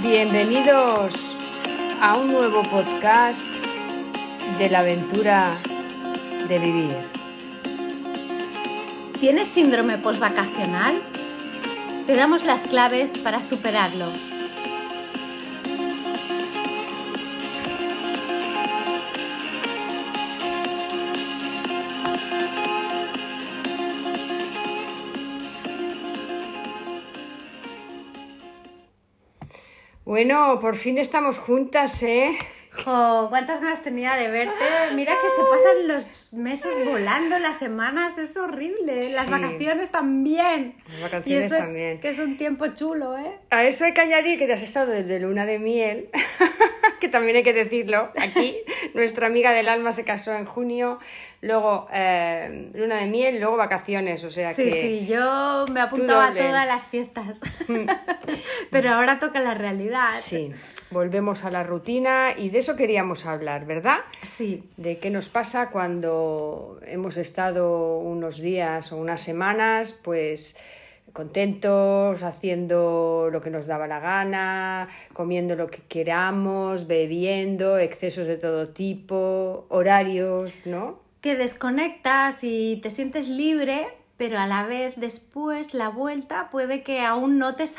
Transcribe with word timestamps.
Bienvenidos 0.00 1.36
a 2.00 2.16
un 2.16 2.30
nuevo 2.30 2.62
podcast 2.62 3.44
de 4.56 4.70
la 4.70 4.78
aventura 4.78 5.58
de 6.46 6.58
vivir. 6.60 6.96
¿Tienes 9.18 9.48
síndrome 9.48 9.98
postvacacional? 9.98 11.02
Te 12.06 12.14
damos 12.14 12.44
las 12.44 12.68
claves 12.68 13.18
para 13.18 13.42
superarlo. 13.42 14.06
Bueno, 30.18 30.58
por 30.60 30.74
fin 30.74 30.98
estamos 30.98 31.38
juntas, 31.38 32.02
¿eh? 32.02 32.36
Jo, 32.72 33.28
cuántas 33.28 33.60
ganas 33.60 33.84
tenía 33.84 34.16
de 34.16 34.28
verte. 34.28 34.64
Mira 34.96 35.14
que 35.22 35.30
se 35.30 35.42
pasan 35.48 35.86
los 35.86 36.32
meses 36.32 36.84
volando, 36.84 37.38
las 37.38 37.56
semanas, 37.56 38.18
es 38.18 38.36
horrible. 38.36 39.10
Las 39.12 39.30
vacaciones 39.30 39.90
también. 39.90 40.74
Las 40.88 41.02
vacaciones 41.02 41.44
y 41.44 41.46
eso 41.46 41.56
también. 41.56 42.00
Que 42.00 42.08
es 42.08 42.18
un 42.18 42.36
tiempo 42.36 42.66
chulo, 42.74 43.16
¿eh? 43.16 43.30
A 43.50 43.62
eso 43.62 43.84
hay 43.84 43.94
que 43.94 44.00
añadir 44.00 44.40
que 44.40 44.48
te 44.48 44.54
has 44.54 44.62
estado 44.62 44.90
desde 44.90 45.20
luna 45.20 45.46
de 45.46 45.60
miel, 45.60 46.08
que 47.00 47.08
también 47.08 47.36
hay 47.36 47.44
que 47.44 47.52
decirlo. 47.52 48.10
Aquí 48.16 48.56
nuestra 48.98 49.26
amiga 49.26 49.52
del 49.52 49.68
alma 49.68 49.92
se 49.92 50.04
casó 50.04 50.34
en 50.34 50.44
junio, 50.44 50.98
luego 51.40 51.88
eh, 51.92 52.70
luna 52.74 52.96
de 52.96 53.06
miel, 53.06 53.38
luego 53.40 53.56
vacaciones, 53.56 54.24
o 54.24 54.30
sea 54.30 54.54
Sí, 54.54 54.64
que... 54.64 54.82
sí, 54.82 55.06
yo 55.06 55.64
me 55.72 55.80
apuntaba 55.80 56.28
a 56.28 56.34
todas 56.34 56.66
las 56.66 56.86
fiestas. 56.88 57.40
Pero 58.70 58.90
ahora 58.90 59.18
toca 59.18 59.40
la 59.40 59.54
realidad. 59.54 60.10
Sí, 60.12 60.52
volvemos 60.90 61.44
a 61.44 61.50
la 61.50 61.62
rutina 61.62 62.32
y 62.36 62.50
de 62.50 62.58
eso 62.58 62.76
queríamos 62.76 63.24
hablar, 63.26 63.64
¿verdad? 63.66 63.98
Sí. 64.22 64.68
De 64.76 64.98
qué 64.98 65.10
nos 65.10 65.28
pasa 65.28 65.70
cuando 65.70 66.80
hemos 66.86 67.16
estado 67.16 67.98
unos 67.98 68.38
días 68.38 68.92
o 68.92 68.96
unas 68.96 69.20
semanas, 69.20 69.94
pues 70.02 70.56
contentos, 71.12 72.22
haciendo 72.22 73.28
lo 73.30 73.40
que 73.40 73.50
nos 73.50 73.66
daba 73.66 73.86
la 73.86 74.00
gana, 74.00 74.88
comiendo 75.12 75.56
lo 75.56 75.68
que 75.68 75.82
queramos, 75.82 76.86
bebiendo, 76.86 77.78
excesos 77.78 78.26
de 78.26 78.36
todo 78.36 78.68
tipo, 78.68 79.66
horarios, 79.68 80.66
¿no? 80.66 81.08
que 81.20 81.36
desconectas 81.36 82.44
y 82.44 82.76
te 82.76 82.90
sientes 82.90 83.28
libre, 83.28 83.88
pero 84.16 84.38
a 84.38 84.46
la 84.46 84.64
vez 84.64 84.94
después 84.96 85.74
la 85.74 85.88
vuelta 85.88 86.50
puede 86.50 86.82
que 86.82 87.02
aún 87.02 87.38
notes 87.38 87.76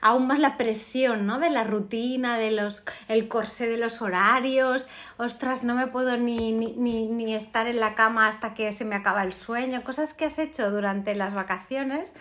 aún 0.00 0.26
más 0.26 0.38
la 0.38 0.56
presión, 0.56 1.26
¿no? 1.26 1.38
De 1.38 1.50
la 1.50 1.64
rutina, 1.64 2.38
de 2.38 2.50
los 2.50 2.84
el 3.08 3.28
corsé 3.28 3.68
de 3.68 3.76
los 3.76 4.00
horarios. 4.00 4.86
Ostras, 5.18 5.62
no 5.62 5.74
me 5.74 5.86
puedo 5.86 6.16
ni, 6.16 6.52
ni, 6.52 6.72
ni, 6.76 7.06
ni 7.06 7.34
estar 7.34 7.66
en 7.66 7.80
la 7.80 7.94
cama 7.94 8.28
hasta 8.28 8.54
que 8.54 8.72
se 8.72 8.86
me 8.86 8.96
acaba 8.96 9.22
el 9.22 9.34
sueño. 9.34 9.84
Cosas 9.84 10.14
que 10.14 10.24
has 10.24 10.38
hecho 10.38 10.70
durante 10.70 11.14
las 11.14 11.34
vacaciones. 11.34 12.14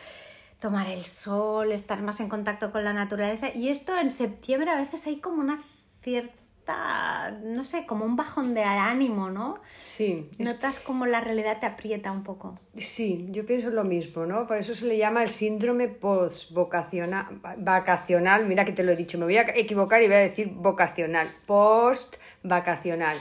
Tomar 0.64 0.88
el 0.88 1.04
sol, 1.04 1.74
estar 1.74 2.02
más 2.02 2.22
en 2.22 2.30
contacto 2.30 2.72
con 2.72 2.86
la 2.86 2.94
naturaleza. 2.94 3.54
Y 3.54 3.68
esto 3.68 3.98
en 4.00 4.12
septiembre 4.12 4.72
a 4.72 4.78
veces 4.78 5.06
hay 5.08 5.18
como 5.18 5.42
una 5.42 5.62
cierta, 6.02 7.38
no 7.44 7.66
sé, 7.66 7.86
como 7.86 8.06
un 8.06 8.16
bajón 8.16 8.54
de 8.54 8.64
ánimo, 8.64 9.30
¿no? 9.30 9.60
Sí, 9.76 10.30
Notas 10.38 10.80
como 10.80 11.06
la 11.06 11.20
realidad 11.20 11.60
te 11.60 11.66
aprieta 11.66 12.14
un 12.14 12.24
poco. 12.24 12.58
sí, 12.78 13.28
yo 13.32 13.46
pienso 13.46 13.72
lo 13.72 13.84
mismo, 13.84 14.26
¿no? 14.26 14.48
Por 14.48 14.56
eso 14.56 14.74
se 14.74 14.86
le 14.86 14.98
llama 14.98 15.22
el 15.24 15.32
síndrome 15.32 15.90
post-vacacional. 15.90 17.42
Vacacional, 17.58 18.46
mira 18.48 18.64
que 18.64 18.72
te 18.72 18.84
lo 18.84 18.94
he 18.94 18.96
dicho, 18.96 19.18
me 19.18 19.26
voy 19.26 19.36
a 19.36 19.42
equivocar 19.58 20.02
y 20.02 20.06
voy 20.08 20.16
a 20.16 20.20
decir 20.20 20.48
vocacional, 20.48 21.30
post-vacacional. 21.46 23.18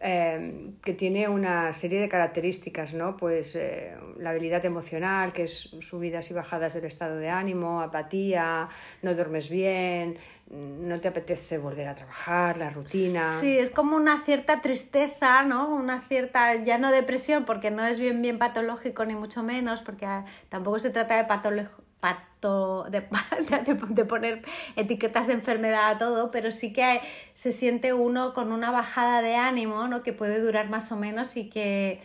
Eh, 0.00 0.70
que 0.82 0.94
tiene 0.94 1.28
una 1.28 1.72
serie 1.72 2.00
de 2.00 2.08
características, 2.08 2.94
¿no? 2.94 3.16
Pues 3.16 3.56
eh, 3.56 3.96
la 4.18 4.30
habilidad 4.30 4.64
emocional, 4.64 5.32
que 5.32 5.44
es 5.44 5.70
subidas 5.80 6.30
y 6.30 6.34
bajadas 6.34 6.74
del 6.74 6.84
estado 6.84 7.16
de 7.16 7.30
ánimo, 7.30 7.80
apatía, 7.80 8.68
no 9.02 9.14
duermes 9.14 9.48
bien, 9.48 10.16
no 10.50 11.00
te 11.00 11.08
apetece 11.08 11.58
volver 11.58 11.88
a 11.88 11.94
trabajar, 11.96 12.56
la 12.58 12.70
rutina. 12.70 13.40
Sí, 13.40 13.58
es 13.58 13.70
como 13.70 13.96
una 13.96 14.20
cierta 14.20 14.60
tristeza, 14.60 15.42
¿no? 15.42 15.68
Una 15.68 16.00
cierta, 16.00 16.54
ya 16.54 16.78
no 16.78 16.92
depresión, 16.92 17.44
porque 17.44 17.70
no 17.72 17.84
es 17.84 17.98
bien 17.98 18.22
bien 18.22 18.38
patológico 18.38 19.04
ni 19.04 19.16
mucho 19.16 19.42
menos, 19.42 19.82
porque 19.82 20.06
ah, 20.06 20.24
tampoco 20.48 20.78
se 20.78 20.90
trata 20.90 21.16
de 21.16 21.24
patológico. 21.24 21.87
Pato, 22.00 22.84
de, 22.90 23.00
de, 23.00 23.74
de 23.88 24.04
poner 24.04 24.42
etiquetas 24.76 25.26
de 25.26 25.34
enfermedad 25.34 25.90
a 25.90 25.98
todo, 25.98 26.30
pero 26.30 26.52
sí 26.52 26.72
que 26.72 27.00
se 27.34 27.52
siente 27.52 27.92
uno 27.92 28.32
con 28.32 28.52
una 28.52 28.70
bajada 28.70 29.22
de 29.22 29.36
ánimo, 29.36 29.86
¿no? 29.88 30.02
Que 30.02 30.12
puede 30.12 30.40
durar 30.40 30.68
más 30.68 30.92
o 30.92 30.96
menos 30.96 31.36
y 31.36 31.48
que 31.48 32.00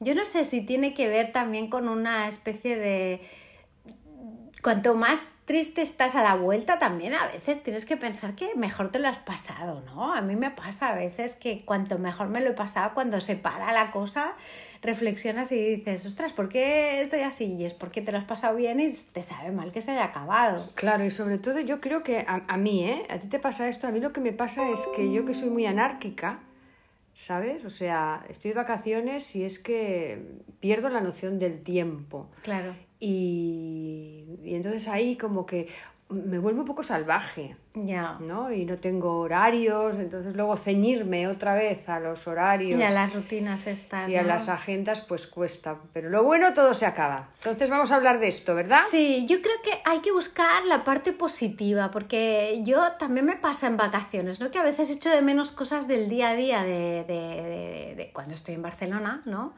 yo 0.00 0.14
no 0.14 0.24
sé 0.24 0.44
si 0.44 0.62
tiene 0.62 0.94
que 0.94 1.08
ver 1.08 1.30
también 1.32 1.68
con 1.68 1.88
una 1.88 2.26
especie 2.26 2.76
de 2.76 3.20
cuanto 4.62 4.94
más 4.94 5.28
triste 5.50 5.82
estás 5.82 6.14
a 6.14 6.22
la 6.22 6.36
vuelta, 6.36 6.78
también 6.78 7.12
a 7.12 7.26
veces 7.26 7.60
tienes 7.60 7.84
que 7.84 7.96
pensar 7.96 8.36
que 8.36 8.54
mejor 8.54 8.92
te 8.92 9.00
lo 9.00 9.08
has 9.08 9.18
pasado, 9.18 9.82
¿no? 9.84 10.14
A 10.14 10.20
mí 10.20 10.36
me 10.36 10.52
pasa 10.52 10.90
a 10.90 10.94
veces 10.94 11.34
que 11.34 11.64
cuanto 11.64 11.98
mejor 11.98 12.28
me 12.28 12.40
lo 12.40 12.50
he 12.50 12.52
pasado, 12.52 12.94
cuando 12.94 13.20
se 13.20 13.34
para 13.34 13.72
la 13.72 13.90
cosa, 13.90 14.34
reflexionas 14.80 15.50
y 15.50 15.74
dices, 15.74 16.06
ostras, 16.06 16.32
¿por 16.32 16.48
qué 16.48 17.00
estoy 17.00 17.22
así? 17.22 17.56
Y 17.56 17.64
es 17.64 17.74
porque 17.74 18.00
te 18.00 18.12
lo 18.12 18.18
has 18.18 18.26
pasado 18.26 18.54
bien 18.54 18.78
y 18.78 18.92
te 18.92 19.22
sabe 19.22 19.50
mal 19.50 19.72
que 19.72 19.82
se 19.82 19.90
haya 19.90 20.04
acabado. 20.04 20.70
Claro, 20.76 21.04
y 21.04 21.10
sobre 21.10 21.38
todo 21.38 21.58
yo 21.58 21.80
creo 21.80 22.04
que 22.04 22.20
a, 22.20 22.44
a 22.46 22.56
mí, 22.56 22.84
¿eh? 22.84 23.04
A 23.10 23.18
ti 23.18 23.26
te 23.26 23.40
pasa 23.40 23.66
esto, 23.66 23.88
a 23.88 23.90
mí 23.90 23.98
lo 23.98 24.12
que 24.12 24.20
me 24.20 24.32
pasa 24.32 24.70
es 24.70 24.78
que 24.94 25.12
yo 25.12 25.26
que 25.26 25.34
soy 25.34 25.50
muy 25.50 25.66
anárquica, 25.66 26.38
¿sabes? 27.14 27.64
O 27.64 27.70
sea, 27.70 28.24
estoy 28.28 28.52
de 28.52 28.54
vacaciones 28.54 29.34
y 29.34 29.42
es 29.42 29.58
que 29.58 30.22
pierdo 30.60 30.90
la 30.90 31.00
noción 31.00 31.40
del 31.40 31.60
tiempo. 31.64 32.28
Claro. 32.44 32.76
Y, 33.00 34.24
y 34.44 34.54
entonces 34.54 34.86
ahí 34.88 35.16
como 35.16 35.46
que 35.46 35.68
me 36.10 36.40
vuelvo 36.40 36.62
un 36.62 36.66
poco 36.66 36.82
salvaje, 36.82 37.54
Ya. 37.72 38.16
¿no? 38.18 38.52
Y 38.52 38.64
no 38.64 38.76
tengo 38.78 39.20
horarios, 39.20 39.94
entonces 39.96 40.34
luego 40.34 40.56
ceñirme 40.56 41.28
otra 41.28 41.54
vez 41.54 41.88
a 41.88 42.00
los 42.00 42.26
horarios 42.26 42.80
Y 42.80 42.82
a 42.82 42.90
las 42.90 43.14
rutinas 43.14 43.68
estas. 43.68 44.10
y 44.10 44.16
a 44.16 44.24
las 44.24 44.48
agendas 44.48 45.02
pues 45.02 45.28
cuesta. 45.28 45.76
Pero 45.92 46.10
lo 46.10 46.24
bueno 46.24 46.52
todo 46.52 46.74
se 46.74 46.84
acaba. 46.84 47.28
Entonces 47.36 47.70
vamos 47.70 47.92
a 47.92 47.94
hablar 47.94 48.18
de 48.18 48.26
esto, 48.26 48.56
¿verdad? 48.56 48.80
Sí, 48.90 49.24
yo 49.28 49.40
creo 49.40 49.54
que 49.62 49.70
hay 49.84 50.00
que 50.00 50.10
buscar 50.10 50.64
la 50.64 50.82
parte 50.82 51.12
positiva, 51.12 51.92
porque 51.92 52.60
yo 52.64 52.82
también 52.98 53.24
me 53.26 53.36
pasa 53.36 53.68
en 53.68 53.76
vacaciones, 53.76 54.40
¿no? 54.40 54.50
Que 54.50 54.58
a 54.58 54.64
veces 54.64 54.90
echo 54.90 55.10
de 55.10 55.22
menos 55.22 55.52
cosas 55.52 55.86
del 55.86 56.08
día 56.08 56.30
a 56.30 56.34
día 56.34 56.64
de, 56.64 57.04
de- 57.04 57.42
de- 57.44 57.94
de 57.96 58.10
cuando 58.12 58.34
estoy 58.34 58.56
en 58.56 58.62
Barcelona, 58.62 59.22
¿no? 59.26 59.54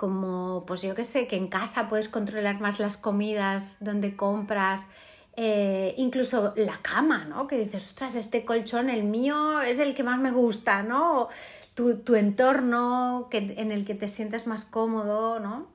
Como, 0.00 0.64
pues 0.66 0.80
yo 0.80 0.94
qué 0.94 1.04
sé, 1.04 1.26
que 1.26 1.36
en 1.36 1.48
casa 1.48 1.86
puedes 1.90 2.08
controlar 2.08 2.58
más 2.58 2.78
las 2.80 2.96
comidas, 2.96 3.76
donde 3.80 4.16
compras, 4.16 4.86
eh, 5.36 5.94
incluso 5.98 6.54
la 6.56 6.78
cama, 6.80 7.26
¿no? 7.26 7.46
Que 7.46 7.58
dices, 7.58 7.86
ostras, 7.88 8.14
este 8.14 8.46
colchón, 8.46 8.88
el 8.88 9.02
mío, 9.04 9.60
es 9.60 9.78
el 9.78 9.94
que 9.94 10.02
más 10.02 10.18
me 10.18 10.30
gusta, 10.30 10.82
¿no? 10.82 11.28
Tu, 11.74 11.98
tu 11.98 12.14
entorno 12.14 13.28
que, 13.30 13.54
en 13.58 13.72
el 13.72 13.84
que 13.84 13.94
te 13.94 14.08
sientes 14.08 14.46
más 14.46 14.64
cómodo, 14.64 15.38
¿no? 15.38 15.66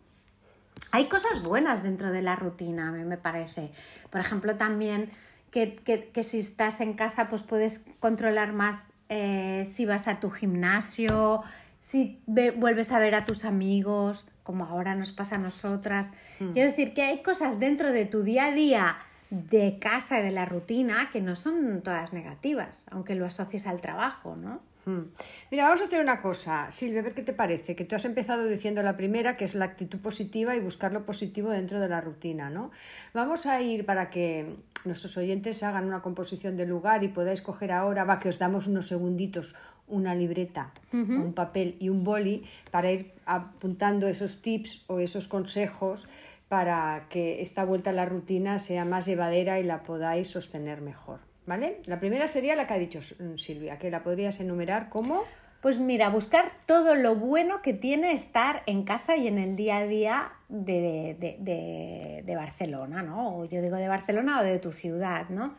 Hay 0.90 1.06
cosas 1.06 1.44
buenas 1.44 1.84
dentro 1.84 2.12
de 2.12 2.24
la 2.24 2.36
rutina, 2.36 2.90
a 2.90 2.92
mí 2.92 3.04
me 3.04 3.18
parece. 3.18 3.72
Por 4.10 4.22
ejemplo, 4.22 4.56
también 4.56 5.12
que, 5.52 5.76
que- 5.76 6.10
que 6.10 6.24
si 6.24 6.40
estás 6.40 6.82
en 6.82 6.94
casa, 6.96 7.30
pues 7.30 7.44
puedes 7.44 7.84
controlar 8.00 8.54
más 8.54 8.88
eh, 9.10 9.66
si 9.72 9.86
vas 9.86 10.08
a 10.08 10.20
tu 10.20 10.32
gimnasio, 10.32 11.44
si 11.86 12.20
ve- 12.26 12.50
vuelves 12.50 12.92
a 12.92 12.98
ver 12.98 13.14
a 13.14 13.26
tus 13.28 13.46
amigos, 13.46 14.26
como 14.42 14.66
ahora 14.66 14.96
nos 14.96 15.12
pasa 15.12 15.36
a 15.36 15.38
nosotras. 15.38 16.10
Quiero 16.40 16.72
decir 16.72 16.96
que 16.96 17.04
hay 17.04 17.22
cosas 17.22 17.60
dentro 17.60 17.92
de 17.92 18.06
tu 18.06 18.24
día 18.24 18.48
a 18.48 18.52
día 18.52 18.98
de 19.30 19.78
casa 19.78 20.20
y 20.20 20.24
de 20.24 20.32
la 20.32 20.46
rutina 20.46 21.12
que 21.14 21.22
no 21.22 21.36
son 21.36 21.84
todas 21.84 22.12
negativas, 22.12 22.86
aunque 22.90 23.14
lo 23.14 23.28
asocies 23.28 23.68
al 23.68 23.82
trabajo, 23.82 24.36
¿no? 24.36 24.62
Mm. 24.86 25.12
Mira, 25.52 25.66
vamos 25.66 25.82
a 25.82 25.84
hacer 25.84 26.02
una 26.02 26.24
cosa, 26.24 26.72
Silvia, 26.72 27.02
a 27.02 27.04
ver 27.04 27.14
qué 27.14 27.22
te 27.22 27.34
parece, 27.34 27.76
que 27.76 27.86
tú 27.86 27.96
has 27.96 28.06
empezado 28.06 28.48
diciendo 28.48 28.82
la 28.82 28.98
primera, 28.98 29.38
que 29.38 29.46
es 29.46 29.54
la 29.54 29.66
actitud 29.66 30.00
positiva 30.00 30.56
y 30.56 30.62
buscar 30.62 30.92
lo 30.92 31.06
positivo 31.06 31.52
dentro 31.52 31.80
de 31.80 31.88
la 31.90 32.02
rutina, 32.02 32.50
¿no? 32.50 32.72
Vamos 33.14 33.46
a 33.46 33.62
ir 33.62 33.86
para 33.86 34.10
que 34.10 34.56
nuestros 34.86 35.18
oyentes 35.18 35.64
hagan 35.64 35.86
una 35.86 36.02
composición 36.02 36.58
del 36.58 36.70
lugar 36.70 37.04
y 37.04 37.10
podáis 37.10 37.42
coger 37.42 37.72
ahora, 37.72 38.04
va, 38.04 38.20
que 38.20 38.30
os 38.30 38.38
damos 38.38 38.68
unos 38.68 38.88
segunditos, 38.88 39.56
una 39.88 40.16
libreta, 40.16 40.74
un 40.92 41.34
papel 41.34 41.76
y 41.80 41.90
un 41.90 42.04
boli 42.04 42.44
para 42.72 42.92
ir 42.92 43.14
apuntando 43.26 44.08
esos 44.08 44.42
tips 44.42 44.84
o 44.88 45.00
esos 45.00 45.28
consejos 45.28 46.08
para 46.48 47.08
que 47.10 47.42
esta 47.42 47.66
vuelta 47.66 47.90
a 47.90 47.94
la 47.94 48.06
rutina 48.06 48.60
sea 48.60 48.86
más 48.86 49.06
llevadera 49.06 49.60
y 49.60 49.64
la 49.64 49.84
podáis 49.84 50.30
sostener 50.30 50.82
mejor. 50.82 51.20
¿Vale? 51.46 51.82
La 51.86 52.00
primera 52.00 52.28
sería 52.28 52.56
la 52.56 52.66
que 52.66 52.74
ha 52.74 52.80
dicho 52.80 53.00
mm, 53.00 53.38
Silvia, 53.38 53.78
que 53.78 53.92
la 53.92 54.02
podrías 54.02 54.40
enumerar 54.40 54.90
como 54.90 55.24
Pues 55.62 55.80
mira, 55.80 56.10
buscar 56.10 56.52
todo 56.66 56.96
lo 56.96 57.16
bueno 57.16 57.62
que 57.62 57.74
tiene 57.74 58.14
estar 58.14 58.64
en 58.66 58.84
casa 58.84 59.16
y 59.16 59.28
en 59.28 59.38
el 59.38 59.56
día 59.56 59.78
a 59.78 59.88
día 59.88 60.32
de, 60.50 61.16
de- 61.20 61.38
de- 61.40 62.24
de 62.26 62.36
Barcelona, 62.36 63.04
¿no? 63.04 63.38
O 63.40 63.46
yo 63.46 63.62
digo 63.62 63.76
de 63.78 63.88
Barcelona 63.88 64.40
o 64.42 64.44
de 64.44 64.60
tu 64.60 64.72
ciudad, 64.72 65.30
¿no? 65.30 65.54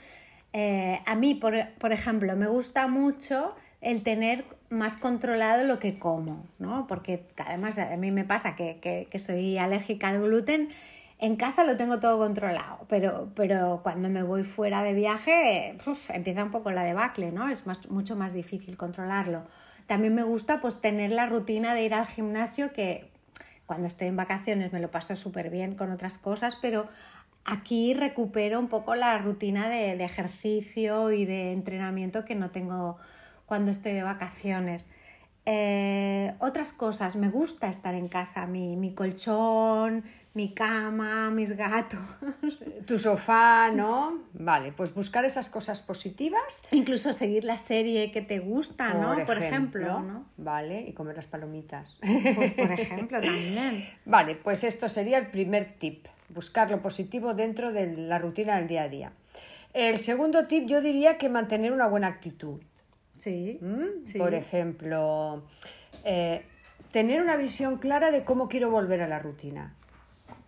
Eh, 0.53 1.01
a 1.07 1.15
mí, 1.17 1.35
por, 1.35 1.55
por 1.79 1.93
ejemplo, 1.93 2.35
me 2.37 2.47
gusta 2.47 2.87
mucho 2.89 3.55
el 3.81 4.03
tener 4.03 4.45
más 4.71 4.97
controlado 4.97 5.65
lo 5.65 5.79
que 5.79 5.99
como, 5.99 6.47
¿no? 6.59 6.87
Porque 6.87 7.25
además 7.37 7.79
a 7.79 7.97
mí 7.97 8.11
me 8.11 8.25
pasa 8.25 8.57
que, 8.57 8.79
que, 8.81 9.19
soy 9.19 9.59
alérgica 9.59 10.09
al 10.09 10.21
gluten 10.23 10.69
en 11.19 11.37
casa 11.37 11.65
lo 11.65 11.77
tengo 11.77 11.99
todo 11.99 12.19
controlado, 12.19 12.85
pero, 12.89 13.31
pero 13.35 13.81
cuando 13.83 14.09
me 14.11 14.23
voy 14.23 14.45
fuera 14.45 14.83
de 14.83 14.93
viaje 14.93 15.75
empieza 16.09 16.45
un 16.45 16.51
poco 16.51 16.71
la 16.71 16.85
debacle, 16.85 17.33
¿no? 17.33 17.49
Es 17.49 17.67
más, 17.67 17.89
mucho 17.91 18.17
más 18.17 18.35
difícil 18.35 18.77
controlarlo. 18.77 19.45
También 19.87 20.15
me 20.15 20.25
gusta 20.25 20.61
pues 20.61 20.81
tener 20.81 21.13
la 21.13 21.27
rutina 21.27 21.75
de 21.75 21.85
ir 21.85 21.95
al 21.95 22.07
gimnasio 22.07 22.73
que 22.73 23.09
cuando 23.67 23.87
estoy 23.87 24.09
en 24.09 24.17
vacaciones 24.17 24.73
me 24.73 24.81
lo 24.81 24.91
paso 24.91 25.17
súper 25.17 25.51
bien 25.51 25.75
con 25.75 25.91
otras 25.91 26.19
cosas, 26.19 26.57
pero 26.57 26.89
aquí 27.45 27.95
recupero 27.95 28.59
un 28.59 28.69
poco 28.69 28.95
la 28.95 29.19
rutina 29.19 29.69
de, 29.69 29.97
de, 29.97 30.05
ejercicio 30.05 31.13
y 31.13 31.25
de 31.25 31.53
entrenamiento 31.53 32.25
que 32.25 32.35
no 32.35 32.51
tengo 32.51 32.99
cuando 33.47 33.71
estoy 33.71 33.93
de 33.93 34.03
vacaciones. 34.03 34.89
Eh, 35.49 36.35
otras 36.41 36.73
cosas, 36.73 37.15
me 37.15 37.29
gusta 37.29 37.69
estar 37.69 37.95
en 37.95 38.09
casa, 38.09 38.47
mi, 38.47 38.77
mi 38.77 38.95
colchón, 38.95 40.03
mi 40.35 40.53
cama, 40.53 41.31
mis 41.31 41.57
gatos. 41.57 42.01
Tu 42.87 42.99
sofá, 42.99 43.71
¿no? 43.73 44.23
Vale, 44.35 44.71
pues 44.73 44.95
buscar 44.95 45.25
esas 45.25 45.49
cosas 45.49 45.81
positivas. 45.81 46.69
Incluso 46.71 47.13
seguir 47.13 47.43
la 47.45 47.57
serie 47.57 48.11
que 48.13 48.23
te 48.23 48.39
gusta, 48.39 48.95
¿no? 48.95 49.09
Por 49.09 49.19
ejemplo, 49.21 49.27
por 49.27 49.43
ejemplo 49.43 50.01
¿no? 50.01 50.27
Vale, 50.37 50.83
y 50.83 50.93
comer 50.93 51.17
las 51.17 51.27
palomitas. 51.27 51.99
Pues 52.01 52.53
por 52.53 52.71
ejemplo 52.79 53.21
también. 53.21 53.89
Vale, 54.05 54.37
pues 54.37 54.63
esto 54.63 54.89
sería 54.89 55.19
el 55.19 55.29
primer 55.29 55.77
tip, 55.79 56.07
buscar 56.29 56.71
lo 56.71 56.81
positivo 56.83 57.35
dentro 57.35 57.73
de 57.73 57.97
la 57.97 58.19
rutina 58.19 58.57
del 58.57 58.69
día 58.69 58.83
a 58.83 58.89
día. 58.89 59.13
El 59.73 59.99
segundo 59.99 60.47
tip 60.47 60.67
yo 60.67 60.81
diría 60.81 61.19
que 61.19 61.29
mantener 61.29 61.73
una 61.73 61.87
buena 61.87 62.07
actitud. 62.09 62.61
Sí. 63.19 63.59
¿Mm? 63.61 64.05
sí. 64.05 64.19
Por 64.19 64.35
ejemplo, 64.35 65.45
eh, 66.05 66.45
tener 66.93 67.21
una 67.21 67.37
visión 67.37 67.79
clara 67.79 68.11
de 68.11 68.25
cómo 68.25 68.49
quiero 68.49 68.71
volver 68.71 69.03
a 69.03 69.09
la 69.09 69.19
rutina. 69.19 69.75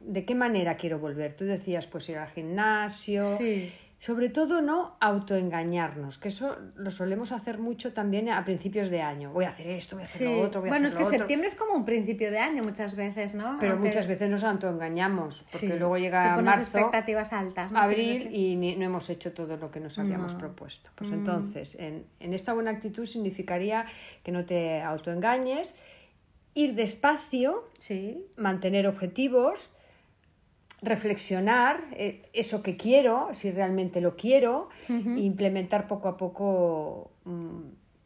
¿De 0.01 0.25
qué 0.25 0.35
manera 0.35 0.77
quiero 0.77 0.99
volver? 0.99 1.35
Tú 1.35 1.45
decías, 1.45 1.87
pues 1.87 2.09
ir 2.09 2.19
al 2.19 2.29
gimnasio. 2.31 3.21
Sí. 3.37 3.73
Sobre 4.01 4.29
todo 4.29 4.63
no 4.63 4.97
autoengañarnos, 5.01 6.19
que 6.19 6.29
eso 6.29 6.57
lo 6.77 6.93
solemos 6.93 7.33
hacer 7.33 7.59
mucho 7.59 7.93
también 7.93 8.29
a 8.29 8.45
principios 8.45 8.91
de 8.91 9.03
año. 9.03 9.33
Voy 9.33 9.45
a 9.45 9.49
hacer 9.49 9.67
esto, 9.67 9.97
voy 9.97 10.03
a 10.03 10.05
hacer 10.05 10.29
Sí. 10.29 10.35
lo 10.37 10.43
otro, 10.43 10.61
voy 10.61 10.69
a 10.69 10.73
bueno, 10.73 10.87
es 10.87 10.93
hacer 10.95 10.99
que 10.99 11.03
lo 11.03 11.09
otro. 11.09 11.19
septiembre 11.19 11.49
es 11.49 11.55
como 11.57 11.73
un 11.75 11.85
principio 11.85 12.31
de 12.31 12.39
año 12.39 12.63
muchas 12.63 12.95
veces, 12.95 13.35
¿no? 13.35 13.57
Pero 13.59 13.73
Aunque 13.73 13.89
muchas 13.89 14.07
veces 14.07 14.31
nos 14.31 14.45
autoengañamos, 14.45 15.43
porque 15.51 15.59
sí, 15.73 15.79
luego 15.79 15.99
llega 15.99 16.37
marzo, 16.41 16.63
expectativas 16.79 17.33
altas, 17.33 17.73
¿no? 17.73 17.81
abril 17.81 18.29
y 18.33 18.55
ni- 18.55 18.77
no 18.77 18.85
hemos 18.85 19.11
hecho 19.11 19.33
todo 19.33 19.57
lo 19.57 19.71
que 19.73 19.81
nos 19.81 19.99
habíamos 19.99 20.33
No. 20.35 20.39
Mm. 20.39 20.41
propuesto. 20.43 20.91
Pues 20.95 21.11
entonces, 21.11 21.75
en, 21.75 22.07
en 22.21 22.35
esta 22.35 22.53
buena 22.53 22.71
actitud 22.71 23.05
significaría 23.05 23.85
que 24.23 24.31
no 24.31 24.45
te 24.45 24.81
autoengañes, 24.81 25.75
ir 26.55 26.75
despacio, 26.77 27.69
Sí. 27.79 28.27
mantener 28.37 28.87
objetivos, 28.87 29.71
reflexionar 30.83 31.81
eh, 31.93 32.23
eso 32.33 32.63
que 32.63 32.77
quiero, 32.77 33.31
si 33.35 33.51
realmente 33.51 34.01
lo 34.01 34.17
quiero, 34.17 34.69
e 34.89 35.21
implementar 35.21 35.87
poco 35.89 36.09
a 36.09 36.17
poco 36.17 37.11
mm, 37.25 37.61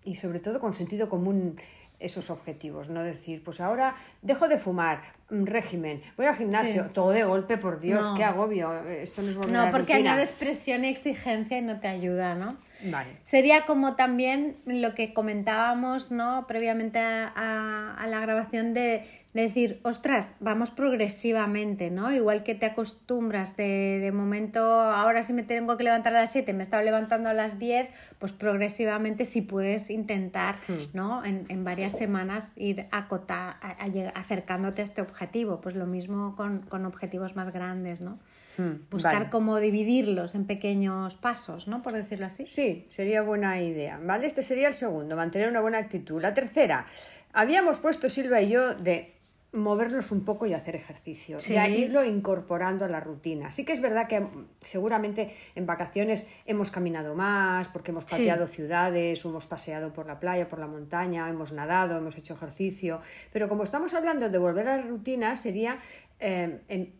y 0.04 0.14
sobre 0.16 0.40
todo 0.40 0.58
con 0.60 0.72
sentido 0.72 1.08
común 1.08 1.56
esos 2.00 2.30
objetivos, 2.30 2.88
no 2.88 3.04
decir, 3.04 3.44
pues 3.44 3.60
ahora 3.60 3.94
dejo 4.22 4.48
de 4.48 4.58
fumar, 4.58 5.02
mm, 5.30 5.44
régimen, 5.44 6.02
voy 6.16 6.26
al 6.26 6.34
gimnasio, 6.36 6.84
Sí. 6.88 6.90
todo 6.92 7.10
de 7.12 7.22
golpe, 7.22 7.58
por 7.58 7.78
Dios, 7.78 8.02
No. 8.04 8.14
qué 8.16 8.24
agobio, 8.24 8.74
eh, 8.88 9.02
esto 9.04 9.22
no 9.22 9.28
es 9.30 9.36
No, 9.36 9.70
porque 9.70 9.94
añades 9.94 10.32
presión 10.32 10.84
y 10.84 10.88
exigencia 10.88 11.58
y 11.58 11.62
no 11.62 11.78
te 11.78 11.86
ayuda, 11.86 12.34
¿no? 12.34 12.56
Vale. 12.90 13.10
Sería 13.22 13.64
como 13.66 13.94
también 13.94 14.56
lo 14.66 14.94
que 14.94 15.14
comentábamos, 15.14 16.10
¿no? 16.10 16.46
Previamente 16.48 16.98
a, 16.98 17.32
a- 17.36 17.94
a 17.94 18.06
la 18.08 18.18
grabación 18.18 18.74
de 18.74 19.04
decir, 19.32 19.80
ostras, 19.82 20.34
vamos 20.40 20.70
progresivamente, 20.70 21.90
¿no? 21.90 22.12
Igual 22.12 22.42
que 22.42 22.54
te 22.54 22.66
acostumbras 22.66 23.56
de, 23.56 23.98
de 24.00 24.12
momento, 24.12 24.62
ahora 24.62 25.22
si 25.22 25.32
me 25.32 25.42
tengo 25.42 25.76
que 25.78 25.84
levantar 25.84 26.14
a 26.14 26.20
las 26.20 26.32
7, 26.32 26.52
me 26.52 26.58
he 26.58 26.62
estado 26.62 26.82
levantando 26.82 27.30
a 27.30 27.34
las 27.34 27.58
10, 27.58 27.88
pues 28.18 28.32
progresivamente 28.32 29.24
si 29.24 29.40
puedes 29.42 29.88
intentar, 29.90 30.56
¿no? 30.92 31.24
En, 31.24 31.46
en 31.48 31.64
varias 31.64 31.96
semanas 31.96 32.52
ir 32.56 32.86
acota- 32.90 33.56
a- 33.62 33.76
acercándote 34.20 34.82
a 34.82 34.84
este 34.84 35.00
objetivo. 35.00 35.60
Pues 35.62 35.74
lo 35.76 35.86
mismo 35.86 36.36
con, 36.36 36.60
con 36.62 36.84
objetivos 36.84 37.34
más 37.34 37.52
grandes, 37.52 38.00
¿no? 38.02 38.18
Mm, 38.58 38.90
Buscar 38.90 39.14
vale. 39.14 39.30
cómo 39.30 39.56
dividirlos 39.60 40.34
en 40.34 40.44
pequeños 40.44 41.16
pasos, 41.16 41.68
¿no? 41.68 41.80
Por 41.80 41.92
decirlo 41.94 42.26
así. 42.26 42.46
Sí, 42.46 42.86
sería 42.90 43.22
buena 43.22 43.60
idea, 43.62 43.98
¿vale? 44.02 44.26
Este 44.26 44.42
sería 44.42 44.68
el 44.68 44.74
segundo, 44.74 45.16
mantener 45.16 45.48
una 45.48 45.60
buena 45.60 45.78
actitud. 45.78 46.20
La 46.20 46.34
tercera, 46.34 46.84
habíamos 47.32 47.78
puesto 47.78 48.10
Silva 48.10 48.42
y 48.42 48.50
yo 48.50 48.74
de 48.74 49.14
movernos 49.52 50.10
un 50.12 50.24
poco 50.24 50.46
y 50.46 50.54
hacer 50.54 50.76
ejercicio, 50.76 51.38
Sí. 51.38 51.54
ya 51.54 51.68
irlo 51.68 52.02
incorporando 52.04 52.86
a 52.86 52.88
la 52.88 53.00
rutina. 53.00 53.50
Sí 53.50 53.64
que 53.66 53.72
es 53.74 53.82
verdad 53.82 54.08
que 54.08 54.20
mm, 54.20 54.46
seguramente 54.60 55.26
en 55.54 55.66
vacaciones 55.66 56.26
hemos 56.46 56.70
caminado 56.70 57.14
más, 57.14 57.68
porque 57.68 57.90
hemos 57.90 58.04
Sí. 58.04 58.12
pateado 58.12 58.46
ciudades, 58.46 59.22
hemos 59.26 59.46
paseado 59.46 59.92
por 59.92 60.06
la 60.06 60.18
playa, 60.18 60.48
por 60.48 60.58
la 60.58 60.66
montaña, 60.66 61.28
hemos 61.28 61.52
nadado, 61.52 61.98
hemos 61.98 62.16
hecho 62.16 62.32
ejercicio, 62.34 63.00
pero 63.32 63.48
como 63.48 63.62
estamos 63.64 63.92
hablando 63.92 64.30
de 64.30 64.38
volver 64.38 64.68
a 64.68 64.76
la 64.78 64.82
rutina, 64.84 65.36
sería 65.36 65.78
eh, 66.24 66.60
en- 66.68 66.92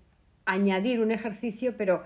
añadir 0.44 1.00
un 1.00 1.12
ejercicio, 1.12 1.76
pero 1.78 2.02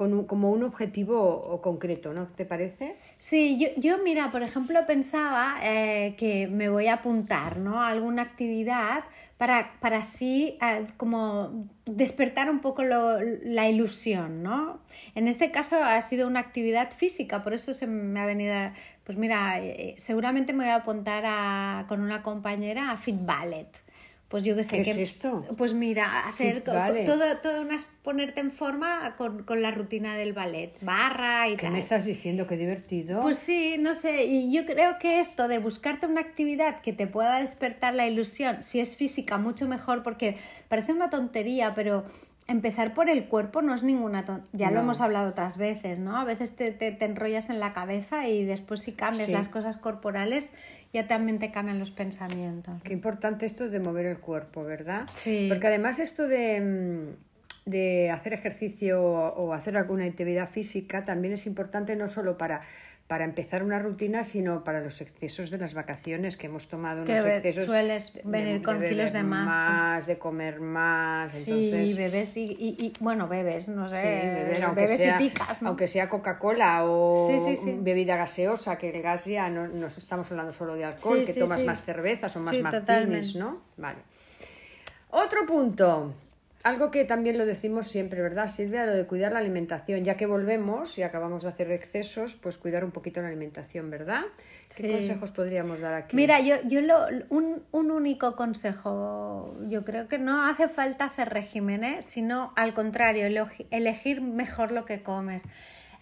con 0.00 0.14
un- 0.14 0.24
como 0.24 0.50
un 0.50 0.62
objetivo 0.62 1.60
concreto, 1.62 2.14
¿no? 2.14 2.26
¿Te 2.28 2.46
parece? 2.46 2.94
Sí, 3.18 3.58
yo, 3.58 3.68
yo 3.76 3.98
mira, 4.02 4.30
por 4.30 4.42
ejemplo, 4.42 4.86
pensaba 4.86 5.56
eh, 5.62 6.14
que 6.16 6.46
me 6.48 6.70
voy 6.70 6.86
a 6.86 6.94
apuntar 6.94 7.58
¿no? 7.58 7.82
a 7.82 7.88
alguna 7.88 8.22
actividad 8.22 9.04
para, 9.36 9.72
para 9.80 9.98
así 9.98 10.56
eh, 10.62 10.86
como 10.96 11.66
despertar 11.84 12.48
un 12.48 12.60
poco 12.60 12.82
la 12.82 13.68
ilusión, 13.68 14.42
¿no? 14.42 14.80
En 15.14 15.28
este 15.28 15.50
caso 15.50 15.76
ha 15.84 16.00
sido 16.00 16.26
una 16.26 16.40
actividad 16.40 16.92
física, 16.92 17.42
por 17.42 17.52
eso 17.52 17.74
se 17.74 17.86
me 17.86 18.20
ha 18.20 18.24
venido, 18.24 18.54
pues 19.04 19.18
mira, 19.18 19.60
eh, 19.60 19.96
seguramente 19.98 20.54
me 20.54 20.64
voy 20.64 20.72
a 20.72 20.76
apuntar 20.76 21.24
a- 21.26 21.84
con 21.88 22.00
una 22.00 22.22
compañera 22.22 22.90
a 22.90 22.96
Fit 22.96 23.18
Ballet. 23.26 23.68
Pues 24.30 24.44
yo 24.44 24.54
qué 24.54 24.62
sé. 24.62 24.76
¿Qué 24.76 24.82
que, 24.82 24.90
es 24.92 24.96
esto? 24.96 25.44
Pues 25.56 25.74
mira, 25.74 26.28
hacer 26.28 26.62
todo, 26.62 26.78
todo 27.42 27.62
unas, 27.62 27.88
ponerte 28.04 28.40
en 28.40 28.52
forma 28.52 29.16
con, 29.16 29.42
con 29.42 29.60
la 29.60 29.72
rutina 29.72 30.16
del 30.16 30.32
ballet, 30.32 30.72
barra 30.82 31.48
y 31.48 31.56
¿Qué 31.56 31.62
tal. 31.62 31.72
me 31.72 31.80
estás 31.80 32.04
diciendo? 32.04 32.46
Qué 32.46 32.56
divertido. 32.56 33.22
Pues 33.22 33.40
sí, 33.40 33.74
no 33.80 33.92
sé, 33.92 34.26
y 34.26 34.52
yo 34.52 34.66
creo 34.66 35.00
que 35.00 35.18
esto 35.18 35.48
de 35.48 35.58
buscarte 35.58 36.06
una 36.06 36.20
actividad 36.20 36.78
que 36.78 36.92
te 36.92 37.08
pueda 37.08 37.40
despertar 37.40 37.92
la 37.94 38.06
ilusión, 38.06 38.62
si 38.62 38.78
es 38.78 38.96
física, 38.96 39.36
mucho 39.36 39.66
mejor, 39.66 40.04
porque 40.04 40.36
parece 40.68 40.92
una 40.92 41.10
tontería, 41.10 41.74
pero 41.74 42.04
empezar 42.46 42.94
por 42.94 43.08
el 43.08 43.26
cuerpo 43.26 43.62
no 43.62 43.74
es 43.74 43.82
ninguna 43.82 44.24
tontería. 44.24 44.68
Ya 44.68 44.70
lo 44.72 44.80
hemos 44.80 45.00
hablado 45.00 45.30
otras 45.30 45.56
veces, 45.56 45.98
¿no? 46.00 46.16
A 46.18 46.24
veces 46.24 46.56
te, 46.56 46.72
te, 46.72 46.90
te 46.92 47.04
enrollas 47.04 47.48
en 47.50 47.60
la 47.60 47.72
cabeza 47.72 48.28
y 48.28 48.44
después 48.44 48.80
si 48.82 48.92
cambias 48.92 49.26
Sí. 49.26 49.32
las 49.32 49.48
cosas 49.48 49.76
corporales, 49.76 50.50
ya 50.92 51.06
también 51.06 51.38
te 51.38 51.50
cambian 51.52 51.78
los 51.78 51.90
pensamientos. 51.92 52.82
Qué 52.82 52.92
importante 52.92 53.46
esto 53.46 53.68
de 53.68 53.78
mover 53.78 54.06
el 54.06 54.18
cuerpo, 54.18 54.64
¿verdad? 54.64 55.08
Sí. 55.12 55.46
Porque 55.48 55.68
además 55.68 56.00
esto 56.00 56.26
de, 56.26 56.60
mm, 57.66 57.70
de 57.70 58.10
hacer 58.10 58.32
ejercicio 58.32 59.00
o 59.02 59.52
hacer 59.52 59.76
alguna 59.76 60.04
actividad 60.06 60.48
física 60.48 61.04
también 61.04 61.34
es 61.34 61.46
importante 61.46 61.94
no 61.94 62.08
solo 62.08 62.36
para, 62.36 62.62
para 63.10 63.24
empezar 63.24 63.64
una 63.64 63.80
rutina, 63.80 64.22
sino 64.22 64.62
para 64.62 64.80
los 64.80 65.00
excesos 65.00 65.50
de 65.50 65.58
las 65.58 65.74
vacaciones 65.74 66.36
que 66.36 66.46
hemos 66.46 66.68
tomado 66.68 67.02
Que 67.04 67.14
unos 67.14 67.24
excesos. 67.24 67.64
sueles 67.66 68.12
de- 68.14 68.22
venir 68.24 68.58
de 68.58 68.62
con 68.62 68.74
kilos 68.76 68.90
beber 68.90 69.12
de 69.12 69.22
más, 69.24 69.42
sí. 69.64 69.70
más, 69.72 70.06
de 70.06 70.16
comer 70.18 70.60
más. 70.60 71.32
Sí, 71.32 71.70
entonces, 71.72 71.96
bebes 71.96 72.36
y, 72.36 72.44
y- 72.44 72.76
y- 72.78 72.92
bueno, 73.00 73.26
bebes, 73.26 73.66
no 73.66 73.88
sé, 73.88 73.96
Sí, 73.96 74.26
beber, 74.28 74.62
aunque 74.62 74.82
bebes 74.82 75.00
sea, 75.00 75.20
y 75.20 75.28
picas, 75.28 75.60
¿no? 75.60 75.70
aunque 75.70 75.88
sea 75.88 76.08
Coca-Cola 76.08 76.84
o 76.84 77.26
Sí, 77.56 77.56
bebida 77.80 78.16
gaseosa, 78.16 78.78
que 78.78 78.90
el 78.90 79.02
gas 79.02 79.24
ya 79.24 79.50
no 79.50 79.66
nos 79.66 79.98
estamos 79.98 80.30
hablando 80.30 80.52
solo 80.52 80.76
de 80.76 80.84
alcohol, 80.84 81.24
que 81.26 81.34
tomas 81.34 81.64
más 81.64 81.82
cervezas 81.82 82.36
o 82.36 82.38
más 82.38 82.56
martinis, 82.60 82.80
totalmente. 82.80 83.38
¿no? 83.40 83.60
Vale. 83.76 83.98
Otro 85.10 85.44
punto, 85.46 86.14
algo 86.62 86.90
que 86.90 87.04
también 87.04 87.38
lo 87.38 87.46
decimos 87.46 87.88
siempre, 87.88 88.20
¿verdad, 88.20 88.48
Silvia? 88.48 88.84
Lo 88.86 88.94
de 88.94 89.06
cuidar 89.06 89.32
la 89.32 89.38
alimentación, 89.38 90.04
ya 90.04 90.16
que 90.16 90.26
volvemos 90.26 90.98
y 90.98 91.02
acabamos 91.02 91.42
de 91.42 91.48
hacer 91.48 91.70
excesos, 91.72 92.34
pues 92.34 92.58
cuidar 92.58 92.84
un 92.84 92.90
poquito 92.90 93.22
la 93.22 93.28
alimentación, 93.28 93.88
¿verdad? 93.90 94.22
¿Qué 94.76 94.82
Sí. 94.82 94.90
consejos 94.92 95.30
podríamos 95.30 95.80
dar 95.80 95.94
aquí? 95.94 96.14
Mira, 96.16 96.38
yo, 96.40 96.56
yo 96.66 96.80
lo, 96.82 96.98
un, 97.30 97.62
un 97.72 97.90
único 97.90 98.36
consejo, 98.36 99.56
yo 99.68 99.84
creo 99.84 100.06
que 100.08 100.18
no 100.18 100.46
hace 100.46 100.68
falta 100.68 101.06
hacer 101.06 101.30
regímenes, 101.30 102.04
sino 102.04 102.52
al 102.56 102.74
contrario, 102.74 103.26
elegir 103.70 104.20
mejor 104.20 104.70
lo 104.72 104.84
que 104.84 105.02
comes. 105.02 105.42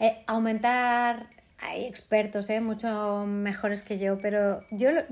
Eh, 0.00 0.23
aumentar, 0.27 1.27
hay 1.61 1.85
expertos, 1.85 2.50
eh, 2.50 2.61
mucho 2.61 3.25
mejores 3.27 3.83
que 3.83 3.99
yo, 3.99 4.19
pero 4.19 4.62
yo 4.71 4.91
lo- 4.93 5.03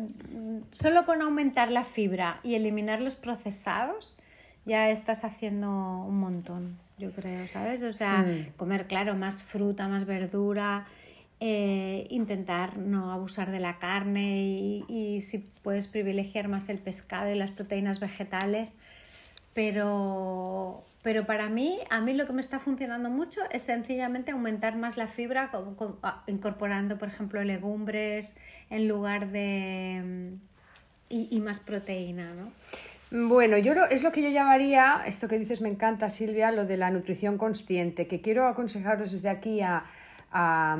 solo 0.70 1.04
con 1.04 1.22
aumentar 1.22 1.70
la 1.70 1.84
fibra 1.84 2.40
y 2.42 2.54
eliminar 2.56 3.00
los 3.00 3.16
procesados, 3.16 4.15
ya 4.66 4.90
estás 4.90 5.24
haciendo 5.24 5.70
un 5.70 6.18
montón, 6.18 6.76
yo 6.98 7.10
creo, 7.12 7.46
¿sabes? 7.48 7.82
O 7.82 7.92
sea, 7.92 8.24
Mm. 8.24 8.52
comer, 8.56 8.86
claro, 8.86 9.14
más 9.14 9.40
fruta, 9.42 9.88
más 9.88 10.04
verdura 10.04 10.86
eh, 11.38 12.06
intentar 12.08 12.78
no 12.78 13.12
abusar 13.12 13.50
de 13.50 13.60
la 13.60 13.78
carne 13.78 14.42
y, 14.42 14.84
y, 14.88 15.20
si 15.20 15.38
puedes 15.62 15.86
privilegiar 15.86 16.48
más 16.48 16.70
el 16.70 16.78
pescado 16.78 17.30
y 17.30 17.34
las 17.34 17.50
proteínas 17.50 18.00
vegetales. 18.00 18.72
Pero, 19.52 20.82
pero 21.02 21.26
para 21.26 21.48
mí, 21.48 21.78
a 21.90 22.00
mí 22.00 22.14
lo 22.14 22.26
que 22.26 22.32
me 22.32 22.40
está 22.40 22.58
funcionando 22.58 23.10
mucho 23.10 23.40
es 23.50 23.62
sencillamente 23.62 24.30
aumentar 24.30 24.76
más 24.76 24.96
la 24.96 25.08
fibra 25.08 25.50
ah, 26.02 26.24
incorporando, 26.26 26.98
por 26.98 27.08
ejemplo, 27.08 27.42
legumbres 27.44 28.34
en 28.70 28.88
lugar 28.88 29.30
de... 29.30 30.32
y, 31.10 31.28
y 31.30 31.40
más 31.40 31.60
proteína, 31.60 32.32
¿no? 32.34 32.50
Bueno, 33.10 33.56
yo 33.58 33.72
es 33.90 34.02
lo 34.02 34.10
que 34.10 34.22
yo 34.22 34.30
llamaría, 34.30 35.02
esto 35.06 35.28
que 35.28 35.38
dices 35.38 35.60
me 35.60 35.68
encanta 35.68 36.08
Silvia, 36.08 36.50
lo 36.50 36.66
de 36.66 36.76
la 36.76 36.90
nutrición 36.90 37.38
consciente, 37.38 38.06
que 38.08 38.20
quiero 38.20 38.48
aconsejaros 38.48 39.12
desde 39.12 39.28
aquí 39.28 39.60
a, 39.60 39.84
a, 40.32 40.76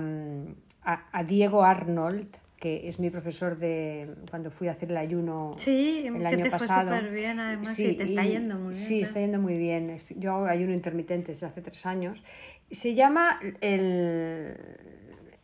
a, 0.84 1.24
Diego 1.24 1.62
Arnold, 1.62 2.26
que 2.58 2.88
es 2.88 2.98
mi 2.98 3.10
profesor 3.10 3.56
de 3.56 4.08
cuando 4.28 4.50
fui 4.50 4.66
a 4.66 4.72
hacer 4.72 4.90
el 4.90 4.96
ayuno 4.96 5.52
sí, 5.56 6.04
el 6.06 6.26
año 6.26 6.44
te 6.44 6.50
pasado. 6.50 6.90
Fue 6.90 7.10
bien, 7.10 7.38
además, 7.38 7.76
sí, 7.76 7.92
te 7.92 8.04
está 8.04 8.24
yendo 8.24 8.56
muy 8.56 8.74
bien. 8.74 8.84
Sí, 8.84 9.00
está 9.02 9.20
yendo 9.20 9.38
muy 9.38 9.56
bien. 9.56 9.96
Yo 10.16 10.34
hago 10.34 10.46
ayuno 10.46 10.72
intermitente 10.72 11.32
desde 11.32 11.46
hace 11.46 11.62
tres 11.62 11.86
años. 11.86 12.24
Se 12.70 12.94
llama 12.94 13.38
el, 13.60 14.56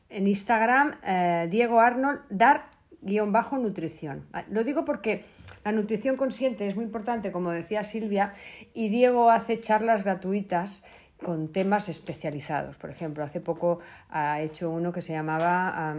en 0.09 0.27
Instagram 0.27 0.97
eh, 1.05 1.47
Diego 1.49 1.81
Arnold 1.81 2.21
dar 2.29 2.73
guion 3.03 3.33
bajo 3.33 3.59
nutrición. 3.59 4.25
Lo 4.51 4.65
digo 4.65 4.85
porque 4.85 5.25
la 5.65 5.73
nutrición 5.73 6.17
consciente 6.17 6.67
es 6.67 6.77
muy 6.77 6.85
importante, 6.85 7.31
como 7.31 7.51
decía 7.51 7.85
Silvia, 7.85 8.33
y 8.75 8.89
Diego 8.89 9.31
hace 9.31 9.61
charlas 9.61 10.05
gratuitas 10.05 10.83
con 11.23 11.49
temas 11.49 11.89
especializados. 11.89 12.77
Por 12.77 12.91
ejemplo, 12.91 13.25
hace 13.25 13.41
poco 13.41 13.79
ha 14.11 14.41
hecho 14.41 14.71
uno 14.71 14.93
que 14.93 15.01
se 15.01 15.13
llamaba 15.13 15.95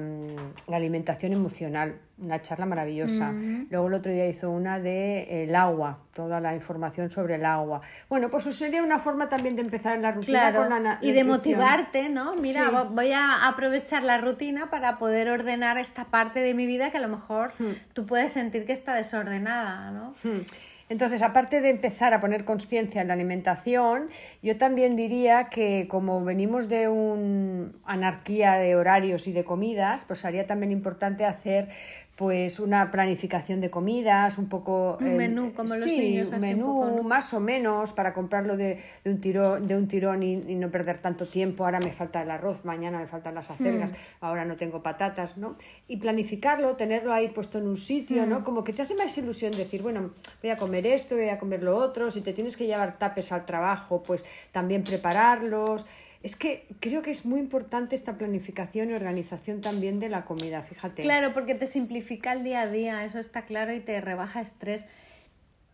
la 0.68 0.77
alimentación 0.77 1.34
emocional, 1.34 1.96
una 2.18 2.42
charla 2.42 2.65
maravillosa. 2.65 3.32
Luego 3.70 3.88
el 3.88 3.94
otro 3.94 4.12
día 4.12 4.27
hizo 4.27 4.51
una 4.51 4.80
de 4.80 5.44
el 5.44 5.56
agua, 5.56 6.00
toda 6.13 6.39
la 6.39 6.53
información 6.56 7.10
sobre 7.10 7.36
el 7.36 7.46
agua. 7.46 7.82
Bueno, 8.10 8.30
pues 8.30 8.46
eso 8.48 8.58
sería 8.58 8.84
una 8.84 9.00
forma 9.00 9.30
también 9.30 9.56
de 9.56 9.62
empezar 9.62 9.96
en 9.96 10.01
la 10.01 10.12
rutina 10.12 10.53
con 10.53 10.84
la 10.84 11.00
Y 11.01 11.12
de 11.12 11.24
motivarte, 11.24 12.10
¿no? 12.10 12.36
Mira, 12.36 12.84
voy 12.84 13.12
a 13.12 13.48
aprovechar 13.48 14.03
la 14.03 14.18
rutina 14.18 14.70
para 14.70 14.98
poder 14.98 15.30
ordenar 15.30 15.77
esta 15.77 16.06
parte 16.06 16.42
de 16.42 16.53
mi 16.53 16.65
vida 16.65 16.92
que 16.92 16.98
a 16.98 17.01
lo 17.01 17.10
mejor 17.10 17.53
hmm. 17.60 17.94
tú 17.94 18.06
puedes 18.06 18.34
sentir 18.34 18.65
que 18.65 18.74
está 18.74 18.94
desordenada, 18.94 19.92
¿no? 19.92 20.13
Hmm. 20.24 20.42
Entonces, 20.90 21.22
aparte 21.22 21.62
de 21.62 21.70
empezar 21.70 22.13
a 22.13 22.20
poner 22.20 22.44
conciencia 22.44 23.02
en 23.02 23.08
la 23.08 23.13
alimentación, 23.13 24.10
yo 24.42 24.58
también 24.58 24.96
diría 24.96 25.50
que 25.50 25.88
como 25.90 26.24
venimos 26.24 26.68
de 26.68 26.90
una 26.90 27.72
anarquía 27.86 28.56
de 28.56 28.75
horarios 28.75 29.28
y 29.28 29.34
de 29.34 29.44
comidas, 29.46 30.04
pues 30.06 30.20
sería 30.20 30.46
también 30.46 30.72
importante 30.72 31.25
hacer 31.25 31.70
pues 32.15 32.60
una 32.60 32.91
planificación 32.91 33.60
de 33.60 33.72
comidas, 33.72 34.38
un 34.38 34.48
poco... 34.48 34.98
Un 35.01 35.17
menú, 35.17 35.51
como 35.53 35.74
los 35.74 35.86
niños. 35.88 36.29
un 36.29 36.39
menú, 36.39 37.01
más 37.03 37.34
o 37.34 37.39
menos, 37.39 37.91
para 37.91 38.13
comprarlo 38.13 38.55
de, 38.55 38.79
de 39.03 39.12
un 39.12 39.20
tirón, 39.20 39.67
de 39.67 39.75
un 39.75 39.88
tirón 39.88 40.22
y, 40.22 40.36
no 40.36 40.70
perder 40.70 41.00
tanto 41.01 41.25
tiempo. 41.25 41.65
Ahora 41.65 41.79
me 41.79 41.91
falta 41.91 42.22
el 42.22 42.29
arroz, 42.29 42.65
mañana 42.65 43.00
me 43.00 43.08
faltan 43.08 43.34
las 43.34 43.50
acelgas, 43.50 43.91
mm. 43.91 43.96
ahora 44.22 44.46
no 44.46 44.55
tengo 44.58 44.84
patatas, 44.84 45.38
¿no? 45.38 45.55
Y 45.88 45.98
planificarlo, 45.98 46.75
tenerlo 46.75 47.12
ahí 47.13 47.29
puesto 47.29 47.58
en 47.58 47.67
un 47.67 47.77
sitio, 47.77 48.27
¿no? 48.27 48.41
Mm. 48.41 48.43
Como 48.43 48.63
que 48.63 48.74
te 48.74 48.84
hace 48.84 48.93
más 48.93 49.17
ilusión 49.17 49.51
decir, 49.58 49.82
bueno, 49.82 50.12
voy 50.43 50.51
a 50.51 50.58
comer 50.58 50.86
esto, 50.86 51.15
voy 51.15 51.29
a 51.29 51.39
comer 51.39 51.63
lo 51.63 51.75
otro, 51.75 52.12
si 52.12 52.22
te 52.22 52.34
tienes 52.34 52.55
que 52.55 52.67
llevar 52.67 53.00
tapes 53.00 53.32
al 53.32 53.46
trabajo, 53.46 54.03
pues 54.03 54.24
también 54.51 54.84
prepararlos. 54.84 55.84
Es 56.24 56.38
que 56.38 56.65
creo 56.80 57.01
que 57.01 57.12
es 57.12 57.25
muy 57.25 57.42
importante 57.42 57.96
esta 57.96 58.18
planificación 58.18 58.89
y 58.89 58.94
organización 58.94 59.60
también 59.60 60.00
de 60.00 60.08
la 60.08 60.24
comida, 60.24 60.62
fíjate. 60.62 61.01
Claro, 61.01 61.34
porque 61.34 61.53
te 61.53 61.68
simplifica 61.68 62.32
el 62.32 62.46
día 62.46 62.62
a 62.62 62.68
día, 62.68 63.03
eso 63.03 63.20
está 63.20 63.44
claro, 63.44 63.74
y 63.74 63.82
te 63.82 64.00
rebaja 64.00 64.39
estrés. 64.39 64.88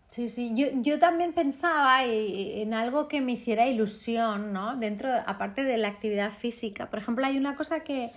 Sí, 0.09 0.27
sí, 0.27 0.53
yo, 0.55 0.65
yo 0.81 0.97
también 0.97 1.33
pensaba 1.33 2.03
en 2.03 2.73
algo 2.73 3.07
que 3.07 3.21
me 3.21 3.33
hiciera 3.33 3.67
ilusión, 3.67 4.51
¿no? 4.51 4.75
Dentro, 4.75 5.07
aparte 5.27 5.63
de 5.63 5.77
la 5.77 5.87
actividad 5.87 6.31
física. 6.31 6.89
Por 6.89 6.97
ejemplo, 6.97 7.27
hay 7.27 7.37
una 7.37 7.55
cosa 7.55 7.81
que, 7.81 8.09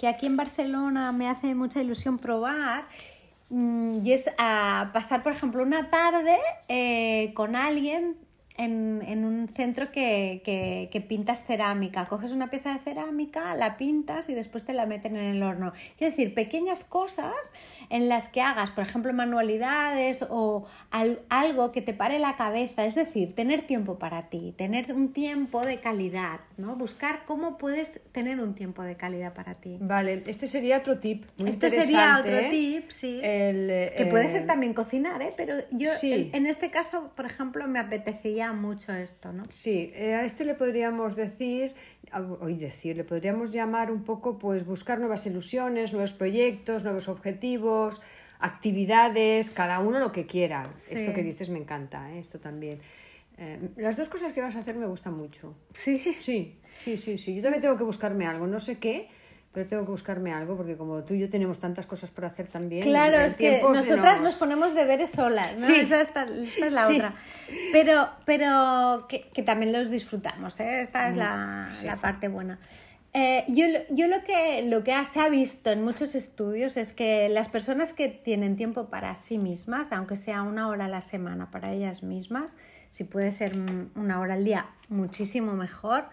que 0.00 0.08
aquí 0.08 0.24
en 0.24 0.38
Barcelona 0.38 1.12
me 1.12 1.28
hace 1.28 1.54
mucha 1.54 1.82
ilusión 1.82 2.16
probar 2.16 2.86
mm, 3.50 4.06
y 4.06 4.12
es 4.12 4.30
a 4.38 4.88
pasar, 4.94 5.22
por 5.22 5.32
ejemplo, 5.32 5.62
una 5.62 5.90
tarde 5.90 6.38
eh, 6.68 7.32
con 7.34 7.56
alguien 7.56 8.16
en, 8.56 9.02
en 9.06 9.24
un 9.24 9.48
centro 9.48 9.90
que, 9.90 10.40
que, 10.44 10.88
que, 10.92 11.00
pintas 11.00 11.44
cerámica. 11.44 12.06
Coges 12.06 12.32
una 12.32 12.50
pieza 12.50 12.72
de 12.72 12.78
cerámica, 12.78 13.54
la 13.56 13.76
pintas 13.76 14.28
y 14.28 14.34
después 14.34 14.64
te 14.64 14.72
la 14.72 14.86
meten 14.86 15.16
en 15.16 15.24
el 15.24 15.42
horno. 15.42 15.72
Quiero 15.98 16.12
decir, 16.12 16.34
pequeñas 16.34 16.84
cosas 16.84 17.34
en 17.90 18.08
las 18.08 18.28
que 18.28 18.40
hagas, 18.40 18.70
por 18.70 18.84
ejemplo, 18.84 19.12
manualidades 19.12 20.24
o 20.28 20.66
algo 21.28 21.72
que 21.72 21.82
te 21.82 21.94
pare 21.94 22.20
la 22.20 22.36
cabeza. 22.36 22.84
Es 22.84 22.94
decir, 22.94 23.34
tener 23.34 23.66
tiempo 23.66 23.98
para 23.98 24.28
ti, 24.28 24.54
tener 24.56 24.92
un 24.92 25.12
tiempo 25.12 25.62
de 25.62 25.80
calidad, 25.80 26.40
¿no? 26.56 26.76
Buscar 26.76 27.24
cómo 27.26 27.58
puedes 27.58 28.00
tener 28.12 28.38
un 28.38 28.54
tiempo 28.54 28.82
de 28.84 28.96
calidad 28.96 29.34
para 29.34 29.54
ti. 29.54 29.78
Vale, 29.80 30.22
este 30.26 30.46
sería 30.46 30.78
otro 30.78 30.98
tip. 30.98 31.24
este 31.44 31.70
sería 31.70 32.18
otro 32.20 32.36
¿eh? 32.36 32.48
tip, 32.50 32.90
sí. 32.90 33.18
que 33.20 34.06
puede 34.08 34.28
ser 34.28 34.46
también 34.46 34.74
cocinar, 34.74 35.22
¿eh? 35.22 35.34
Pero 35.36 35.56
yo 35.72 35.90
en 36.00 36.46
este 36.46 36.70
caso, 36.70 37.10
por 37.16 37.26
ejemplo, 37.26 37.66
me 37.66 37.80
apetecía 37.80 38.43
mucho 38.52 38.92
esto, 38.92 39.32
¿no? 39.32 39.44
Sí, 39.50 39.90
eh, 39.94 40.14
a 40.14 40.24
este 40.24 40.44
le 40.44 40.54
podríamos 40.54 41.16
decir, 41.16 41.74
hoy 42.40 42.56
decir, 42.56 42.96
le 42.96 43.04
podríamos 43.04 43.50
llamar 43.50 43.90
un 43.90 44.04
poco, 44.04 44.38
pues 44.38 44.64
buscar 44.64 44.98
nuevas 44.98 45.26
ilusiones, 45.26 45.92
nuevos 45.92 46.14
proyectos, 46.14 46.84
nuevos 46.84 47.08
objetivos, 47.08 48.00
actividades, 48.40 49.50
cada 49.50 49.80
uno 49.80 49.98
lo 49.98 50.12
que 50.12 50.26
quiera. 50.26 50.68
Esto 50.68 51.14
que 51.14 51.22
dices 51.22 51.48
me 51.48 51.58
encanta, 51.58 52.12
¿eh? 52.12 52.18
esto 52.18 52.38
también. 52.38 52.78
Eh, 53.36 53.70
las 53.76 53.96
dos 53.96 54.08
cosas 54.08 54.32
que 54.32 54.40
vas 54.40 54.54
a 54.54 54.60
hacer 54.60 54.76
me 54.76 54.86
gustan 54.86 55.16
mucho. 55.16 55.54
Sí. 55.72 55.98
Sí, 56.20 56.58
sí, 56.78 56.96
sí, 56.96 57.18
sí. 57.18 57.34
Yo 57.34 57.42
también 57.42 57.62
tengo 57.62 57.76
que 57.76 57.84
buscarme 57.84 58.26
algo, 58.26 58.46
no 58.46 58.60
sé 58.60 58.78
qué, 58.78 59.08
pero 59.54 59.68
tengo 59.68 59.84
que 59.84 59.92
buscarme 59.92 60.32
algo 60.32 60.56
porque 60.56 60.76
como 60.76 61.04
tú 61.04 61.14
y 61.14 61.20
yo 61.20 61.30
tenemos 61.30 61.60
tantas 61.60 61.86
cosas 61.86 62.10
por 62.10 62.24
hacer 62.24 62.48
también. 62.48 62.82
Claro, 62.82 63.20
es 63.20 63.36
que 63.36 63.62
nosotras 63.62 64.20
nos... 64.20 64.34
ponemos 64.34 64.74
deberes 64.74 65.10
solas, 65.10 65.54
¿no? 65.60 65.66
Sí. 65.66 65.76
Esa, 65.76 66.00
esta, 66.00 66.24
es 66.24 66.72
la 66.72 66.88
otra. 66.88 67.14
Pero, 67.72 68.10
pero 68.24 69.06
que, 69.08 69.30
que, 69.32 69.44
también 69.44 69.72
los 69.72 69.90
disfrutamos, 69.90 70.58
¿eh? 70.58 70.80
Esta 70.80 71.08
es 71.08 71.16
la, 71.16 71.70
la 71.84 71.96
parte 71.96 72.26
buena. 72.26 72.58
Eh, 73.16 73.44
yo, 73.46 73.66
yo 73.90 74.08
lo 74.08 74.24
que, 74.24 74.64
lo 74.66 74.82
que 74.82 74.92
se 75.04 75.20
ha 75.20 75.28
visto 75.28 75.70
en 75.70 75.84
muchos 75.84 76.16
estudios 76.16 76.76
es 76.76 76.92
que 76.92 77.28
las 77.28 77.48
personas 77.48 77.92
que 77.92 78.08
tienen 78.08 78.56
tiempo 78.56 78.86
para 78.86 79.14
sí 79.14 79.38
mismas, 79.38 79.92
aunque 79.92 80.16
sea 80.16 80.42
una 80.42 80.66
hora 80.66 80.86
a 80.86 80.88
la 80.88 81.00
semana 81.00 81.48
para 81.52 81.72
ellas 81.72 82.02
mismas, 82.02 82.54
si 82.88 83.04
puede 83.04 83.30
ser 83.30 83.56
una 83.94 84.18
hora 84.18 84.34
al 84.34 84.44
día, 84.44 84.66
muchísimo 84.88 85.52
mejor, 85.52 86.08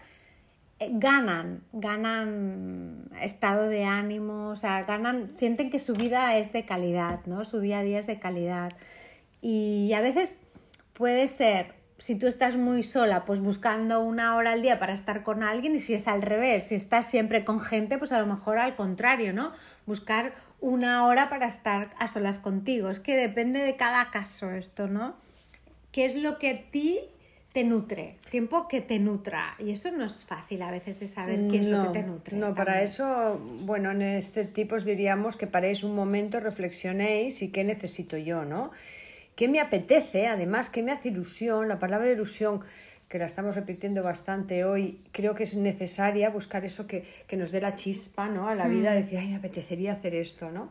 ganan, 0.90 1.62
ganan 1.72 3.10
estado 3.20 3.68
de 3.68 3.84
ánimo, 3.84 4.48
o 4.48 4.56
sea, 4.56 4.82
ganan, 4.84 5.32
sienten 5.32 5.70
que 5.70 5.78
su 5.78 5.94
vida 5.94 6.36
es 6.38 6.52
de 6.52 6.64
calidad, 6.64 7.20
¿no? 7.26 7.44
Su 7.44 7.60
día 7.60 7.78
a 7.78 7.82
día 7.82 7.98
es 7.98 8.06
de 8.06 8.18
calidad. 8.18 8.72
Y 9.40 9.92
a 9.94 10.00
veces 10.00 10.40
puede 10.92 11.28
ser, 11.28 11.74
si 11.98 12.16
tú 12.16 12.26
estás 12.26 12.56
muy 12.56 12.82
sola, 12.82 13.24
pues 13.24 13.40
buscando 13.40 14.00
una 14.00 14.36
hora 14.36 14.52
al 14.52 14.62
día 14.62 14.78
para 14.78 14.92
estar 14.92 15.22
con 15.22 15.42
alguien, 15.42 15.74
y 15.74 15.80
si 15.80 15.94
es 15.94 16.08
al 16.08 16.22
revés, 16.22 16.68
si 16.68 16.74
estás 16.74 17.06
siempre 17.06 17.44
con 17.44 17.60
gente, 17.60 17.98
pues 17.98 18.12
a 18.12 18.20
lo 18.20 18.26
mejor 18.26 18.58
al 18.58 18.76
contrario, 18.76 19.32
¿no? 19.32 19.52
Buscar 19.86 20.34
una 20.60 21.06
hora 21.06 21.28
para 21.28 21.46
estar 21.46 21.90
a 21.98 22.08
solas 22.08 22.38
contigo. 22.38 22.88
Es 22.88 23.00
que 23.00 23.16
depende 23.16 23.60
de 23.60 23.76
cada 23.76 24.10
caso 24.10 24.50
esto, 24.50 24.86
¿no? 24.86 25.16
¿Qué 25.90 26.04
es 26.04 26.14
lo 26.14 26.38
que 26.38 26.50
a 26.50 26.70
ti 26.70 27.00
te 27.52 27.64
nutre, 27.64 28.16
tiempo 28.30 28.66
que 28.66 28.80
te 28.80 28.98
nutra. 28.98 29.54
Y 29.58 29.72
eso 29.72 29.90
no 29.90 30.04
es 30.04 30.24
fácil 30.24 30.62
a 30.62 30.70
veces 30.70 30.98
de 31.00 31.06
saber 31.06 31.48
qué 31.48 31.58
es 31.58 31.66
lo 31.66 31.84
que 31.92 32.00
te 32.00 32.06
nutre. 32.06 32.36
No, 32.36 32.54
para 32.54 32.82
eso, 32.82 33.38
bueno, 33.60 33.90
en 33.90 34.02
este 34.02 34.44
tipo 34.46 34.76
os 34.76 34.84
diríamos 34.84 35.36
que 35.36 35.46
paréis 35.46 35.84
un 35.84 35.94
momento, 35.94 36.40
reflexionéis 36.40 37.42
y 37.42 37.52
qué 37.52 37.62
necesito 37.62 38.16
yo, 38.16 38.44
¿no? 38.44 38.70
¿Qué 39.36 39.48
me 39.48 39.60
apetece? 39.60 40.28
Además, 40.28 40.70
¿qué 40.70 40.82
me 40.82 40.92
hace 40.92 41.08
ilusión? 41.08 41.68
La 41.68 41.78
palabra 41.78 42.10
ilusión, 42.10 42.62
que 43.08 43.18
la 43.18 43.26
estamos 43.26 43.54
repitiendo 43.54 44.02
bastante 44.02 44.64
hoy, 44.64 45.00
creo 45.12 45.34
que 45.34 45.42
es 45.42 45.54
necesaria 45.54 46.30
buscar 46.30 46.64
eso 46.64 46.86
que, 46.86 47.04
que 47.26 47.36
nos 47.36 47.50
dé 47.50 47.60
la 47.60 47.76
chispa, 47.76 48.28
¿no? 48.28 48.48
A 48.48 48.54
la 48.54 48.68
vida, 48.68 48.92
mm. 48.92 48.94
decir, 48.94 49.18
ay, 49.18 49.28
me 49.28 49.36
apetecería 49.36 49.92
hacer 49.92 50.14
esto, 50.14 50.50
¿no? 50.50 50.70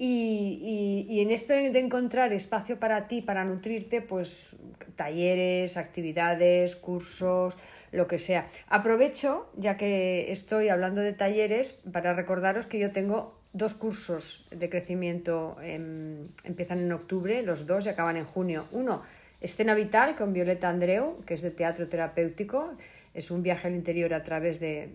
Y, 0.00 1.06
y, 1.08 1.20
en 1.20 1.32
esto 1.32 1.52
de 1.52 1.76
encontrar 1.78 2.32
espacio 2.32 2.78
para 2.78 3.08
ti, 3.08 3.20
para 3.20 3.44
nutrirte, 3.44 4.00
pues 4.00 4.50
talleres, 4.94 5.76
actividades, 5.76 6.76
cursos, 6.76 7.58
lo 7.90 8.06
que 8.06 8.18
sea. 8.18 8.46
Aprovecho, 8.68 9.50
ya 9.56 9.76
que 9.76 10.30
estoy 10.30 10.68
hablando 10.68 11.00
de 11.00 11.14
talleres, 11.14 11.80
para 11.92 12.14
recordaros 12.14 12.66
que 12.66 12.78
yo 12.78 12.92
tengo 12.92 13.38
dos 13.52 13.74
cursos 13.74 14.46
de 14.50 14.68
crecimiento, 14.68 15.56
empiezan 15.62 16.78
en 16.78 16.92
octubre, 16.92 17.42
los 17.42 17.66
dos 17.66 17.86
y 17.86 17.88
acaban 17.88 18.16
en 18.16 18.24
junio. 18.24 18.66
Uno, 18.72 19.02
Escena 19.40 19.74
Vital 19.74 20.16
con 20.16 20.32
Violeta 20.32 20.68
Andreu, 20.68 21.24
que 21.24 21.34
es 21.34 21.42
de 21.42 21.50
teatro 21.50 21.88
terapéutico, 21.88 22.72
es 23.14 23.30
un 23.30 23.42
viaje 23.42 23.68
al 23.68 23.74
interior 23.74 24.14
a 24.14 24.22
través 24.22 24.60
de, 24.60 24.90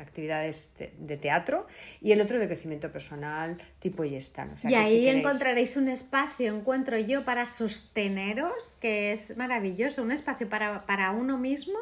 actividades 0.00 0.70
de, 0.98 1.16
teatro 1.16 1.66
y 2.00 2.12
el 2.12 2.20
otro 2.20 2.38
de 2.38 2.46
crecimiento 2.46 2.92
personal 2.92 3.56
tipo 3.78 4.04
y 4.04 4.14
están. 4.14 4.54
y 4.64 4.74
ahí 4.74 5.08
encontraréis 5.08 5.76
un 5.76 5.88
espacio, 5.88 6.54
encuentro 6.54 6.98
yo, 6.98 7.24
para 7.24 7.46
sosteneros, 7.46 8.76
que 8.80 9.12
es 9.12 9.36
maravilloso, 9.36 10.02
un 10.02 10.12
espacio 10.12 10.48
para, 10.48 10.86
para 10.86 11.10
uno 11.10 11.38
mismo 11.38 11.78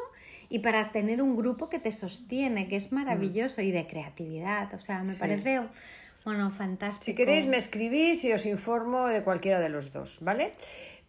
y 0.49 0.59
para 0.59 0.91
tener 0.91 1.21
un 1.21 1.35
grupo 1.35 1.69
que 1.69 1.79
te 1.79 1.91
sostiene, 1.91 2.67
que 2.67 2.75
es 2.75 2.91
maravilloso, 2.91 3.61
y 3.61 3.71
de 3.71 3.85
creatividad. 3.87 4.73
O 4.73 4.79
sea, 4.79 5.03
me 5.03 5.15
parece, 5.15 5.61
bueno, 6.23 6.51
fantástico. 6.51 7.05
Si 7.05 7.15
queréis, 7.15 7.47
me 7.47 7.57
escribís 7.57 8.23
y 8.23 8.31
os 8.31 8.45
informo 8.45 9.07
de 9.07 9.23
cualquiera 9.23 9.59
de 9.59 9.69
los 9.69 9.91
dos, 9.91 10.19
¿vale? 10.21 10.53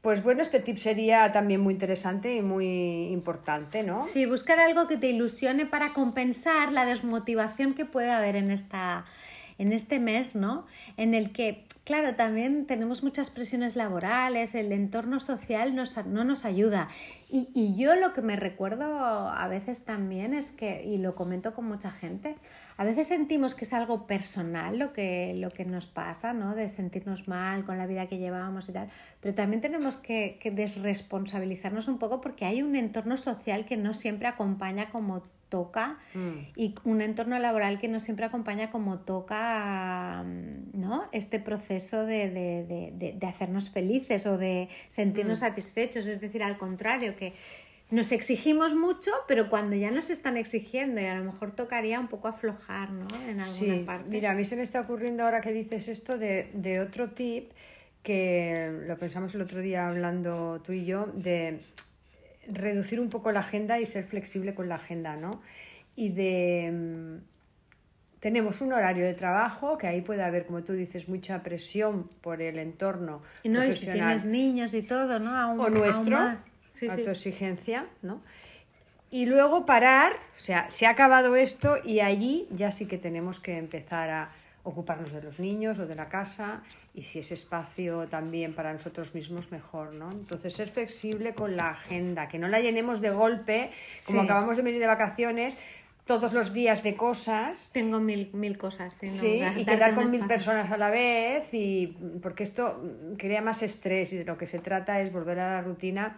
Pues 0.02 0.22
bueno, 0.22 0.42
este 0.42 0.60
tip 0.60 0.78
sería 0.78 1.32
también 1.32 1.60
muy 1.60 1.74
interesante 1.74 2.36
y 2.36 2.42
muy 2.42 3.08
importante, 3.08 3.82
¿no? 3.82 4.04
Sí, 4.04 4.26
buscar 4.26 4.60
algo 4.60 4.86
que 4.86 4.96
te 4.96 5.08
ilusione 5.08 5.66
para 5.66 5.92
compensar 5.92 6.72
la 6.72 6.86
desmotivación 6.86 7.74
que 7.74 7.84
puede 7.84 8.10
haber 8.10 8.36
en 8.36 8.50
esta 8.50 9.04
en 9.58 9.72
este 9.72 9.98
mes, 9.98 10.36
¿no? 10.36 10.66
En 10.96 11.14
el 11.14 11.32
que, 11.32 11.64
claro, 11.88 12.14
también 12.14 12.66
tenemos 12.66 13.02
muchas 13.02 13.30
presiones 13.30 13.74
laborales, 13.74 14.54
el 14.54 14.72
entorno 14.72 15.20
social 15.20 15.74
no 15.74 16.22
nos 16.24 16.44
ayuda. 16.44 16.86
Y, 17.30 17.48
y, 17.54 17.82
yo 17.82 17.96
lo 17.96 18.12
que 18.12 18.20
me 18.20 18.36
recuerdo 18.36 18.84
a 18.84 19.48
veces 19.48 19.86
también 19.86 20.34
es 20.34 20.50
que, 20.50 20.84
y 20.84 20.98
lo 20.98 21.14
comento 21.14 21.54
con 21.54 21.64
mucha 21.64 21.90
gente, 21.90 22.36
a 22.76 22.84
veces 22.84 23.08
sentimos 23.08 23.54
que 23.54 23.64
es 23.64 23.72
algo 23.72 24.06
personal 24.06 24.78
lo 24.78 24.92
que, 24.92 25.32
lo 25.34 25.48
que 25.48 25.64
nos 25.64 25.86
pasa, 25.86 26.34
¿no? 26.34 26.54
De 26.54 26.68
sentirnos 26.68 27.26
mal 27.26 27.64
con 27.64 27.78
la 27.78 27.86
vida 27.86 28.06
que 28.06 28.18
llevábamos 28.18 28.68
y 28.68 28.72
tal, 28.72 28.90
pero 29.22 29.34
también 29.34 29.62
tenemos 29.62 29.96
que, 29.96 30.38
que 30.42 30.50
desresponsabilizarnos 30.50 31.88
un 31.88 31.98
poco 31.98 32.20
porque 32.20 32.44
hay 32.44 32.60
un 32.60 32.76
entorno 32.76 33.16
social 33.16 33.64
que 33.64 33.78
no 33.78 33.94
siempre 33.94 34.28
acompaña 34.28 34.90
como 34.90 35.22
toca 35.48 35.98
mm. 36.14 36.38
y 36.56 36.74
un 36.84 37.00
entorno 37.00 37.38
laboral 37.38 37.78
que 37.78 37.88
no 37.88 38.00
siempre 38.00 38.26
acompaña 38.26 38.70
como 38.70 39.00
toca 39.00 40.24
mm, 40.24 40.78
¿no? 40.80 41.08
este 41.12 41.40
proceso 41.40 42.04
de, 42.04 42.30
de, 42.30 42.92
de, 42.92 43.12
de 43.12 43.26
hacernos 43.26 43.70
felices 43.70 44.26
o 44.26 44.38
de 44.38 44.68
sentirnos 44.88 45.38
mm. 45.38 45.40
satisfechos. 45.40 46.06
Es 46.06 46.20
decir, 46.20 46.42
al 46.42 46.56
contrario, 46.58 47.16
que 47.16 47.34
nos 47.90 48.12
exigimos 48.12 48.74
mucho, 48.74 49.10
pero 49.26 49.48
cuando 49.48 49.74
ya 49.74 49.90
nos 49.90 50.10
están 50.10 50.36
exigiendo 50.36 51.00
y 51.00 51.06
a 51.06 51.16
lo 51.18 51.24
mejor 51.24 51.52
tocaría 51.52 51.98
un 51.98 52.08
poco 52.08 52.28
aflojar 52.28 52.90
¿no? 52.90 53.06
en 53.26 53.40
alguna 53.40 53.46
sí. 53.46 53.82
parte. 53.86 54.10
Mira, 54.10 54.32
a 54.32 54.34
mí 54.34 54.44
se 54.44 54.56
me 54.56 54.62
está 54.62 54.80
ocurriendo 54.80 55.24
ahora 55.24 55.40
que 55.40 55.52
dices 55.52 55.88
esto 55.88 56.18
de, 56.18 56.50
de 56.52 56.80
otro 56.80 57.10
tip 57.10 57.50
que 58.02 58.84
lo 58.86 58.96
pensamos 58.98 59.34
el 59.34 59.40
otro 59.40 59.60
día 59.60 59.88
hablando 59.88 60.60
tú 60.64 60.72
y 60.72 60.84
yo, 60.84 61.06
de 61.14 61.60
reducir 62.50 63.00
un 63.00 63.10
poco 63.10 63.32
la 63.32 63.40
agenda 63.40 63.78
y 63.78 63.86
ser 63.86 64.04
flexible 64.04 64.54
con 64.54 64.68
la 64.68 64.76
agenda, 64.76 65.16
¿no? 65.16 65.42
Y 65.96 66.10
de... 66.10 66.70
Mm, 66.72 67.38
tenemos 68.20 68.60
un 68.60 68.72
horario 68.72 69.04
de 69.04 69.14
trabajo 69.14 69.78
que 69.78 69.86
ahí 69.86 70.00
puede 70.00 70.24
haber, 70.24 70.46
como 70.46 70.62
tú 70.64 70.72
dices, 70.72 71.08
mucha 71.08 71.42
presión 71.42 72.08
por 72.20 72.42
el 72.42 72.58
entorno. 72.58 73.22
Y 73.44 73.48
no, 73.48 73.64
y 73.64 73.72
si 73.72 73.86
tienes 73.86 74.24
niños 74.24 74.74
y 74.74 74.82
todo, 74.82 75.20
¿no? 75.20 75.52
o 75.52 75.70
nuestro, 75.70 76.36
sí, 76.68 76.88
autoexigencia, 76.88 77.86
¿no? 78.02 78.20
Y 79.10 79.26
luego 79.26 79.64
parar, 79.64 80.12
o 80.36 80.40
sea, 80.40 80.68
se 80.68 80.86
ha 80.86 80.90
acabado 80.90 81.36
esto 81.36 81.76
y 81.82 82.00
allí 82.00 82.46
ya 82.50 82.70
sí 82.70 82.86
que 82.86 82.98
tenemos 82.98 83.40
que 83.40 83.56
empezar 83.56 84.10
a 84.10 84.30
ocuparnos 84.62 85.12
de 85.12 85.22
los 85.22 85.38
niños 85.38 85.78
o 85.78 85.86
de 85.86 85.94
la 85.94 86.08
casa 86.08 86.62
y 86.94 87.02
si 87.02 87.20
es 87.20 87.32
espacio 87.32 88.06
también 88.08 88.54
para 88.54 88.72
nosotros 88.72 89.14
mismos, 89.14 89.50
mejor, 89.50 89.94
¿no? 89.94 90.10
Entonces, 90.10 90.54
ser 90.54 90.68
flexible 90.68 91.34
con 91.34 91.56
la 91.56 91.70
agenda, 91.70 92.28
que 92.28 92.38
no 92.38 92.48
la 92.48 92.60
llenemos 92.60 93.00
de 93.00 93.10
golpe, 93.10 93.70
como 94.06 94.22
acabamos 94.22 94.56
de 94.56 94.62
venir 94.62 94.80
de 94.80 94.86
vacaciones, 94.86 95.56
todos 96.04 96.32
los 96.32 96.52
días 96.52 96.82
de 96.82 96.94
cosas. 96.96 97.70
Tengo 97.72 98.00
mil, 98.00 98.30
mil 98.32 98.56
cosas. 98.56 98.98
Sí, 99.02 99.42
y 99.56 99.64
quedar 99.64 99.94
con 99.94 100.10
mil 100.10 100.26
personas 100.26 100.70
a 100.70 100.76
la 100.76 100.90
vez, 100.90 101.52
y 101.52 101.96
porque 102.22 102.42
esto 102.42 102.82
crea 103.18 103.42
más 103.42 103.62
estrés 103.62 104.12
y 104.12 104.16
de 104.16 104.24
lo 104.24 104.38
que 104.38 104.46
se 104.46 104.58
trata 104.58 105.00
es 105.00 105.12
volver 105.12 105.38
a 105.40 105.56
la 105.56 105.60
rutina 105.62 106.16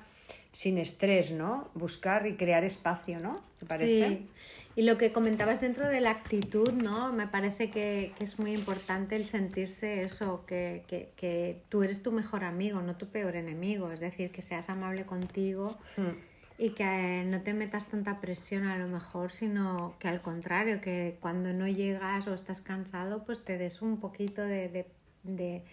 sin 0.53 0.79
estrés, 0.79 1.31
¿no? 1.31 1.71
Buscar 1.75 2.27
y 2.27 2.37
crear 2.37 2.65
espacio, 2.65 3.21
¿no? 3.21 3.43
¿Te 3.59 3.67
parece? 3.67 4.09
Sí. 4.09 4.29
Y 4.77 4.83
lo 4.83 4.99
que 4.99 5.13
comentabas 5.13 5.61
dentro 5.61 5.89
de 5.89 6.01
la 6.01 6.11
actitud, 6.11 6.73
¿no? 6.73 7.13
Me 7.13 7.27
parece 7.27 7.71
que, 7.71 8.13
es 8.19 8.39
muy 8.39 8.53
importante 8.53 9.17
el 9.17 9.27
sentirse 9.27 10.03
eso, 10.03 10.45
que, 10.47 10.85
que, 10.89 11.63
tú 11.69 11.83
eres 11.83 12.03
tu 12.03 12.13
mejor 12.13 12.45
amigo, 12.45 12.81
no 12.81 12.97
tu 12.97 13.09
peor 13.09 13.37
enemigo. 13.37 13.93
Es 13.93 14.01
decir, 14.01 14.31
que 14.31 14.43
seas 14.43 14.71
amable 14.71 15.05
contigo 15.05 15.79
hmm. 15.97 16.59
y 16.59 16.71
que 16.71 17.25
no 17.27 17.43
te 17.43 17.55
metas 17.55 17.89
tanta 17.89 18.21
presión 18.21 18.67
a 18.67 18.77
lo 18.77 18.89
mejor, 18.89 19.31
sino 19.31 19.97
que 19.99 20.09
al 20.09 20.21
contrario, 20.21 20.81
que 20.81 21.17
cuando 21.21 21.53
no 21.53 21.69
llegas 21.69 22.27
o 22.27 22.35
estás 22.35 22.61
cansado, 22.61 23.25
pues 23.25 23.45
te 23.45 23.59
des 23.59 23.83
un 23.83 24.01
poquito 24.01 24.43
de 24.43 24.87
de 25.23 25.65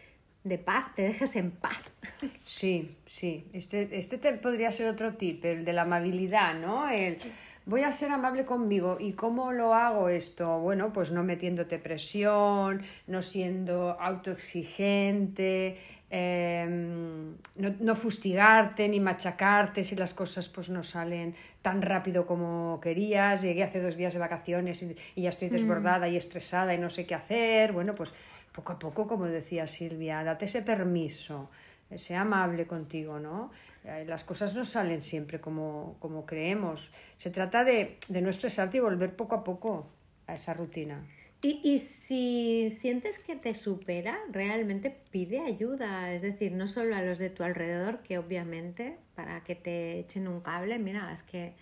paz, 0.57 0.95
te 0.95 1.01
dejes 1.01 1.36
en 1.36 1.51
paz. 1.51 1.91
Sí, 2.45 2.95
sí. 3.05 3.45
Este, 3.53 3.99
este 3.99 4.17
podría 4.17 4.71
ser 4.71 4.88
otro 4.88 5.15
tip, 5.15 5.43
el 5.45 5.65
de 5.65 5.73
la 5.73 5.81
amabilidad, 5.81 6.55
¿no? 6.55 6.89
El 6.89 7.19
voy 7.67 7.83
a 7.83 7.91
ser 7.91 8.12
amable 8.12 8.45
conmigo. 8.45 8.97
¿Y 8.99 9.12
cómo 9.12 9.51
lo 9.51 9.73
hago 9.73 10.10
esto? 10.10 10.60
Bueno, 10.60 10.91
pues 10.91 11.12
no 11.12 11.23
metiéndote 11.23 11.77
presión, 11.77 12.81
no 13.05 13.21
siendo 13.21 13.97
autoexigente, 13.99 15.77
em, 16.10 17.36
no, 17.57 17.95
fustigarte 17.95 18.88
ni 18.88 18.99
machacarte 19.01 19.83
si 19.83 19.95
las 19.95 20.13
cosas 20.13 20.47
pues 20.47 20.69
no 20.69 20.81
salen 20.81 21.36
tan 21.62 21.81
rápido 21.81 22.25
como 22.25 22.79
querías. 22.81 23.41
Llegué 23.41 23.63
hace 23.63 23.81
dos 23.81 23.97
días 23.97 24.13
de 24.13 24.19
vacaciones 24.19 24.81
y, 24.81 24.95
y 25.15 25.23
ya 25.23 25.29
estoy 25.29 25.49
mm. 25.49 25.51
desbordada 25.51 26.07
y 26.07 26.15
estresada 26.15 26.73
y 26.73 26.77
no 26.77 26.89
sé 26.89 27.05
qué 27.05 27.15
hacer. 27.15 27.73
Bueno, 27.73 27.93
pues 27.93 28.13
poco 28.57 28.73
a 28.73 28.79
poco, 28.79 29.07
como 29.07 29.25
decía 29.27 29.67
Silvia, 29.67 30.23
date 30.23 30.45
ese 30.45 30.63
permiso, 30.63 31.51
sea 31.95 32.21
amable 32.21 32.65
contigo, 32.65 33.19
¿no? 33.19 33.51
Eh, 33.83 34.03
las 34.07 34.23
cosas 34.23 34.55
no 34.55 34.65
salen 34.65 35.03
siempre 35.03 35.39
como, 35.39 35.95
como 35.99 36.25
creemos. 36.25 36.89
Se 37.17 37.29
trata 37.29 37.63
de, 37.63 37.99
de 38.07 38.21
no 38.21 38.31
estresarte 38.31 38.77
y 38.77 38.79
volver 38.79 39.15
poco 39.15 39.35
a 39.35 39.43
poco 39.43 39.87
a 40.25 40.33
esa 40.33 40.55
rutina. 40.55 41.05
Y, 41.43 41.61
y, 41.63 41.77
si 41.77 42.71
sientes 42.71 43.19
que 43.19 43.35
te 43.35 43.53
supera, 43.53 44.17
realmente 44.31 44.89
pide 45.11 45.39
ayuda, 45.39 46.11
es 46.11 46.23
decir, 46.23 46.53
no 46.53 46.67
solo 46.67 46.95
a 46.95 47.03
los 47.03 47.19
de 47.19 47.29
tu 47.29 47.43
alrededor, 47.43 47.99
que 47.99 48.17
obviamente 48.17 48.97
para 49.13 49.43
que 49.43 49.53
te 49.53 49.99
echen 49.99 50.27
un 50.27 50.41
cable, 50.41 50.79
mira, 50.79 51.13
es 51.13 51.21
que 51.21 51.53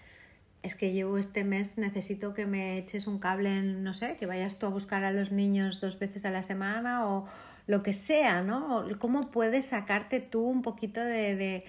es 0.65 0.75
que 0.75 0.91
llevo 0.91 1.17
este 1.17 1.43
mes, 1.43 1.77
necesito 1.77 2.33
que 2.33 2.45
me 2.45 2.77
eches 2.77 3.07
un 3.07 3.19
cable, 3.19 3.49
en, 3.49 3.83
no 3.83 3.93
sé, 3.93 4.17
que 4.17 4.25
vayas 4.25 4.57
tú 4.57 4.65
a 4.65 4.69
buscar 4.69 5.03
a 5.03 5.11
los 5.11 5.31
niños 5.31 5.79
dos 5.79 5.99
veces 5.99 6.25
a 6.25 6.31
la 6.31 6.43
semana 6.43 7.07
o 7.07 7.25
lo 7.67 7.83
que 7.83 7.93
sea, 7.93 8.41
¿no? 8.41 8.85
¿Cómo 8.99 9.21
puedes 9.21 9.67
sacarte 9.67 10.19
tú 10.19 10.41
un 10.41 10.61
poquito 10.61 11.01
de, 11.01 11.63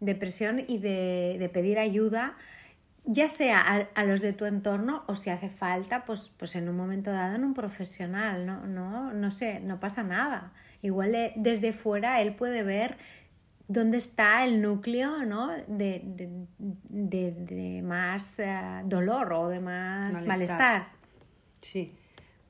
de, 0.00 0.14
presión 0.14 0.64
y 0.66 0.78
de, 0.78 1.36
de, 1.38 1.48
pedir 1.48 1.78
ayuda, 1.78 2.36
ya 3.04 3.28
sea 3.28 3.88
a, 3.94 4.04
los 4.04 4.20
de 4.20 4.32
tu 4.32 4.44
entorno 4.44 5.04
o 5.06 5.14
si 5.14 5.30
hace 5.30 5.48
falta, 5.48 6.04
pues, 6.04 6.30
pues 6.36 6.56
en 6.56 6.68
un 6.68 6.76
momento 6.76 7.10
dado 7.10 7.36
en 7.36 7.44
un 7.44 7.54
profesional, 7.54 8.46
¿no? 8.46 8.66
No, 8.66 9.12
no 9.12 9.30
sé, 9.30 9.60
no 9.60 9.80
pasa 9.80 10.02
nada. 10.02 10.52
Igual 10.82 11.14
eh, 11.14 11.32
desde 11.36 11.72
fuera 11.72 12.20
él 12.20 12.34
puede 12.34 12.62
ver 12.62 12.96
dónde 13.68 13.98
está 13.98 14.44
el 14.44 14.60
núcleo 14.60 15.24
¿no? 15.24 15.50
de, 15.66 16.02
de, 16.88 17.32
de, 17.32 17.82
más 17.82 18.38
eh, 18.38 18.82
dolor 18.84 19.32
o 19.34 19.48
de 19.48 19.60
más 19.60 20.24
malestar. 20.24 20.88
Sí, 21.60 21.92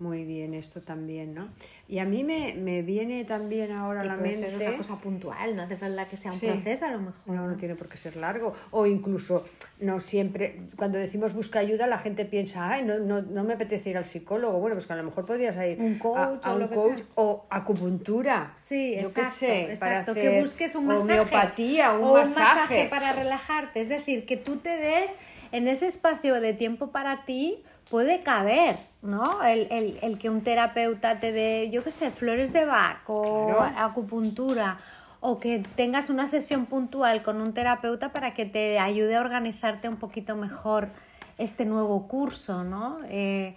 muy 0.00 0.24
bien, 0.24 0.54
esto 0.54 0.80
también, 0.80 1.34
¿no? 1.34 1.48
Y 1.88 1.98
a 1.98 2.04
mí 2.04 2.22
me, 2.22 2.54
me 2.54 2.82
viene 2.82 3.24
también 3.24 3.72
ahora 3.72 4.02
a 4.02 4.04
la 4.04 4.16
puede 4.16 4.30
mente... 4.30 4.50
Ser 4.50 4.68
una 4.68 4.76
cosa 4.76 4.96
puntual, 4.96 5.56
no 5.56 5.62
hace 5.62 5.76
falta 5.76 6.06
que 6.06 6.16
sea 6.16 6.32
un 6.32 6.38
proceso 6.38 6.86
a 6.86 6.90
lo 6.90 6.98
mejor. 7.00 7.34
No, 7.34 7.48
no 7.48 7.56
tiene 7.56 7.74
por 7.74 7.88
qué 7.88 7.96
ser 7.96 8.14
largo. 8.16 8.52
O 8.70 8.86
incluso, 8.86 9.44
no 9.80 9.98
siempre, 9.98 10.60
cuando 10.76 10.98
decimos 10.98 11.34
busca 11.34 11.58
ayuda, 11.58 11.88
la 11.88 11.98
gente 11.98 12.24
piensa, 12.24 12.70
ay, 12.70 12.84
no, 12.84 12.98
no, 13.00 13.22
no 13.22 13.42
me 13.42 13.54
apetece 13.54 13.90
ir 13.90 13.96
al 13.96 14.04
psicólogo. 14.04 14.60
Bueno, 14.60 14.76
pues 14.76 14.86
que 14.86 14.92
a 14.92 14.96
lo 14.96 15.02
mejor 15.02 15.26
podrías 15.26 15.56
ir 15.56 15.80
un 15.80 15.98
coach, 15.98 16.46
a, 16.46 16.54
o, 16.54 16.58
un 16.58 16.68
coach 16.68 17.02
o 17.16 17.46
acupuntura. 17.50 18.52
Sí, 18.54 18.94
Yo 18.94 19.00
exacto, 19.00 19.30
sé, 19.30 19.62
exacto. 19.70 20.14
que 20.14 20.40
busques 20.40 20.76
un 20.76 20.86
masaje. 20.86 21.12
Homeopatía, 21.12 21.92
un 21.94 22.04
o 22.04 22.12
masaje. 22.12 22.40
un 22.40 22.44
masaje 22.44 22.88
para 22.88 23.12
relajarte. 23.14 23.80
Es 23.80 23.88
decir, 23.88 24.26
que 24.26 24.36
tú 24.36 24.58
te 24.58 24.76
des 24.76 25.16
en 25.50 25.66
ese 25.66 25.86
espacio 25.86 26.40
de 26.40 26.52
tiempo 26.52 26.92
para 26.92 27.24
ti 27.24 27.64
puede 27.90 28.22
caber, 28.22 28.78
¿no? 29.02 29.42
El, 29.44 30.18
que 30.18 30.30
un 30.30 30.42
terapeuta 30.42 31.20
te 31.20 31.32
dé, 31.32 31.70
yo 31.70 31.82
qué 31.82 31.90
sé, 31.90 32.10
flores 32.10 32.52
de 32.52 32.64
Bach 32.64 33.08
o 33.08 33.56
acupuntura 33.60 34.78
o 35.20 35.38
que 35.38 35.62
tengas 35.74 36.10
una 36.10 36.26
sesión 36.28 36.66
puntual 36.66 37.22
con 37.22 37.40
un 37.40 37.52
terapeuta 37.52 38.12
para 38.12 38.34
que 38.34 38.44
te 38.44 38.78
ayude 38.78 39.16
a 39.16 39.20
organizarte 39.20 39.88
un 39.88 39.96
poquito 39.96 40.36
mejor 40.36 40.90
este 41.38 41.64
nuevo 41.64 42.06
curso, 42.06 42.64
¿no? 42.64 42.98
Eh, 43.08 43.56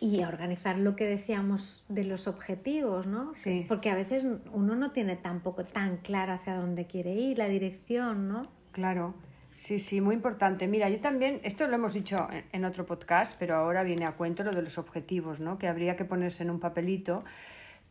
y 0.00 0.20
a 0.22 0.28
organizar 0.28 0.76
lo 0.76 0.94
que 0.94 1.06
decíamos 1.06 1.84
de 1.88 2.04
los 2.04 2.26
objetivos, 2.26 3.06
¿no? 3.06 3.34
Sí. 3.34 3.64
Porque 3.66 3.88
a 3.88 3.94
veces 3.94 4.26
uno 4.52 4.76
no 4.76 4.90
tiene 4.90 5.16
tampoco 5.16 5.64
tan 5.64 5.96
claro 5.98 6.34
hacia 6.34 6.54
dónde 6.54 6.84
quiere 6.84 7.14
ir, 7.14 7.38
la 7.38 7.48
dirección, 7.48 8.28
¿no? 8.28 8.42
Claro. 8.72 9.14
Sí, 9.58 9.78
sí, 9.78 10.00
muy 10.00 10.14
importante. 10.14 10.68
Mira, 10.68 10.88
yo 10.90 11.00
también, 11.00 11.40
esto 11.42 11.66
lo 11.66 11.74
hemos 11.74 11.94
dicho 11.94 12.28
en, 12.52 12.64
otro 12.64 12.84
podcast, 12.84 13.36
pero 13.38 13.56
ahora 13.56 13.82
viene 13.82 14.04
a 14.04 14.12
cuento 14.12 14.44
lo 14.44 14.52
de 14.52 14.62
los 14.62 14.76
objetivos, 14.78 15.40
¿no? 15.40 15.58
Que 15.58 15.66
habría 15.66 15.96
que 15.96 16.04
ponerse 16.04 16.42
en 16.42 16.50
un 16.50 16.60
papelito, 16.60 17.24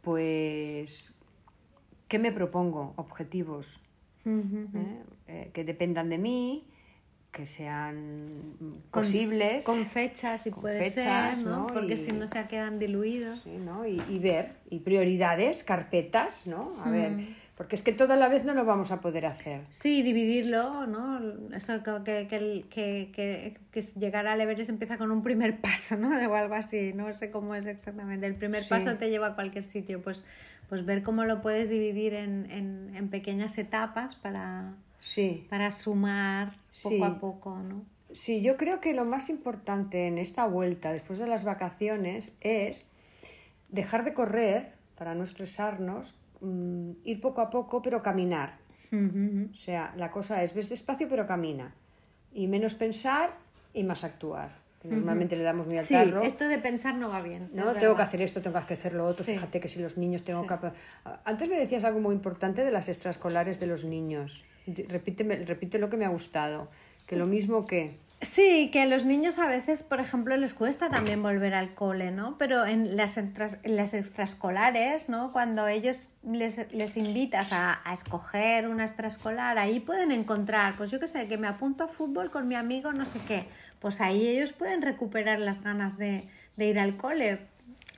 pues, 0.02 1.14
¿qué 2.08 2.20
me 2.20 2.32
propongo? 2.32 2.94
Objetivos. 2.98 3.82
¿eh? 4.26 5.04
Eh, 5.28 5.52
que 5.54 5.64
dependan 5.64 6.10
de 6.10 6.18
mí, 6.18 6.68
que 7.32 7.46
sean 7.46 8.54
posibles. 8.92 9.66
Con 9.66 9.86
fechas, 9.86 10.44
si 10.44 10.52
con 10.52 10.62
puede 10.62 10.80
fechas, 10.90 11.38
ser, 11.40 11.48
¿no? 11.48 11.62
¿no? 11.62 11.68
Porque 11.68 11.94
Y- 11.96 11.98
si 11.98 12.12
no 12.14 12.28
se 12.28 12.46
quedan 12.48 12.80
diluidos. 12.80 13.42
Sí, 13.44 13.58
¿no? 13.58 13.86
y, 13.86 14.02
y 14.10 14.20
ver, 14.20 14.56
y 14.70 14.80
prioridades, 14.80 15.64
carpetas, 15.64 16.48
¿no? 16.48 16.72
A 16.84 16.90
ver. 16.90 17.45
Porque 17.56 17.76
es 17.76 17.84
que 17.84 17.94
todo 17.94 18.14
a 18.14 18.16
la 18.18 18.28
vez 18.28 18.44
no 18.44 18.54
lo 18.54 18.66
vamos 18.66 18.92
a 18.92 19.00
poder 19.00 19.26
hacer. 19.26 19.62
Sí, 19.70 20.02
dividirlo, 20.04 20.88
¿no? 20.88 21.20
Eso 21.56 21.82
que, 21.84 22.28
que, 22.28 22.66
que, 22.70 23.58
que, 23.72 23.82
llegar 23.98 24.28
al 24.28 24.42
Everest 24.42 24.70
empieza 24.70 24.98
con 24.98 25.10
un 25.12 25.24
primer 25.24 25.62
paso, 25.62 25.96
¿no? 25.98 26.10
O 26.10 26.36
algo 26.36 26.56
así, 26.56 26.92
no 26.94 27.14
sé 27.14 27.32
cómo 27.32 27.56
es 27.56 27.66
exactamente. 27.66 28.26
El 28.26 28.36
primer 28.36 28.64
Sí. 28.64 28.70
paso 28.70 28.96
te 28.98 29.10
lleva 29.10 29.28
a 29.28 29.36
cualquier 29.36 29.64
sitio, 29.64 30.02
pues, 30.02 30.26
pues 30.68 30.86
ver 30.86 31.02
cómo 31.04 31.24
lo 31.24 31.42
puedes 31.42 31.70
dividir 31.70 32.14
en, 32.14 32.50
en, 32.52 32.96
en 32.96 33.10
pequeñas 33.10 33.58
etapas 33.58 34.16
para, 34.16 34.74
Sí, 35.00 35.46
para 35.50 35.72
sumar 35.72 36.54
poco 36.84 36.96
Sí. 36.96 37.04
a 37.04 37.20
poco, 37.20 37.58
¿no? 37.60 37.84
sí, 38.12 38.42
yo 38.42 38.56
creo 38.58 38.80
que 38.82 38.94
lo 38.94 39.04
más 39.06 39.30
importante 39.30 40.08
en 40.08 40.18
esta 40.18 40.46
vuelta, 40.46 40.92
después 40.94 41.20
de 41.20 41.28
las 41.28 41.44
vacaciones, 41.44 42.32
es 42.42 42.86
dejar 43.70 44.04
de 44.06 44.14
correr 44.14 44.74
para 44.98 45.16
no 45.16 45.24
estresarnos, 45.26 46.16
mm, 46.42 46.92
ir 47.04 47.22
poco 47.22 47.42
a 47.42 47.50
poco, 47.50 47.82
pero 47.82 48.02
caminar. 48.02 48.58
O 48.94 49.54
sea, 49.54 49.94
la 49.98 50.10
cosa 50.12 50.42
es, 50.44 50.54
ves 50.54 50.70
despacio, 50.70 51.08
pero 51.10 51.28
camina. 51.28 51.74
Y 52.34 52.48
menos 52.48 52.76
pensar 52.76 53.36
y 53.74 53.84
más 53.84 54.04
actuar. 54.06 54.64
Que 54.82 54.88
Normalmente 54.90 55.36
le 55.36 55.44
damos 55.44 55.68
muy 55.68 55.78
al 55.78 55.84
Sí, 55.84 55.96
tarro. 55.96 56.22
esto 56.22 56.48
de 56.48 56.60
pensar 56.60 56.96
no 56.96 57.10
va 57.10 57.22
bien. 57.22 57.50
No, 57.54 57.64
tengo 57.64 57.74
verdad. 57.74 57.96
que 57.98 58.02
hacer 58.04 58.22
esto, 58.22 58.42
tengo 58.42 58.64
que 58.66 58.74
hacer 58.76 58.94
lo 58.94 59.04
otro. 59.06 59.26
Sí. 59.26 59.34
Fíjate 59.34 59.60
que 59.60 59.68
si 59.68 59.82
los 59.82 59.98
niños 59.98 60.24
tengo 60.24 60.44
Sí. 60.44 60.48
que... 60.48 60.72
Antes 61.26 61.50
me 61.50 61.58
decías 61.60 61.84
algo 61.84 62.00
muy 62.00 62.14
importante 62.14 62.64
de 62.64 62.72
las 62.72 62.88
extraescolares 62.88 63.60
de 63.60 63.68
los 63.68 63.84
niños. 63.84 64.46
Repíteme, 64.68 65.38
repite 65.44 65.78
lo 65.80 65.90
que 65.90 65.98
me 65.98 66.06
ha 66.06 66.10
gustado. 66.10 66.70
Que 67.08 67.16
lo 67.16 67.26
mismo 67.26 67.66
que... 67.66 67.98
Sí, 68.22 68.70
que 68.72 68.82
a 68.82 68.86
los 68.86 69.06
niños 69.06 69.38
a 69.40 69.46
veces, 69.46 69.84
por 69.84 70.00
ejemplo, 70.00 70.36
les 70.38 70.54
cuesta 70.54 70.90
también 70.90 71.22
volver 71.22 71.54
al 71.54 71.76
cole, 71.76 72.12
¿no? 72.12 72.38
Pero 72.38 72.66
en 72.66 72.96
las, 72.98 73.18
entras- 73.18 73.60
en 73.64 73.76
las 73.76 73.94
extraescolares, 73.94 75.10
¿no? 75.10 75.32
Cuando 75.32 75.68
ellos 75.68 76.12
les, 76.24 76.74
les 76.74 76.98
invitas 76.98 77.52
a, 77.54 77.82
a 77.84 77.94
escoger 77.94 78.68
una 78.68 78.84
extraescolar, 78.84 79.60
ahí 79.60 79.80
pueden 79.80 80.12
encontrar, 80.12 80.74
pues 80.76 80.90
yo 80.92 81.00
qué 81.00 81.08
sé, 81.08 81.28
que 81.28 81.38
me 81.38 81.48
apunto 81.48 81.84
a 81.84 81.88
fútbol 81.88 82.32
con 82.32 82.48
mi 82.48 82.56
amigo, 82.56 82.94
no 82.94 83.06
sé 83.06 83.20
qué. 83.28 83.48
Pues 83.80 84.02
ahí 84.02 84.28
ellos 84.28 84.54
pueden 84.54 84.82
recuperar 84.82 85.40
las 85.40 85.62
ganas 85.62 85.98
de, 85.98 86.28
de 86.56 86.66
ir 86.66 86.80
al 86.80 86.98
cole. 86.98 87.40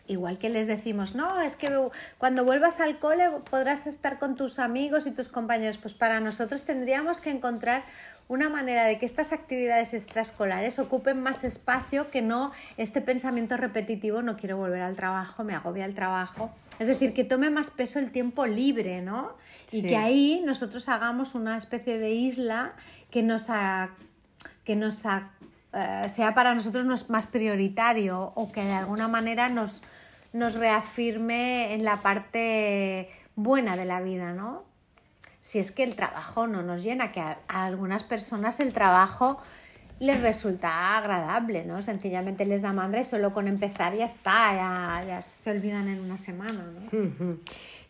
Igual 0.09 0.37
que 0.37 0.49
les 0.49 0.67
decimos, 0.67 1.15
no, 1.15 1.41
es 1.41 1.57
que 1.57 1.69
cuando 2.17 2.45
vuelvas 2.45 2.79
al 2.79 2.97
cole 2.97 3.25
podrás 3.49 3.87
estar 3.87 4.19
con 4.19 4.35
tus 4.37 4.57
amigos 4.57 5.05
y 5.05 5.11
tus 5.11 5.27
compañeros. 5.27 5.77
Pues 5.77 5.93
para 5.93 6.21
nosotros 6.21 6.63
tendríamos 6.63 7.19
que 7.19 7.29
encontrar 7.29 7.83
una 8.29 8.49
manera 8.49 8.83
de 8.85 8.97
que 8.99 9.05
estas 9.05 9.31
actividades 9.31 9.93
extraescolares 9.93 10.79
ocupen 10.79 11.21
más 11.21 11.43
espacio 11.45 12.09
que 12.11 12.21
no 12.21 12.51
este 12.75 12.99
pensamiento 13.01 13.55
repetitivo, 13.55 14.21
no 14.21 14.35
quiero 14.35 14.57
volver 14.57 14.81
al 14.81 14.95
trabajo, 14.97 15.43
me 15.45 15.55
agobia 15.55 15.85
el 15.85 15.93
trabajo. 15.93 16.51
Es 16.79 16.87
decir, 16.87 17.13
que 17.13 17.23
tome 17.23 17.49
más 17.49 17.69
peso 17.69 17.99
el 17.99 18.11
tiempo 18.11 18.45
libre, 18.45 19.01
¿no? 19.01 19.31
Y 19.71 19.81
Sí. 19.81 19.87
que 19.87 19.95
ahí 19.97 20.41
nosotros 20.45 20.89
hagamos 20.89 21.35
una 21.35 21.57
especie 21.57 21.97
de 21.99 22.11
isla 22.11 22.73
que 23.11 23.23
nos, 23.23 23.49
ha- 23.49 23.89
que 24.65 24.75
nos 24.75 25.05
eh, 25.73 26.09
sea 26.09 26.33
para 26.33 26.53
nosotros 26.53 26.83
nos- 26.85 27.09
más 27.09 27.27
prioritario 27.27 28.33
o 28.35 28.51
que 28.51 28.61
de 28.63 28.73
alguna 28.73 29.07
manera 29.07 29.47
nos, 29.47 29.83
nos 30.33 30.55
reafirme 30.55 31.73
en 31.73 31.83
la 31.85 31.97
parte 31.97 33.09
buena 33.35 33.77
de 33.77 33.85
la 33.85 34.01
vida, 34.01 34.33
¿no? 34.33 34.66
Si 35.39 35.59
es 35.59 35.71
que 35.71 35.83
el 35.83 35.95
trabajo 35.95 36.47
no 36.47 36.63
nos 36.63 36.83
llena, 36.83 37.11
que 37.11 37.19
a, 37.21 37.39
a 37.47 37.65
algunas 37.65 38.03
personas 38.03 38.59
el 38.59 38.73
trabajo 38.73 39.39
les 39.99 40.21
resulta 40.21 40.97
agradable, 40.97 41.65
¿no? 41.65 41.81
Sencillamente 41.81 42.45
les 42.45 42.61
da 42.61 42.71
mandra 42.73 42.99
y 43.01 43.03
solo 43.03 43.33
con 43.33 43.47
empezar 43.47 43.95
ya 43.95 44.05
está, 44.05 44.53
ya, 44.55 45.03
ya 45.07 45.21
se 45.23 45.49
olvidan 45.51 45.87
en 45.87 45.99
una 46.01 46.17
semana, 46.19 46.65
¿no? 46.91 47.37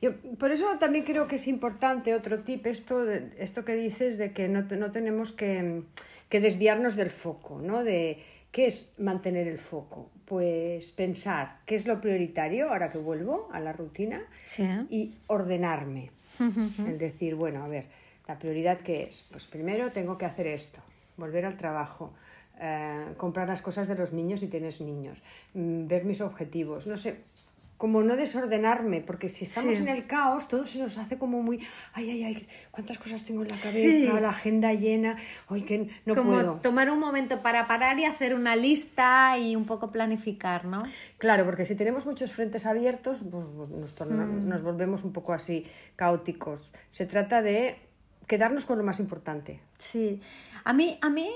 Yo, 0.02 0.16
por 0.38 0.52
eso 0.52 0.66
también 0.80 1.04
creo 1.04 1.28
que 1.28 1.36
es 1.36 1.48
importante 1.48 2.14
otro 2.14 2.40
tip, 2.40 2.66
esto, 2.68 3.04
de- 3.04 3.34
esto 3.40 3.66
que 3.66 3.74
dices 3.76 4.18
de 4.18 4.32
que 4.32 4.48
no, 4.48 4.62
no 4.62 4.92
tenemos 4.92 5.32
que, 5.32 5.84
que 6.30 6.40
desviarnos 6.40 6.96
del 6.96 7.10
foco, 7.10 7.60
¿no? 7.62 7.84
De 7.84 8.24
qué 8.52 8.68
es 8.68 8.92
mantener 9.00 9.48
el 9.48 9.58
foco. 9.58 10.10
Pues 10.26 10.92
pensar 10.92 11.58
qué 11.66 11.76
es 11.76 11.88
lo 11.88 12.00
prioritario 12.00 12.70
ahora 12.70 12.90
que 12.92 13.00
vuelvo 13.00 13.50
a 13.52 13.60
la 13.60 13.74
rutina 13.74 14.22
Sí. 14.46 14.64
y 14.90 15.16
ordenarme. 15.28 16.12
Es 16.40 17.00
decir, 17.00 17.36
bueno, 17.36 17.64
a 17.64 17.68
ver, 17.68 17.86
la 18.28 18.38
prioridad 18.38 18.80
qué 18.80 19.04
es? 19.04 19.24
Pues 19.32 19.48
primero 19.48 19.92
tengo 19.92 20.18
que 20.18 20.26
hacer 20.26 20.48
esto, 20.48 20.82
volver 21.18 21.46
al 21.46 21.58
trabajo, 21.58 22.14
eh, 22.60 23.14
comprar 23.18 23.48
las 23.48 23.62
cosas 23.62 23.88
de 23.88 23.96
los 23.96 24.14
niños 24.14 24.40
si 24.40 24.48
tienes 24.48 24.82
niños, 24.82 25.22
mm, 25.54 25.88
ver 25.88 26.06
mis 26.06 26.22
objetivos, 26.22 26.88
no 26.88 26.98
sé, 26.98 27.18
como 27.78 28.02
no 28.04 28.16
desordenarme, 28.16 29.02
porque 29.02 29.30
si 29.30 29.46
estamos 29.46 29.76
Sí. 29.76 29.82
en 29.84 29.88
el 29.90 30.08
caos, 30.08 30.48
todo 30.48 30.66
se 30.66 30.80
nos 30.80 30.98
hace 30.98 31.18
como 31.18 31.44
muy, 31.44 31.60
ay, 31.94 32.10
ay, 32.10 32.24
ay, 32.24 32.48
cuántas 32.72 32.98
cosas 32.98 33.24
tengo 33.24 33.44
en 33.44 33.50
la 33.50 33.56
cabeza, 33.56 33.72
Sí. 34.14 34.20
la 34.22 34.30
agenda 34.30 34.74
llena, 34.74 35.16
ay, 35.48 35.62
que 35.62 35.90
no 36.06 36.16
Como 36.16 36.32
puedo. 36.32 36.54
tomar 36.56 36.90
un 36.90 37.00
momento 37.00 37.40
para 37.40 37.68
parar 37.68 38.00
y 38.00 38.06
hacer 38.06 38.34
una 38.34 38.56
lista 38.56 39.38
y 39.38 39.56
un 39.56 39.66
poco 39.66 39.92
planificar, 39.92 40.66
¿no? 40.66 40.80
Claro, 41.20 41.46
porque 41.46 41.66
si 41.66 41.76
tenemos 41.76 42.06
muchos 42.06 42.32
frentes 42.32 42.66
abiertos, 42.66 43.24
pues, 43.30 43.46
pues, 43.56 43.70
nos, 43.70 43.94
Mm. 44.10 44.48
nos 44.48 44.64
volvemos 44.64 45.04
un 45.04 45.14
poco 45.14 45.34
así 45.34 45.66
caóticos. 45.96 46.72
Se 46.90 47.06
trata 47.06 47.42
de 47.42 47.78
quedarnos 48.28 48.66
con 48.66 48.78
lo 48.78 48.84
más 48.84 49.00
importante. 49.00 49.60
Sí, 49.78 50.22
a 50.66 50.74
mí, 50.74 50.98
a 51.02 51.10
mí 51.10 51.30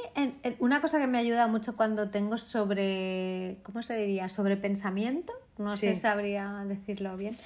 una 0.59 0.81
cosa 0.81 0.99
que 0.99 1.07
me 1.07 1.17
ayuda 1.17 1.47
mucho 1.47 1.75
cuando 1.77 2.09
tengo 2.09 2.37
sobre, 2.37 3.57
¿cómo 3.63 3.81
se 3.81 3.95
diría? 3.97 4.27
Sobre 4.29 4.57
pensamiento, 4.57 5.31
no 5.57 5.75
sé 5.77 5.95
Sí. 5.95 6.01
sabría 6.01 6.63
decirlo 6.67 7.15
bien. 7.17 7.37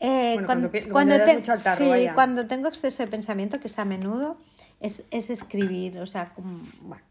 Eh, 0.00 0.32
Bueno, 0.34 0.46
cuando 0.46 0.70
cuando, 0.70 0.92
cuando 0.92 1.14
le 1.14 1.18
das 1.20 1.30
te- 1.30 1.36
mucho 1.36 1.52
al 1.52 1.62
tarro, 1.62 1.84
sí, 1.84 1.88
vaya. 1.90 2.14
cuando 2.14 2.46
tengo 2.46 2.68
exceso 2.68 3.02
de 3.02 3.08
pensamiento, 3.10 3.58
que 3.58 3.68
es 3.68 3.78
a 3.78 3.84
menudo, 3.84 4.36
es, 4.80 5.02
es 5.10 5.30
escribir, 5.30 5.98
o 5.98 6.06
sea, 6.06 6.26
como, 6.34 6.58
bueno, 6.82 7.02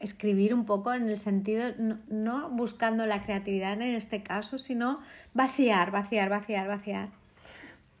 escribir 0.00 0.52
un 0.54 0.64
poco 0.66 0.92
en 0.92 1.08
el 1.08 1.18
sentido, 1.18 1.72
no, 1.78 1.98
no 2.08 2.50
buscando 2.50 3.06
la 3.06 3.22
creatividad 3.22 3.72
en 3.74 3.82
este 3.82 4.22
caso, 4.22 4.58
sino 4.58 5.00
vaciar, 5.34 5.90
vaciar, 5.90 6.28
vaciar, 6.28 6.68
vaciar. 6.68 7.08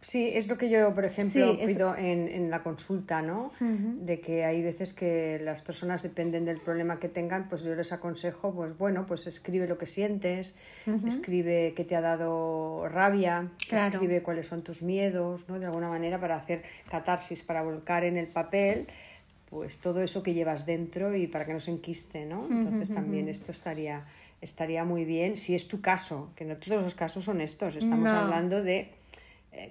Sí, 0.00 0.30
es 0.32 0.46
lo 0.46 0.56
que 0.56 0.70
yo, 0.70 0.94
por 0.94 1.04
ejemplo, 1.04 1.54
Sí, 1.54 1.58
es- 1.60 1.72
pido 1.74 1.96
en, 1.96 2.28
en 2.28 2.50
la 2.50 2.62
consulta, 2.62 3.20
¿no? 3.20 3.50
De 3.60 4.20
que 4.20 4.44
hay 4.44 4.62
veces 4.62 4.94
que 4.94 5.40
las 5.42 5.60
personas 5.60 6.02
dependen 6.04 6.44
del 6.44 6.60
problema 6.60 7.00
que 7.00 7.08
tengan, 7.08 7.48
pues 7.48 7.62
yo 7.62 7.74
les 7.74 7.92
aconsejo, 7.92 8.54
pues 8.54 8.78
bueno, 8.78 9.06
pues 9.06 9.26
escribe 9.26 9.66
lo 9.66 9.76
que 9.76 9.86
sientes, 9.86 10.54
escribe 11.04 11.72
qué 11.74 11.84
te 11.84 11.96
ha 11.96 12.00
dado 12.00 12.88
rabia, 12.88 13.48
Claro. 13.68 13.94
escribe 13.94 14.22
cuáles 14.22 14.46
son 14.46 14.62
tus 14.62 14.82
miedos, 14.82 15.48
¿no? 15.48 15.58
De 15.58 15.66
alguna 15.66 15.88
manera 15.88 16.20
para 16.20 16.36
hacer 16.36 16.62
catarsis, 16.88 17.42
para 17.42 17.62
volcar 17.62 18.04
en 18.04 18.16
el 18.18 18.28
papel, 18.28 18.86
pues 19.50 19.78
todo 19.78 20.00
eso 20.00 20.22
que 20.22 20.32
llevas 20.32 20.64
dentro 20.64 21.16
y 21.16 21.26
para 21.26 21.44
que 21.44 21.54
no 21.54 21.60
se 21.60 21.72
enquiste, 21.72 22.24
¿no? 22.24 22.46
Entonces 22.48 22.88
también 22.94 23.28
esto 23.28 23.50
estaría, 23.50 24.04
estaría 24.40 24.84
muy 24.84 25.04
bien, 25.04 25.36
si 25.36 25.56
es 25.56 25.66
tu 25.66 25.80
caso, 25.80 26.30
que 26.36 26.44
no 26.44 26.56
todos 26.56 26.84
los 26.84 26.94
casos 26.94 27.24
son 27.24 27.40
estos, 27.40 27.74
estamos 27.74 28.12
No. 28.12 28.18
hablando 28.20 28.62
de 28.62 28.92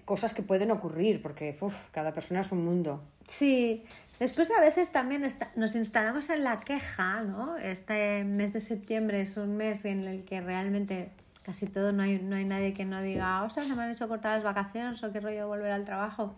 cosas 0.05 0.33
que 0.33 0.41
pueden 0.41 0.71
ocurrir, 0.71 1.21
porque 1.21 1.55
uf, 1.59 1.89
cada 1.91 2.13
persona 2.13 2.41
es 2.41 2.51
un 2.51 2.63
mundo. 2.63 3.03
Sí, 3.27 3.83
después 4.19 4.51
a 4.51 4.61
veces 4.61 4.91
también 4.91 5.25
nos 5.55 5.75
instalamos 5.75 6.29
en 6.29 6.43
la 6.43 6.59
queja, 6.61 7.23
¿no? 7.23 7.57
Este 7.57 8.23
mes 8.23 8.53
de 8.53 8.61
septiembre 8.61 9.21
es 9.21 9.35
un 9.37 9.57
mes 9.57 9.85
en 9.85 10.05
el 10.07 10.23
que 10.23 10.41
realmente 10.41 11.09
casi 11.43 11.65
todo 11.65 11.93
no 11.93 12.03
hay, 12.03 12.19
no 12.19 12.35
hay 12.35 12.45
nadie 12.45 12.73
que 12.73 12.85
no 12.85 13.01
diga, 13.01 13.43
o 13.43 13.49
sea, 13.49 13.63
se 13.63 13.73
me 13.75 13.83
han 13.83 13.91
hecho 13.91 14.07
cortar 14.07 14.35
las 14.35 14.43
vacaciones 14.43 15.01
o 15.03 15.11
qué 15.11 15.19
rollo 15.19 15.47
volver 15.47 15.71
al 15.71 15.85
trabajo. 15.85 16.35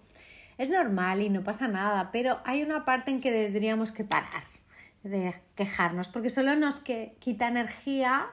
Es 0.58 0.70
normal 0.70 1.22
y 1.22 1.30
no 1.30 1.44
pasa 1.44 1.68
nada, 1.68 2.12
pero 2.12 2.40
hay 2.46 2.62
una 2.62 2.86
parte 2.86 3.12
en 3.12 3.22
que 3.22 3.32
tendríamos 3.32 3.92
que 3.92 4.04
parar 4.04 4.44
de 5.04 5.34
quejarnos, 5.56 6.10
porque 6.10 6.30
solo 6.30 6.56
nos 6.56 6.80
que, 6.80 7.16
quita 7.20 7.48
energía 7.48 8.28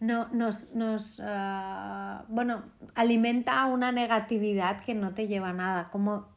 no, 0.00 0.28
nos, 0.32 0.74
nos 0.74 1.20
ah, 1.24 2.24
bueno, 2.28 2.62
alimenta 2.94 3.64
una 3.66 3.90
negatividad 3.92 4.80
que 4.80 4.94
no 4.94 5.14
te 5.14 5.26
lleva 5.26 5.50
a 5.50 5.52
nada, 5.52 5.88
como 5.90 6.28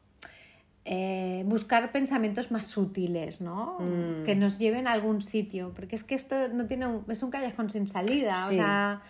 eh, 0.84 1.44
buscar 1.46 1.92
pensamientos 1.92 2.50
más 2.50 2.66
sutiles, 2.66 3.40
¿no? 3.40 3.78
Mm. 3.78 4.24
Que 4.24 4.34
nos 4.34 4.58
lleven 4.58 4.88
a 4.88 4.92
algún 4.92 5.22
sitio, 5.22 5.72
porque 5.76 5.94
es 5.94 6.02
que 6.02 6.16
esto 6.16 6.48
no 6.48 6.66
tiene 6.66 6.86
un- 6.88 7.04
es 7.08 7.22
un 7.22 7.30
callejón 7.30 7.70
sin 7.70 7.86
salida, 7.86 8.48
Sí. 8.48 8.54
o 8.54 8.58
sea, 8.58 9.02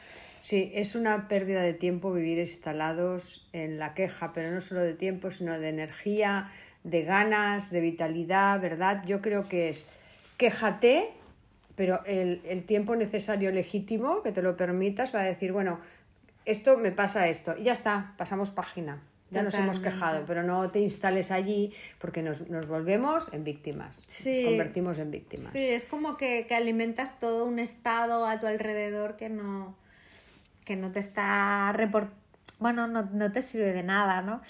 Sí, 0.42 0.72
es 0.74 0.96
una 0.96 1.28
pérdida 1.28 1.62
de 1.62 1.72
tiempo 1.72 2.12
vivir 2.12 2.38
instalados 2.40 3.48
en 3.52 3.78
la 3.78 3.94
queja, 3.94 4.32
pero 4.32 4.50
no 4.50 4.60
solo 4.60 4.80
de 4.80 4.92
tiempo, 4.94 5.30
sino 5.30 5.56
de 5.58 5.68
energía, 5.68 6.48
de 6.82 7.04
ganas, 7.04 7.70
de 7.70 7.80
vitalidad, 7.80 8.60
¿verdad? 8.60 9.04
Yo 9.06 9.22
creo 9.22 9.44
que 9.48 9.68
es 9.68 9.88
quéjate, 10.36 11.10
pero 11.82 12.00
el, 12.06 12.42
el 12.44 12.62
tiempo 12.62 12.94
necesario 12.94 13.50
legítimo 13.50 14.22
que 14.22 14.30
te 14.30 14.40
lo 14.40 14.56
permitas 14.56 15.12
va 15.12 15.22
a 15.22 15.24
decir, 15.24 15.50
bueno, 15.50 15.80
esto 16.44 16.76
me 16.76 16.92
pasa 16.92 17.26
esto, 17.26 17.56
y 17.58 17.64
ya 17.64 17.72
está, 17.72 18.14
pasamos 18.16 18.52
página. 18.52 19.02
Ya 19.32 19.42
nos 19.42 19.54
hemos 19.54 19.80
quejado, 19.80 20.22
pero 20.24 20.44
no 20.44 20.70
te 20.70 20.78
instales 20.78 21.32
allí 21.32 21.74
porque 21.98 22.22
nos, 22.22 22.48
nos 22.48 22.68
volvemos 22.68 23.26
en 23.32 23.42
víctimas. 23.42 24.00
Sí. 24.06 24.42
Nos 24.42 24.50
convertimos 24.50 24.98
en 25.00 25.10
víctimas. 25.10 25.46
Sí, 25.50 25.58
es 25.58 25.84
como 25.84 26.16
que, 26.16 26.46
que 26.46 26.54
alimentas 26.54 27.18
todo 27.18 27.44
un 27.44 27.58
estado 27.58 28.24
a 28.24 28.38
tu 28.38 28.46
alrededor 28.46 29.16
que 29.16 29.28
no, 29.28 29.74
que 30.64 30.76
no 30.76 30.92
te 30.92 31.00
está 31.00 31.72
report... 31.72 32.12
bueno, 32.60 32.86
no, 32.86 33.08
no 33.12 33.32
te 33.32 33.42
sirve 33.42 33.72
de 33.72 33.82
nada, 33.82 34.22
¿no? 34.22 34.40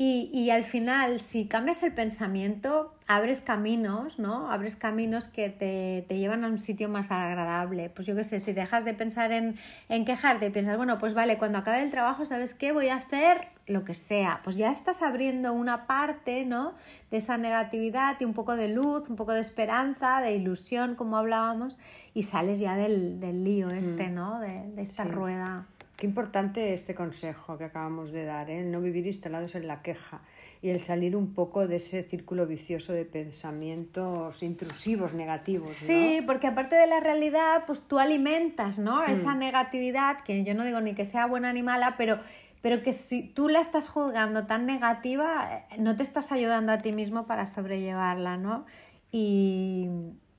Y, 0.00 0.30
y, 0.32 0.50
al 0.50 0.62
final, 0.62 1.18
si 1.20 1.46
cambias 1.46 1.82
el 1.82 1.92
pensamiento, 1.92 2.94
abres 3.08 3.40
caminos, 3.40 4.20
¿no? 4.20 4.48
Abres 4.52 4.76
caminos 4.76 5.26
que 5.26 5.48
te, 5.48 6.04
te 6.06 6.18
llevan 6.18 6.44
a 6.44 6.46
un 6.46 6.58
sitio 6.58 6.88
más 6.88 7.10
agradable. 7.10 7.90
Pues 7.90 8.06
yo 8.06 8.14
qué 8.14 8.22
sé, 8.22 8.38
si 8.38 8.52
dejas 8.52 8.84
de 8.84 8.94
pensar 8.94 9.32
en, 9.32 9.56
en 9.88 10.04
quejarte 10.04 10.46
y 10.46 10.50
piensas, 10.50 10.76
bueno, 10.76 10.98
pues 10.98 11.14
vale, 11.14 11.36
cuando 11.36 11.58
acabe 11.58 11.82
el 11.82 11.90
trabajo, 11.90 12.24
¿sabes 12.26 12.54
qué? 12.54 12.70
Voy 12.70 12.90
a 12.90 12.94
hacer 12.94 13.48
lo 13.66 13.82
que 13.84 13.92
sea. 13.92 14.40
Pues 14.44 14.56
ya 14.56 14.70
estás 14.70 15.02
abriendo 15.02 15.52
una 15.52 15.88
parte, 15.88 16.44
¿no? 16.46 16.74
De 17.10 17.16
esa 17.16 17.36
negatividad 17.36 18.18
y 18.20 18.24
un 18.24 18.34
poco 18.34 18.54
de 18.54 18.68
luz, 18.68 19.10
un 19.10 19.16
poco 19.16 19.32
de 19.32 19.40
esperanza, 19.40 20.20
de 20.20 20.32
ilusión, 20.36 20.94
como 20.94 21.16
hablábamos, 21.16 21.76
y 22.14 22.22
sales 22.22 22.60
ya 22.60 22.76
del, 22.76 23.18
del 23.18 23.42
lío 23.42 23.70
este, 23.70 24.10
¿no? 24.10 24.38
De, 24.38 24.62
de 24.76 24.82
esta 24.82 25.02
Sí. 25.02 25.10
rueda. 25.10 25.66
Qué 25.98 26.06
importante 26.06 26.74
este 26.74 26.94
consejo 26.94 27.58
que 27.58 27.64
acabamos 27.64 28.12
de 28.12 28.24
dar, 28.24 28.50
¿eh? 28.50 28.60
el 28.60 28.70
no 28.70 28.80
vivir 28.80 29.04
instalados 29.04 29.56
en 29.56 29.66
la 29.66 29.82
queja 29.82 30.20
y 30.62 30.68
el 30.68 30.78
salir 30.78 31.16
un 31.16 31.34
poco 31.34 31.66
de 31.66 31.74
ese 31.74 32.04
círculo 32.04 32.46
vicioso 32.46 32.92
de 32.92 33.04
pensamientos 33.04 34.44
intrusivos, 34.44 35.12
negativos. 35.14 35.68
¿no? 35.68 35.74
Sí, 35.74 36.22
porque 36.24 36.46
aparte 36.46 36.76
de 36.76 36.86
la 36.86 37.00
realidad, 37.00 37.64
pues 37.66 37.82
tú 37.82 37.98
alimentas, 37.98 38.78
¿no? 38.78 39.02
Esa 39.02 39.34
negatividad, 39.34 40.20
que 40.20 40.44
yo 40.44 40.54
no 40.54 40.64
digo 40.64 40.80
ni 40.80 40.94
que 40.94 41.04
sea 41.04 41.26
buena 41.26 41.52
ni 41.52 41.64
mala, 41.64 41.96
pero, 41.96 42.20
pero 42.62 42.80
que 42.80 42.92
si 42.92 43.24
tú 43.24 43.48
la 43.48 43.60
estás 43.60 43.88
juzgando 43.88 44.46
tan 44.46 44.66
negativa, 44.66 45.66
eh, 45.72 45.78
no 45.80 45.96
te 45.96 46.04
estás 46.04 46.30
ayudando 46.30 46.70
a 46.70 46.78
ti 46.78 46.92
mismo 46.92 47.26
para 47.26 47.44
sobrellevarla, 47.48 48.36
¿no? 48.36 48.66
Y, 49.10 49.88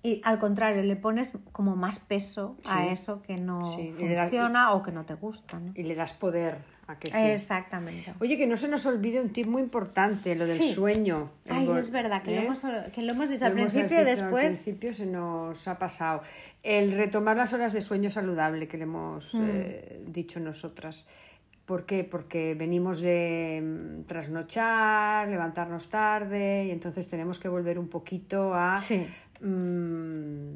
y 0.02 0.22
al 0.24 0.40
contrario, 0.40 0.82
le 0.84 0.96
pones 0.96 1.34
como 1.52 1.76
más 1.76 2.00
peso 2.00 2.56
a 2.66 2.88
eso 2.88 3.22
que 3.22 3.36
no 3.38 3.76
Sí, 3.76 3.90
das- 4.14 4.30
funciona 4.30 4.72
o 4.74 4.82
que 4.82 4.92
no 4.92 5.06
te 5.06 5.14
gusta, 5.16 5.60
¿no? 5.60 5.74
Y 5.76 5.84
le 5.84 5.94
das 5.96 6.14
poder 6.14 6.58
a 6.88 6.98
que 6.98 7.12
sí. 7.12 7.18
Exactamente. 7.18 8.14
Oye, 8.20 8.38
que 8.38 8.48
no 8.48 8.56
se 8.58 8.68
nos 8.70 8.86
olvide 8.86 9.20
un 9.22 9.30
tip 9.30 9.46
muy 9.46 9.62
importante, 9.62 10.34
lo 10.36 10.48
del 10.48 10.58
Sí. 10.58 10.74
sueño. 10.74 11.32
Ay, 11.50 11.70
es 11.78 11.92
verdad, 11.92 12.22
que, 12.24 12.32
lo 12.32 12.42
¿eh? 12.42 12.46
hemos, 12.46 12.64
que 12.96 13.02
lo 13.02 13.12
hemos 13.14 13.30
dicho 13.30 13.42
Lo 13.42 13.48
al 13.48 13.54
principio 13.54 13.86
y 13.86 13.90
dicho 13.90 14.00
Al 14.00 14.06
después. 14.06 14.46
principio 14.46 14.94
se 14.94 15.06
nos 15.06 15.68
ha 15.68 15.78
pasado. 15.78 16.22
El 16.64 16.94
retomar 16.94 17.36
las 17.38 17.52
horas 17.54 17.74
de 17.74 17.82
sueño 17.82 18.10
saludable 18.10 18.68
que 18.68 18.78
le 18.78 18.84
hemos 18.84 19.34
Mm. 19.36 19.42
eh, 19.44 20.02
dicho 20.08 20.40
nosotras. 20.40 21.06
¿Por 21.66 21.86
qué? 21.86 22.04
Porque 22.04 22.56
venimos 22.56 23.00
de 23.00 23.62
mm, 23.62 24.04
trasnochar, 24.08 25.28
levantarnos 25.28 25.90
tarde 25.90 26.66
y 26.66 26.72
entonces 26.72 27.08
tenemos 27.08 27.38
que 27.38 27.48
volver 27.48 27.78
un 27.78 27.88
poquito 27.90 28.56
a, 28.56 28.78
Sí. 28.80 29.06
Mm, 29.41 30.54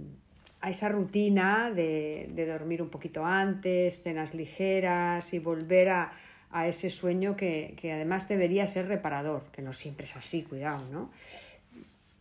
a 0.61 0.69
esa 0.69 0.89
rutina 0.89 1.71
de, 1.71 2.29
de 2.33 2.45
dormir 2.45 2.81
un 2.81 2.89
poquito 2.89 3.25
antes, 3.25 4.01
cenas 4.01 4.33
ligeras 4.33 5.33
y 5.33 5.39
volver 5.39 5.89
a, 5.89 6.11
a 6.51 6.67
ese 6.67 6.89
sueño 6.89 7.35
que, 7.35 7.75
que 7.81 7.91
además 7.91 8.27
debería 8.29 8.65
ser 8.67 8.87
reparador, 8.87 9.43
que 9.51 9.61
no 9.61 9.73
siempre 9.73 10.05
es 10.05 10.15
así, 10.15 10.43
cuidado, 10.43 10.83
¿no? 10.91 11.09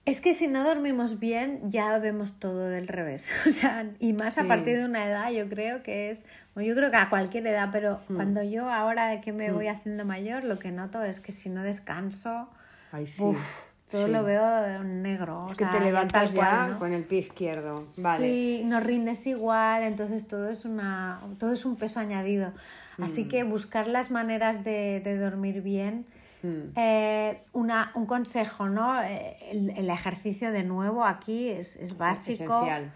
Es 0.04 0.20
que 0.20 0.34
si 0.34 0.48
no 0.48 0.64
dormimos 0.64 1.20
bien, 1.20 1.60
ya 1.70 1.96
vemos 1.98 2.32
todo 2.40 2.68
del 2.68 2.88
revés. 2.88 3.30
O 3.46 3.52
sea, 3.52 3.86
y 4.00 4.12
más 4.14 4.36
a 4.38 4.48
partir 4.48 4.76
de 4.78 4.84
una 4.84 5.06
edad, 5.06 5.30
yo 5.30 5.48
creo 5.48 5.84
que 5.84 6.10
es. 6.10 6.24
Bueno, 6.54 6.68
yo 6.68 6.74
creo 6.74 6.90
que 6.90 6.96
a 6.96 7.08
cualquier 7.08 7.46
edad, 7.46 7.68
pero 7.70 8.00
Mm. 8.08 8.16
cuando 8.16 8.42
yo 8.42 8.68
ahora 8.68 9.06
de 9.06 9.20
que 9.20 9.32
me 9.32 9.52
voy 9.52 9.68
haciendo 9.68 10.04
mayor, 10.04 10.42
lo 10.42 10.58
que 10.58 10.72
noto 10.72 11.04
es 11.04 11.20
que 11.20 11.30
si 11.30 11.50
no 11.50 11.62
descanso, 11.62 12.48
Ay, 12.90 13.06
sí. 13.06 13.22
uf, 13.22 13.60
todo 13.92 14.06
Sí. 14.06 14.10
lo 14.12 14.24
veo 14.24 14.82
negro. 14.82 15.44
o 15.44 15.46
Es 15.46 15.52
que 15.56 15.64
sea, 15.64 15.72
te 15.74 15.80
levantas 15.84 16.32
ya 16.32 16.40
cual, 16.40 16.70
¿no? 16.72 16.78
con 16.80 16.92
el 16.92 17.04
pie 17.04 17.20
izquierdo. 17.20 17.86
Vale. 17.98 18.26
Sí, 18.26 18.62
no 18.64 18.80
rindes 18.80 19.24
igual, 19.28 19.84
entonces 19.84 20.26
todo 20.26 20.48
es 20.50 20.64
una, 20.64 21.20
todo 21.38 21.52
es 21.52 21.64
un 21.64 21.76
peso 21.76 22.00
añadido. 22.00 22.52
Mm. 22.98 23.02
Así 23.04 23.28
que 23.28 23.44
buscar 23.44 23.86
las 23.86 24.10
maneras 24.10 24.64
de, 24.64 25.00
de 25.04 25.16
dormir 25.16 25.62
bien. 25.62 26.06
Mm. 26.42 26.72
Eh, 26.76 27.40
una, 27.52 27.92
un 27.94 28.06
consejo, 28.06 28.68
¿no? 28.68 29.00
Eh, 29.00 29.36
El, 29.52 29.70
el 29.70 29.88
ejercicio 29.90 30.50
de 30.50 30.64
nuevo 30.64 31.04
aquí 31.04 31.50
es, 31.50 31.76
es 31.76 31.96
básico. 31.96 32.42
esencial. 32.64 32.92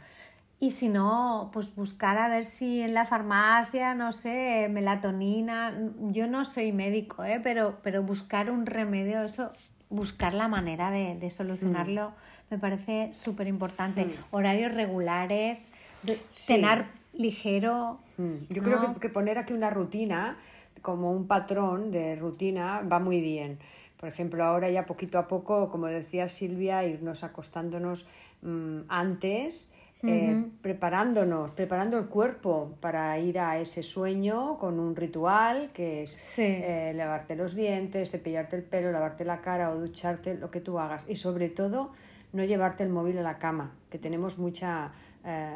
Y 0.58 0.70
si 0.70 0.88
no, 0.88 1.50
pues 1.52 1.74
buscar 1.74 2.16
a 2.16 2.28
ver 2.28 2.46
si 2.46 2.80
en 2.80 2.94
la 2.94 3.04
farmacia, 3.04 3.94
no 3.94 4.10
sé, 4.10 4.68
melatonina. 4.70 5.78
Yo 6.00 6.26
no 6.28 6.46
soy 6.46 6.72
médico, 6.72 7.22
¿eh? 7.24 7.40
pero, 7.42 7.78
pero 7.82 8.02
buscar 8.02 8.50
un 8.50 8.64
remedio, 8.64 9.20
eso, 9.22 9.52
buscar 9.90 10.34
la 10.34 10.48
manera 10.48 10.90
de, 10.90 11.14
de 11.14 11.30
solucionarlo 11.30 12.12
me 12.50 12.58
parece 12.58 13.12
súper 13.12 13.46
importante. 13.48 14.06
Horarios 14.30 14.72
regulares, 14.72 15.68
Sí. 16.04 16.16
cenar 16.30 16.86
ligero. 17.12 17.98
Mm. 18.18 18.34
Yo 18.50 18.62
¿no? 18.62 18.68
creo 18.68 18.94
que, 18.94 19.00
que 19.00 19.08
poner 19.08 19.38
aquí 19.38 19.52
una 19.52 19.70
rutina, 19.70 20.36
como 20.82 21.10
un 21.10 21.26
patrón 21.26 21.90
de 21.90 22.14
rutina, 22.16 22.82
va 22.82 23.00
muy 23.00 23.20
bien. 23.20 23.58
Por 23.98 24.08
ejemplo, 24.08 24.44
ahora 24.44 24.68
ya 24.70 24.86
poquito 24.86 25.18
a 25.18 25.26
poco, 25.26 25.68
como 25.70 25.86
decía 25.86 26.28
Silvia, 26.28 26.84
irnos 26.84 27.24
acostándonos 27.24 28.06
mm, 28.42 28.80
antes, 28.88 29.70
eh, 30.08 30.46
preparándonos, 30.62 31.50
preparando 31.52 31.98
el 31.98 32.06
cuerpo 32.06 32.74
para 32.80 33.18
ir 33.18 33.38
a 33.38 33.58
ese 33.58 33.82
sueño 33.82 34.58
con 34.58 34.78
un 34.78 34.94
ritual 34.96 35.70
que 35.72 36.02
es 36.04 36.10
Sí. 36.12 36.42
eh, 36.42 36.92
lavarte 36.94 37.36
los 37.36 37.54
dientes, 37.54 38.10
cepillarte 38.10 38.56
el 38.56 38.62
pelo, 38.62 38.92
lavarte 38.92 39.24
la 39.24 39.40
cara 39.40 39.70
o 39.70 39.78
ducharte, 39.78 40.34
lo 40.34 40.50
que 40.50 40.60
tú 40.60 40.78
hagas. 40.78 41.06
Y 41.08 41.16
sobre 41.16 41.48
todo, 41.48 41.92
no 42.32 42.44
llevarte 42.44 42.82
el 42.82 42.90
móvil 42.90 43.18
a 43.18 43.22
la 43.22 43.38
cama, 43.38 43.72
que 43.90 43.98
tenemos 43.98 44.38
mucha 44.38 44.92
eh, 45.28 45.50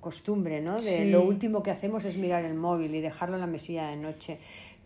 costumbre, 0.00 0.60
¿no? 0.60 0.74
De 0.74 0.80
Sí. 0.80 1.10
lo 1.10 1.22
último 1.22 1.64
que 1.64 1.72
hacemos 1.72 2.04
es 2.04 2.16
mirar 2.16 2.44
el 2.44 2.54
móvil 2.54 2.94
y 2.94 3.00
dejarlo 3.00 3.34
en 3.34 3.40
la 3.40 3.48
mesilla 3.48 3.88
de 3.88 3.96
noche. 3.96 4.38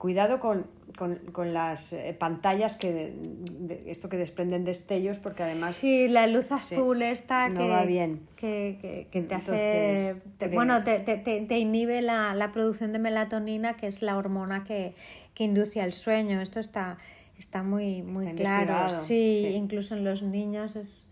Cuidado 0.05 0.39
con, 0.39 0.67
con, 0.99 1.15
con 1.33 1.55
las 1.55 1.95
eh, 1.95 2.15
pantallas 2.19 2.77
que 2.77 2.93
de- 2.93 3.15
de- 3.17 3.91
esto 3.91 4.11
que 4.11 4.19
desprenden 4.19 4.63
destellos, 4.63 5.19
porque 5.19 5.43
además 5.43 5.73
Sí, 5.73 6.09
la 6.09 6.27
luz 6.27 6.53
azul 6.53 7.01
esta 7.01 7.49
no 7.49 7.61
que, 7.61 7.69
va 7.71 7.85
bien. 7.87 8.21
que, 8.37 8.77
que- 8.83 9.07
que 9.11 9.23
te 9.23 9.35
Entonces, 9.35 9.49
hace, 9.49 10.17
te- 10.37 10.49
bueno, 10.49 10.85
te, 10.85 10.99
te, 11.01 11.17
te- 11.17 11.59
inhibe 11.59 12.03
la, 12.03 12.35
la 12.35 12.53
producción 12.53 12.93
de 12.93 12.99
melatonina, 12.99 13.79
que 13.79 13.87
es 13.87 14.03
la 14.03 14.19
hormona 14.19 14.63
que, 14.65 14.95
que 15.33 15.45
induce 15.45 15.81
al 15.81 15.95
sueño. 15.95 16.43
Esto 16.43 16.61
está, 16.61 16.99
está 17.39 17.63
muy, 17.63 18.03
muy 18.03 18.27
Está 18.27 18.37
claro. 18.67 18.91
Sí, 18.91 19.47
sí. 19.49 19.55
incluso 19.55 19.95
en 19.97 20.05
los 20.05 20.23
niños 20.23 20.77
es... 20.77 21.09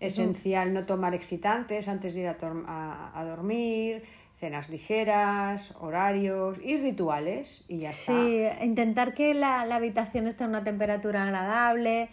es 0.00 0.18
un- 0.18 0.24
esencial 0.24 0.74
no 0.74 0.84
tomar 0.84 1.14
excitantes 1.14 1.88
antes 1.88 2.12
de 2.12 2.20
ir 2.20 2.26
a, 2.28 2.36
tor- 2.36 2.66
a- 2.66 3.18
a 3.18 3.24
dormir, 3.24 4.02
cenas 4.44 4.68
ligeras, 4.68 5.72
horarios 5.80 6.58
y 6.62 6.76
rituales 6.76 7.64
y 7.66 7.78
ya 7.78 7.88
Sí, 7.88 8.44
intentar 8.62 9.14
que 9.14 9.32
la, 9.32 9.64
la 9.64 9.76
habitación 9.76 10.26
esté 10.26 10.44
a 10.44 10.48
una 10.48 10.62
temperatura 10.62 11.22
agradable, 11.22 12.10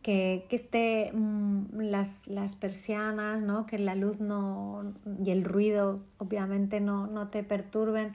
que, 0.00 0.46
que 0.48 0.56
esté 0.56 1.12
mm, 1.12 1.80
las, 1.80 2.28
las 2.28 2.54
persianas, 2.54 3.42
¿no? 3.42 3.66
que 3.66 3.78
la 3.78 3.94
luz 3.94 4.20
no 4.20 4.94
y 5.22 5.30
el 5.32 5.44
ruido 5.44 6.00
obviamente 6.16 6.80
no, 6.80 7.08
no 7.08 7.28
te 7.28 7.42
perturben. 7.42 8.14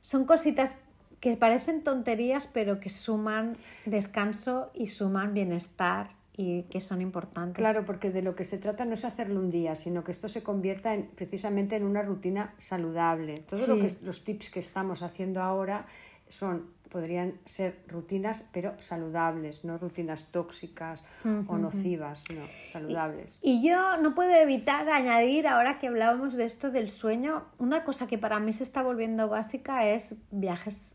Son 0.00 0.24
cositas 0.24 0.78
que 1.20 1.36
parecen 1.36 1.82
tonterías, 1.82 2.46
pero 2.46 2.80
que 2.80 2.88
suman 2.88 3.58
descanso 3.84 4.70
y 4.72 4.86
suman 4.86 5.34
bienestar 5.34 6.08
y 6.36 6.64
que 6.64 6.80
son 6.80 7.00
importantes. 7.00 7.56
Claro, 7.56 7.86
porque 7.86 8.10
de 8.10 8.22
lo 8.22 8.34
que 8.34 8.44
se 8.44 8.58
trata 8.58 8.84
no 8.84 8.94
es 8.94 9.04
hacerlo 9.04 9.38
un 9.38 9.50
día, 9.50 9.76
sino 9.76 10.02
que 10.02 10.10
esto 10.10 10.28
se 10.28 10.42
convierta 10.42 10.94
en, 10.94 11.06
precisamente 11.06 11.76
en 11.76 11.84
una 11.84 12.02
rutina 12.02 12.54
saludable. 12.58 13.44
Todo 13.48 13.66
lo 13.66 13.88
Sí. 13.88 13.98
los 14.02 14.24
tips 14.24 14.50
que 14.50 14.60
estamos 14.60 15.02
haciendo 15.02 15.42
ahora 15.42 15.86
son 16.28 16.74
podrían 16.90 17.40
ser 17.44 17.80
rutinas, 17.88 18.44
pero 18.52 18.78
saludables, 18.78 19.64
no 19.64 19.78
rutinas 19.78 20.28
tóxicas 20.30 21.02
o 21.48 21.58
nocivas, 21.58 22.22
sino 22.24 22.42
saludables. 22.72 23.36
Y 23.42 23.68
yo 23.68 23.96
no 23.96 24.14
puedo 24.14 24.32
evitar 24.32 24.88
añadir, 24.88 25.48
ahora 25.48 25.80
que 25.80 25.88
hablábamos 25.88 26.34
de 26.34 26.44
esto 26.44 26.70
del 26.70 26.88
sueño, 26.88 27.46
una 27.58 27.82
cosa 27.82 28.06
que 28.06 28.16
para 28.16 28.38
mí 28.38 28.52
se 28.52 28.62
está 28.62 28.82
volviendo 28.84 29.28
básica 29.28 29.88
es 29.88 30.14
viajes 30.30 30.94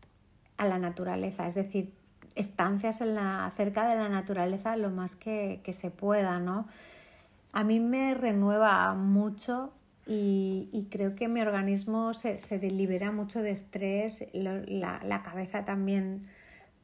a 0.56 0.66
la 0.66 0.78
naturaleza, 0.78 1.46
es 1.46 1.54
decir, 1.54 1.92
estancias 2.34 3.00
en 3.00 3.14
la, 3.14 3.50
cerca 3.54 3.88
de 3.88 3.96
la 3.96 4.08
naturaleza 4.08 4.76
lo 4.76 4.90
más 4.90 5.16
que, 5.16 5.60
que 5.64 5.72
se 5.72 5.90
pueda, 5.90 6.38
¿no? 6.38 6.66
A 7.52 7.64
mí 7.64 7.80
me 7.80 8.14
renueva 8.14 8.94
mucho 8.94 9.72
Y, 10.06 10.88
creo 10.90 11.14
que 11.14 11.28
mi 11.28 11.40
organismo 11.40 12.14
se, 12.14 12.38
se 12.38 12.58
libera 12.58 13.12
mucho 13.12 13.42
de 13.42 13.50
estrés, 13.50 14.26
la, 14.32 15.00
la 15.04 15.22
cabeza 15.22 15.64
también 15.64 16.26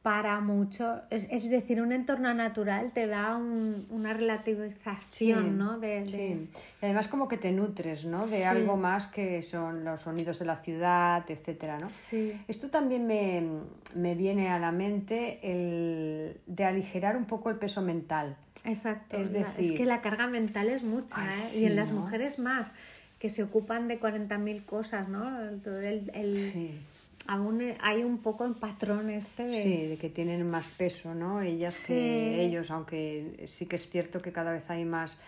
para 0.07 0.39
mucho, 0.39 1.01
es, 1.09 1.27
decir, 1.49 1.81
un 1.81 1.91
entorno 1.91 2.33
natural 2.33 2.93
te 2.93 3.07
da 3.07 3.35
una 3.35 4.13
relativización, 4.13 5.57
¿no? 5.57 5.79
De, 5.79 6.05
Sí. 6.07 6.49
Y 6.81 6.85
además 6.85 7.09
como 7.09 7.27
que 7.27 7.35
te 7.35 7.51
nutres, 7.51 8.05
¿no? 8.05 8.25
De 8.25 8.45
algo 8.45 8.77
más 8.77 9.07
que 9.07 9.43
son 9.43 9.83
los 9.83 10.03
sonidos 10.03 10.39
de 10.39 10.45
la 10.45 10.55
ciudad, 10.55 11.29
etcétera, 11.29 11.77
¿no? 11.77 11.87
Sí. 11.87 12.41
Esto 12.47 12.69
también 12.69 13.05
me, 13.05 14.15
viene 14.15 14.47
a 14.47 14.59
la 14.59 14.71
mente 14.71 15.39
el 15.43 16.39
de 16.45 16.63
aligerar 16.63 17.17
un 17.17 17.25
poco 17.25 17.49
el 17.49 17.57
peso 17.57 17.81
mental. 17.81 18.37
Exacto. 18.63 19.17
Es, 19.17 19.33
decir, 19.33 19.53
es 19.57 19.71
que 19.73 19.85
la 19.85 19.99
carga 19.99 20.27
mental 20.27 20.69
es 20.69 20.83
mucha, 20.83 21.17
¿eh? 21.17 21.59
y 21.59 21.65
en 21.65 21.75
las 21.75 21.91
mujeres 21.91 22.39
más, 22.39 22.71
que 23.19 23.27
se 23.29 23.43
ocupan 23.43 23.89
de 23.89 23.99
40.000 23.99 24.63
cosas, 24.63 25.09
¿no? 25.09 25.37
El, 25.41 26.09
el, 26.13 26.79
aún 27.25 27.61
hay 27.81 28.03
un 28.03 28.19
poco 28.19 28.45
el 28.45 28.53
patrón 28.53 29.09
este 29.09 29.43
de... 29.43 29.63
Sí, 29.63 29.87
de 29.87 29.97
que 29.97 30.09
tienen 30.09 30.47
más 30.49 30.67
peso, 30.67 31.15
¿no? 31.15 31.41
Ellas 31.41 31.85
que 31.85 32.43
ellos, 32.43 32.69
aunque 32.71 33.43
sí 33.47 33.65
que 33.65 33.77
es 33.77 33.89
cierto 33.89 34.21
que 34.21 34.31
cada 34.31 34.51
vez 34.51 34.69
hay 34.69 34.85
más, 34.85 35.19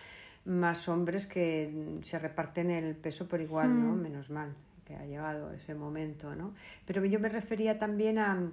más 0.44 0.88
hombres 0.88 1.26
que 1.26 1.98
se 2.02 2.18
reparten 2.18 2.70
el 2.70 2.94
peso 2.94 3.26
por 3.26 3.40
igual, 3.40 3.68
¿no? 3.68 3.94
Hmm. 3.94 4.02
Menos 4.02 4.30
mal 4.30 4.54
que 4.86 4.94
ha 4.94 5.04
llegado 5.04 5.52
ese 5.52 5.74
momento, 5.74 6.34
¿no? 6.34 6.54
Pero 6.86 7.04
yo 7.04 7.20
me 7.20 7.28
refería 7.28 7.78
también 7.78 8.18
a, 8.18 8.50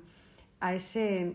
a 0.59 0.73
ese... 0.75 1.33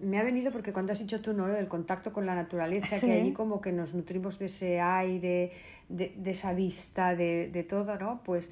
Me 0.00 0.18
ha 0.18 0.22
venido 0.22 0.52
porque 0.52 0.72
cuando 0.72 0.92
has 0.92 0.98
dicho 0.98 1.20
tú, 1.20 1.32
¿no? 1.32 1.46
Del 1.46 1.68
contacto 1.68 2.12
con 2.12 2.24
la 2.26 2.34
naturaleza, 2.34 3.00
que 3.00 3.12
allí 3.12 3.32
como 3.32 3.60
que 3.60 3.72
nos 3.72 3.94
nutrimos 3.94 4.38
de 4.38 4.46
ese 4.46 4.80
aire, 4.80 5.52
de, 5.88 6.14
de 6.16 6.30
esa 6.30 6.52
vista, 6.52 7.14
de, 7.14 7.50
de 7.52 7.62
todo, 7.64 7.98
¿no? 7.98 8.22
Pues 8.24 8.50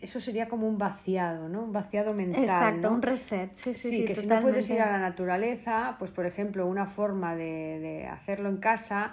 eso 0.00 0.20
sería 0.20 0.48
como 0.48 0.68
un 0.68 0.78
vaciado, 0.78 1.48
¿no? 1.48 1.64
Un 1.64 1.72
vaciado 1.72 2.14
mental. 2.14 2.42
Exacto, 2.42 2.90
un 2.90 3.02
reset, 3.02 3.52
sí, 3.54 3.74
sí, 3.74 3.90
sí. 3.90 4.04
que 4.04 4.14
si 4.14 4.26
no 4.26 4.40
puedes 4.40 4.68
ir 4.70 4.80
a 4.80 4.92
la 4.92 4.98
naturaleza, 4.98 5.96
pues 5.98 6.10
por 6.10 6.26
ejemplo, 6.26 6.66
una 6.66 6.86
forma 6.86 7.34
de, 7.34 8.08
hacerlo 8.10 8.48
en 8.48 8.58
casa 8.58 9.12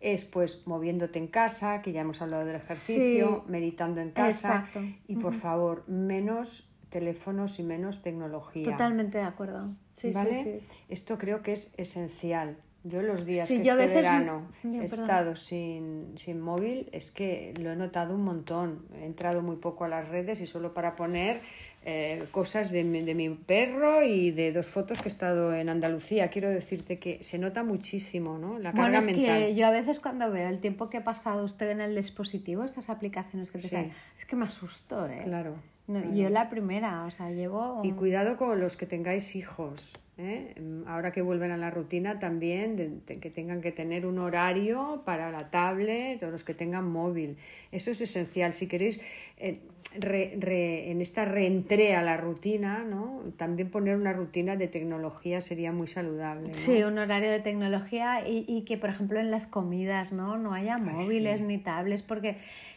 es 0.00 0.24
pues 0.24 0.66
moviéndote 0.66 1.18
en 1.18 1.28
casa, 1.28 1.80
que 1.80 1.92
ya 1.92 2.02
hemos 2.02 2.20
hablado 2.20 2.44
del 2.44 2.56
ejercicio, 2.56 3.44
meditando 3.48 4.00
en 4.00 4.10
casa. 4.10 4.66
Exacto. 4.66 4.80
Y 5.08 5.16
por 5.16 5.32
favor, 5.34 5.88
menos 5.88 6.68
teléfonos 6.90 7.58
y 7.58 7.62
menos 7.62 8.02
tecnología. 8.02 8.64
Totalmente 8.64 9.18
de 9.18 9.24
acuerdo. 9.24 9.74
Sí, 9.94 10.12
¿Vale? 10.12 10.34
sí, 10.34 10.60
Esto 10.88 11.18
creo 11.18 11.42
que 11.42 11.52
es 11.52 11.72
esencial. 11.76 12.58
Yo 12.86 13.00
los 13.00 13.24
días 13.24 13.48
que 13.48 13.56
este 13.56 13.86
verano 13.86 14.46
he 14.62 14.84
estado 14.84 15.36
sin, 15.36 16.12
sin, 16.16 16.38
móvil 16.38 16.90
es 16.92 17.10
que 17.10 17.54
lo 17.58 17.72
he 17.72 17.76
notado 17.76 18.14
un 18.14 18.22
montón. 18.22 18.84
He 19.00 19.06
entrado 19.06 19.40
muy 19.40 19.56
poco 19.56 19.84
a 19.84 19.88
las 19.88 20.06
redes 20.08 20.42
y 20.42 20.46
solo 20.46 20.74
para 20.74 20.94
poner 20.94 21.40
eh, 21.86 22.26
cosas 22.30 22.70
de 22.70 22.84
mi, 22.84 23.00
de 23.00 23.14
mi 23.14 23.30
perro 23.30 24.02
y 24.02 24.32
de 24.32 24.52
dos 24.52 24.66
fotos 24.66 25.00
que 25.00 25.08
he 25.08 25.12
estado 25.12 25.54
en 25.54 25.70
Andalucía. 25.70 26.28
Quiero 26.28 26.50
decirte 26.50 26.98
que 26.98 27.22
se 27.22 27.38
nota 27.38 27.64
muchísimo, 27.64 28.36
¿no? 28.36 28.58
La 28.58 28.72
carga 28.72 28.98
bueno, 28.98 28.98
es 28.98 29.06
que 29.06 29.54
yo 29.54 29.66
a 29.66 29.70
veces 29.70 29.98
cuando 29.98 30.30
veo 30.30 30.50
el 30.50 30.60
tiempo 30.60 30.90
que 30.90 30.98
ha 30.98 31.04
pasado 31.04 31.42
usted 31.42 31.70
en 31.70 31.80
el 31.80 31.96
dispositivo, 31.96 32.64
estas 32.64 32.90
aplicaciones 32.90 33.50
que 33.50 33.60
te 33.60 33.68
salen, 33.68 33.92
es 34.18 34.26
que 34.26 34.36
me 34.36 34.44
asusto, 34.44 35.06
¿eh? 35.06 35.22
Claro. 35.24 35.54
No, 35.86 36.02
Yo 36.12 36.28
la 36.28 36.50
primera, 36.50 37.04
o 37.04 37.10
sea, 37.10 37.30
llevo... 37.30 37.80
Y 37.82 37.92
cuidado 37.92 38.36
con 38.36 38.60
los 38.60 38.76
que 38.76 38.86
tengáis 38.86 39.36
hijos. 39.36 39.98
¿Eh? 40.18 40.54
Ahora 40.86 41.12
que 41.12 41.22
vuelven 41.22 41.50
a 41.50 41.56
la 41.56 41.70
rutina 41.70 42.18
también, 42.18 43.02
que 43.06 43.30
tengan 43.30 43.60
que 43.60 43.72
tener 43.72 44.06
un 44.06 44.18
horario 44.18 45.02
para 45.04 45.30
la 45.30 45.50
tablet 45.50 46.22
o 46.22 46.30
los 46.30 46.44
que 46.44 46.54
tengan 46.54 46.88
móvil. 46.88 47.36
Eso 47.72 47.90
es 47.90 48.00
esencial. 48.00 48.52
Si 48.52 48.68
queréis, 48.68 49.00
eh, 49.38 49.60
en 49.96 51.00
esta 51.00 51.24
reentré 51.24 51.94
a 51.94 52.02
la 52.02 52.16
rutina, 52.16 52.84
¿no? 52.84 53.20
también 53.36 53.70
poner 53.70 53.96
una 53.96 54.12
rutina 54.12 54.56
de 54.56 54.66
tecnología 54.66 55.40
sería 55.40 55.70
muy 55.72 55.86
saludable. 55.86 56.52
Sí, 56.54 56.82
un 56.82 56.98
horario 56.98 57.30
de 57.30 57.40
tecnología 57.40 58.26
y, 58.26 58.44
y, 58.48 58.62
que, 58.62 58.76
por 58.76 58.90
ejemplo, 58.90 59.20
en 59.20 59.30
las 59.30 59.46
comidas 59.46 60.12
no, 60.12 60.36
no 60.36 60.52
haya 60.52 60.78
móviles 60.78 61.40
ni 61.40 61.58
tablets, 61.58 62.02
porque 62.02 62.36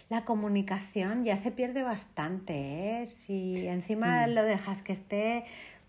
la 0.10 0.24
comunicación 0.26 1.26
ya 1.26 1.38
se 1.38 1.52
pierde 1.52 1.84
bastante. 1.84 3.02
¿eh? 3.02 3.08
Si 3.08 3.68
encima 3.68 4.28
mm. 4.28 4.32
lo 4.32 4.44
dejas 4.44 4.82
que 4.82 4.94
esté 4.94 5.44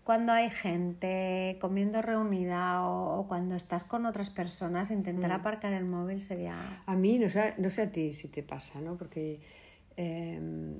cuando 0.09 0.31
hay 0.31 0.49
gente 0.49 1.59
comiendo 1.61 2.01
reunida 2.01 2.83
o, 2.83 3.27
cuando 3.27 3.53
estás 3.53 3.83
con 3.83 4.07
otras 4.07 4.31
personas, 4.31 4.89
intentar 4.89 5.29
mm. 5.29 5.33
aparcar 5.33 5.71
el 5.71 5.85
móvil 5.85 6.19
sería... 6.19 6.81
A 6.87 6.95
mí, 6.95 7.19
no 7.19 7.29
sé, 7.29 7.53
no 7.59 7.69
sé 7.69 7.83
a 7.83 7.91
ti 7.91 8.11
si 8.11 8.27
te 8.27 8.41
pasa, 8.41 8.81
¿no? 8.81 8.97
Porque 8.97 9.39
em, 9.97 10.77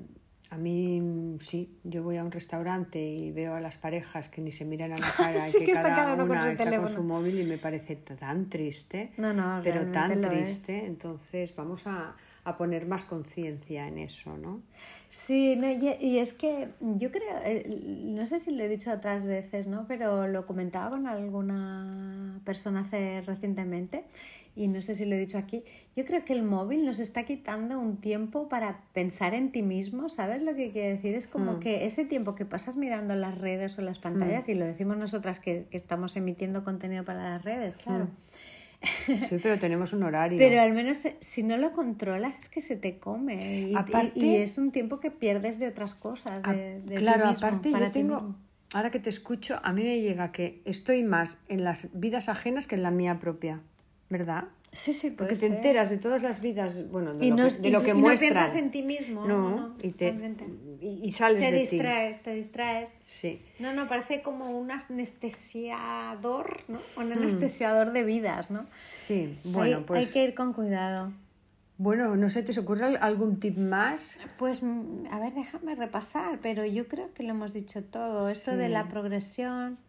a 0.50 0.58
mí 0.58 1.38
sí, 1.42 1.78
yo 1.84 2.02
voy 2.02 2.18
a 2.18 2.24
un 2.24 2.32
restaurante 2.32 3.00
y 3.00 3.32
veo 3.32 3.54
a 3.54 3.60
las 3.60 3.78
parejas 3.78 4.30
que 4.30 4.42
ni 4.42 4.52
se 4.52 4.65
miran 4.65 4.94
a 4.94 4.96
la 4.96 5.12
cara 5.15 5.48
y 5.48 5.63
que, 5.63 5.74
cada, 5.74 6.15
una 6.15 6.52
está 6.52 6.78
con 6.80 6.89
su 6.89 7.04
móvil 7.04 7.39
y 7.39 7.44
me 7.44 7.60
parece 7.60 7.98
tan 7.98 8.50
triste, 8.50 9.12
no, 9.18 9.32
no, 9.32 9.62
pero 9.63 9.92
tan 9.92 10.20
triste. 10.24 10.88
Entonces 10.88 11.56
vamos 11.56 11.86
a 11.86 12.15
a 12.43 12.58
poner 12.58 12.86
más 12.86 13.06
conciencia 13.06 13.88
en 13.88 13.97
eso, 13.97 14.38
¿no? 14.38 14.62
Sí, 15.10 15.56
no, 15.56 15.69
y, 15.69 16.19
es 16.19 16.34
que 16.34 16.69
yo 16.80 17.12
creo, 17.12 17.38
eh, 17.43 17.65
no 18.04 18.28
sé 18.28 18.39
si 18.39 18.52
lo 18.52 18.63
he 18.63 18.67
dicho 18.67 18.91
otras 18.91 19.25
veces, 19.25 19.67
¿no? 19.67 19.86
Pero 19.88 20.28
lo 20.28 20.45
comentaba 20.45 20.91
con 20.91 21.08
alguna 21.08 22.39
persona 22.45 22.82
hace 22.82 23.21
recientemente 23.21 24.06
y 24.56 24.67
no 24.67 24.82
sé 24.82 24.93
si 24.93 25.06
lo 25.06 25.15
he 25.15 25.19
dicho 25.19 25.38
aquí. 25.38 25.63
Yo 25.95 26.06
creo 26.06 26.25
que 26.25 26.34
el 26.34 26.43
móvil 26.43 26.86
nos 26.86 26.99
está 26.99 27.23
quitando 27.23 27.80
un 27.80 27.97
tiempo 27.97 28.49
para 28.49 28.82
pensar 28.93 29.34
en 29.34 29.52
ti 29.52 29.63
mismo, 29.63 30.10
¿sabes 30.10 30.41
lo 30.41 30.54
que 30.54 30.71
quiere 30.71 30.89
decir? 30.89 31.15
Es 31.15 31.28
como 31.28 31.54
mm. 31.54 31.60
que 31.60 31.86
ese 31.86 32.06
tiempo 32.06 32.36
que 32.36 32.45
pasas 32.45 32.75
mirando 32.75 33.15
las 33.15 33.38
redes 33.38 33.80
o 33.80 33.82
las 33.82 33.99
pantallas, 33.99 34.47
mm. 34.47 34.52
y 34.52 34.56
lo 34.56 34.65
decimos 34.65 34.97
nosotras 34.97 35.39
que, 35.39 35.67
estamos 35.71 36.15
emitiendo 36.17 36.63
contenido 36.63 37.06
para 37.06 37.23
las 37.23 37.43
redes, 37.43 37.78
claro. 37.78 38.06
Mm. 38.06 38.10
Sí, 38.82 39.38
pero 39.44 39.60
tenemos 39.60 39.94
un 39.94 40.04
horario. 40.04 40.38
Pero 40.38 40.62
al 40.62 40.72
menos 40.72 41.04
eh, 41.06 41.18
si 41.20 41.44
no 41.44 41.58
lo 41.58 41.74
controlas 41.74 42.39
es 42.39 42.50
que 42.50 42.62
se 42.62 42.76
te 42.76 42.98
come. 42.98 43.70
Y, 43.70 43.76
y, 44.15 44.36
es 44.36 44.58
un 44.58 44.72
tiempo 44.72 45.00
que 45.00 45.12
pierdes 45.12 45.60
de 45.60 45.68
otras 45.68 45.96
cosas. 45.96 46.42
De, 46.44 46.96
claro, 46.96 47.28
aparte 47.28 47.72
yo 47.72 47.92
tengo, 47.92 48.36
ahora 48.74 48.92
que 48.92 49.00
te 49.00 49.10
escucho, 49.10 49.60
a 49.63 49.74
mí 49.74 49.84
me 49.84 50.00
llega 50.00 50.32
que 50.32 50.62
estoy 50.65 51.04
más 51.04 51.38
en 51.48 51.63
las 51.63 51.89
vidas 52.00 52.30
ajenas 52.30 52.68
que 52.68 52.76
en 52.76 52.84
la 52.84 52.92
mía 52.92 53.20
propia, 53.20 53.62
¿verdad? 54.10 54.46
Sí, 54.72 54.94
sí, 54.94 55.10
Porque 55.10 55.36
te 55.36 55.48
enteras 55.48 55.90
de 55.90 55.98
todas 55.98 56.22
las 56.22 56.42
vidas, 56.42 56.90
bueno, 56.92 57.14
de, 57.14 57.30
lo, 57.30 57.36
que, 57.48 57.58
de 57.58 57.70
lo 57.72 57.82
que 57.82 57.90
y 57.90 57.94
no 57.94 58.08
piensas 58.08 58.56
en 58.56 58.70
ti 58.70 58.84
mismo. 58.84 59.26
No, 59.26 59.76
y, 59.82 59.92
te, 59.92 60.16
y, 60.82 61.12
sales 61.12 61.42
te 61.42 61.52
de 61.52 61.60
distraes, 61.60 62.20
Te 62.22 62.34
distraes, 62.34 62.92
Sí. 63.06 63.42
No, 63.58 63.74
no, 63.74 63.88
parece 63.88 64.22
como 64.22 64.52
un 64.52 64.70
anestesiador, 64.70 66.62
¿no? 66.68 66.80
Un 66.98 67.10
mm. 67.10 67.14
anestesiador 67.14 67.94
de 67.94 68.04
vidas, 68.04 68.52
¿no? 68.52 68.68
Sí, 68.76 69.40
bueno, 69.44 69.86
pues... 69.88 70.06
Hay 70.06 70.14
que 70.14 70.24
ir 70.24 70.36
con 70.36 70.54
cuidado. 70.54 71.12
Bueno, 71.80 72.16
no 72.16 72.30
sé, 72.30 72.44
¿te 72.44 72.58
ocurre 72.60 72.98
algún 72.98 73.40
tip 73.40 73.58
más? 73.58 74.20
Pues, 74.38 74.62
a 75.12 75.20
ver, 75.20 75.34
déjame 75.34 75.76
repasar, 75.76 76.40
pero 76.42 76.66
yo 76.66 76.88
creo 76.88 77.14
que 77.14 77.24
lo 77.24 77.30
hemos 77.30 77.54
dicho 77.54 77.84
todo. 77.84 78.28
Esto 78.30 78.56
de 78.56 78.70
la 78.70 78.90
progresión 78.90 79.80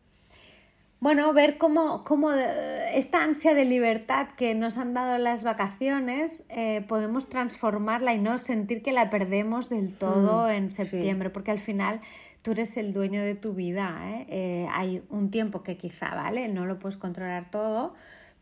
bueno, 1.00 1.32
ver 1.32 1.56
cómo, 1.56 2.04
cómo 2.04 2.32
eh, 2.32 2.92
esta 2.94 3.24
ansia 3.24 3.54
de 3.54 3.64
libertad 3.64 4.28
que 4.36 4.54
nos 4.54 4.76
han 4.76 4.92
dado 4.92 5.16
las 5.16 5.42
vacaciones 5.44 6.44
eh, 6.50 6.84
podemos 6.86 7.30
transformarla 7.30 8.12
y 8.12 8.18
no 8.18 8.36
sentir 8.36 8.82
que 8.82 8.92
la 8.92 9.08
perdemos 9.08 9.70
del 9.70 9.94
todo 9.94 10.46
mm, 10.46 10.50
en 10.50 10.70
septiembre, 10.70 11.30
porque 11.30 11.50
al 11.50 11.58
final 11.58 12.00
tú 12.42 12.50
eres 12.50 12.76
el 12.76 12.92
dueño 12.92 13.22
de 13.22 13.34
tu 13.34 13.54
vida. 13.54 13.96
¿eh? 14.28 14.68
hay 14.72 15.02
un 15.08 15.30
tiempo 15.30 15.62
que 15.62 15.78
quizá, 15.78 16.14
¿vale? 16.14 16.48
No 16.48 16.66
lo 16.66 16.78
puedes 16.78 16.98
controlar 16.98 17.50
todo, 17.50 17.94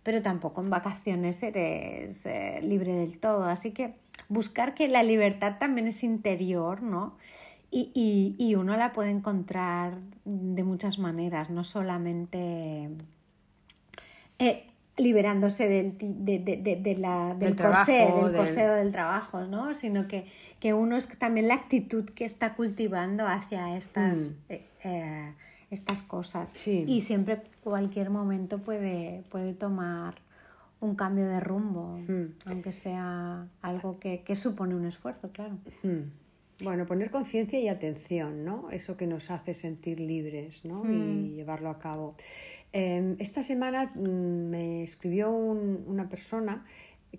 pero 0.02 0.20
tampoco 0.20 0.60
en 0.60 0.70
vacaciones 0.70 1.40
eres 1.44 2.26
libre 2.62 2.92
del 2.92 3.18
todo. 3.18 3.44
Así 3.44 3.70
que 3.70 3.94
buscar 4.28 4.74
que 4.74 4.88
la 4.88 5.04
libertad 5.04 5.58
también 5.60 5.86
es 5.86 6.02
interior, 6.02 6.82
¿no? 6.82 7.16
Y, 7.70 8.35
y, 8.38 8.54
uno 8.54 8.76
la 8.78 8.94
puede 8.94 9.11
encontrar 9.11 9.99
de 10.24 10.64
muchas 10.64 10.99
maneras, 10.99 11.51
no 11.51 11.64
solamente 11.64 12.88
eh, 14.38 14.68
liberándose 14.97 15.68
del, 15.68 15.97
de, 15.99 16.38
de, 16.38 16.76
de, 16.76 16.97
la, 16.97 17.34
del, 17.34 17.57
corsé, 17.57 18.11
del 18.11 18.34
corseo 18.34 18.74
del... 18.74 18.90
trabajo, 18.90 19.42
¿no? 19.42 19.74
sino 19.74 20.09
que, 20.09 20.26
que, 20.61 20.74
uno 20.74 20.97
es 20.97 21.09
también 21.18 21.49
la 21.49 21.55
actitud 21.55 22.05
que 22.05 22.24
está 22.24 22.55
cultivando 22.55 23.26
hacia 23.26 23.76
estas, 23.76 24.18
mm. 24.18 24.34
eh, 24.49 24.66
eh, 24.84 25.34
estas 25.70 26.03
cosas. 26.03 26.55
Y 26.66 27.03
siempre, 27.03 27.42
cualquier 27.62 28.11
momento 28.11 28.59
puede, 28.59 29.22
puede 29.30 29.53
tomar 29.53 30.14
un 30.80 30.95
cambio 30.95 31.26
de 31.26 31.40
rumbo, 31.40 31.99
mm. 31.99 32.34
aunque 32.47 32.72
sea 32.72 33.47
algo 33.62 33.99
que, 33.99 34.22
que, 34.22 34.36
supone 34.36 34.74
un 34.74 34.86
esfuerzo, 34.86 35.30
claro. 35.32 35.59
Mm. 35.82 36.11
Bueno, 36.61 36.86
poner 36.86 37.11
conciencia 37.11 37.61
y 37.61 37.68
atención, 37.68 38.44
¿no? 38.44 38.70
Eso 38.70 38.96
que 38.96 39.06
nos 39.06 39.30
hace 39.30 39.54
sentir 39.54 40.00
libres, 40.00 40.64
¿no? 40.64 40.84
Y 40.84 40.88
hmm. 40.88 41.34
llevarlo 41.36 41.70
a 41.70 41.78
cabo. 41.78 42.16
Em, 42.72 43.16
esta 43.20 43.42
semana 43.42 43.92
mm, 43.94 44.50
me 44.50 44.82
escribió 44.82 45.30
una 45.30 46.09
persona 46.09 46.66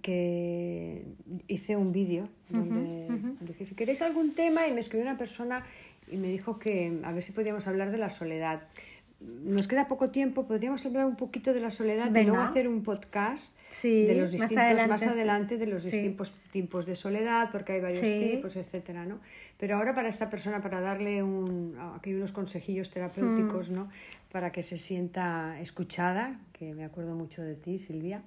que 0.01 1.03
hice 1.47 1.75
un 1.75 1.91
vídeo 1.91 2.29
donde 2.49 3.07
dije, 3.41 3.65
si 3.65 3.75
queréis 3.75 4.01
algún 4.01 4.35
tema, 4.35 4.67
y 4.67 4.73
me 4.73 4.81
escribió 4.81 5.07
una 5.07 5.17
persona 5.17 5.65
y 6.11 6.17
me 6.17 6.27
dijo 6.27 6.59
que 6.59 6.99
a 7.03 7.11
ver 7.11 7.23
si 7.23 7.31
podíamos 7.31 7.65
hablar 7.67 7.91
de 7.91 7.97
la 7.97 8.09
soledad. 8.09 8.61
Nos 9.19 9.67
queda 9.67 9.87
poco 9.89 10.11
tiempo, 10.11 10.47
podríamos 10.47 10.85
hablar 10.85 11.05
un 11.05 11.17
poquito 11.17 11.53
de 11.53 11.59
la 11.59 11.69
soledad 11.69 12.07
y 12.13 12.23
luego 12.23 12.41
hacer 12.41 12.69
un 12.69 12.83
podcast 12.83 13.53
de 13.83 14.15
los 14.15 14.31
distintos, 14.31 14.87
más 14.87 15.03
adelante, 15.03 15.57
de 15.57 15.67
los 15.67 15.83
distintos 15.83 16.33
tipos 16.51 16.85
de 16.85 16.95
soledad, 16.95 17.49
porque 17.51 17.73
hay 17.73 17.81
varios 17.81 18.01
tipos, 18.01 18.55
etcétera, 18.55 19.05
¿no? 19.05 19.19
Pero 19.57 19.75
ahora 19.75 19.93
para 19.93 20.07
esta 20.07 20.29
persona, 20.29 20.61
para 20.61 20.79
darle 20.79 21.21
un, 21.21 21.75
aquí 21.95 22.13
unos 22.13 22.31
consejillos 22.31 22.89
terapéuticos, 22.89 23.69
mm. 23.69 23.75
¿no? 23.75 23.89
Para 24.31 24.53
que 24.53 24.63
se 24.63 24.77
sienta 24.77 25.59
escuchada, 25.59 26.39
que 26.53 26.73
me 26.73 26.85
acuerdo 26.85 27.13
mucho 27.13 27.41
de 27.41 27.55
ti, 27.55 27.77
Silvia. 27.77 28.21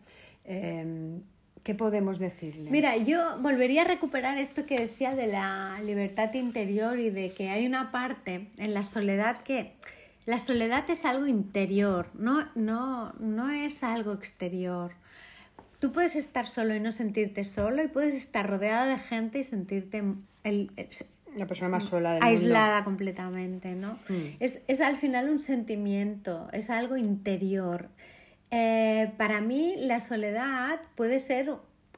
Em, 0.45 1.21
¿Qué 1.63 1.75
podemos 1.75 2.19
decirle? 2.19 2.71
Mira, 2.71 2.97
yo 2.97 3.39
volvería 3.39 3.83
a 3.83 3.85
recuperar 3.85 4.37
esto 4.37 4.67
que 4.67 4.79
decía 4.79 5.15
de 5.15 5.29
la 5.29 5.81
libertad 5.85 6.35
interior 6.35 6.99
y 6.99 7.11
de 7.11 7.31
que 7.31 7.51
hay 7.51 7.67
una 7.67 7.93
parte 7.93 8.49
en 8.59 8.75
la 8.75 8.83
soledad 8.83 9.41
que 9.43 9.73
la 10.27 10.39
soledad 10.39 10.89
es 10.89 11.05
algo 11.05 11.27
interior, 11.27 12.09
no, 12.15 12.49
no, 12.55 13.13
no 13.19 13.51
es 13.51 13.83
algo 13.83 14.13
exterior. 14.13 14.93
Tú 15.79 15.91
puedes 15.91 16.15
estar 16.15 16.47
solo 16.47 16.75
y 16.75 16.81
no 16.81 16.93
sentirte 16.93 17.43
solo 17.43 17.83
y 17.83 17.89
puedes 17.89 18.15
estar 18.15 18.49
rodeado 18.49 18.89
de 18.89 18.99
gente 18.99 19.41
y 19.41 19.45
sentirte 19.45 20.05
el, 20.45 20.71
la 21.37 21.47
persona 21.47 21.71
más 21.71 21.85
sola 21.85 22.15
del 22.15 22.23
aislada 22.23 22.85
completamente, 22.85 23.75
¿no? 23.75 23.95
Mm. 24.09 24.37
Es, 24.39 24.63
es 24.69 24.81
al 24.81 24.97
final 24.97 25.29
un 25.29 25.41
sentimiento, 25.41 26.49
es 26.53 26.71
algo 26.71 26.97
interior. 26.97 27.89
Eh, 28.51 29.13
para 29.17 29.41
mí 29.41 29.75
la 29.79 30.01
soledad 30.01 30.81
puede 30.95 31.21
ser 31.21 31.53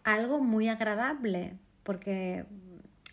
algo 0.04 0.40
muy 0.40 0.68
agradable, 0.68 1.54
porque 1.82 2.44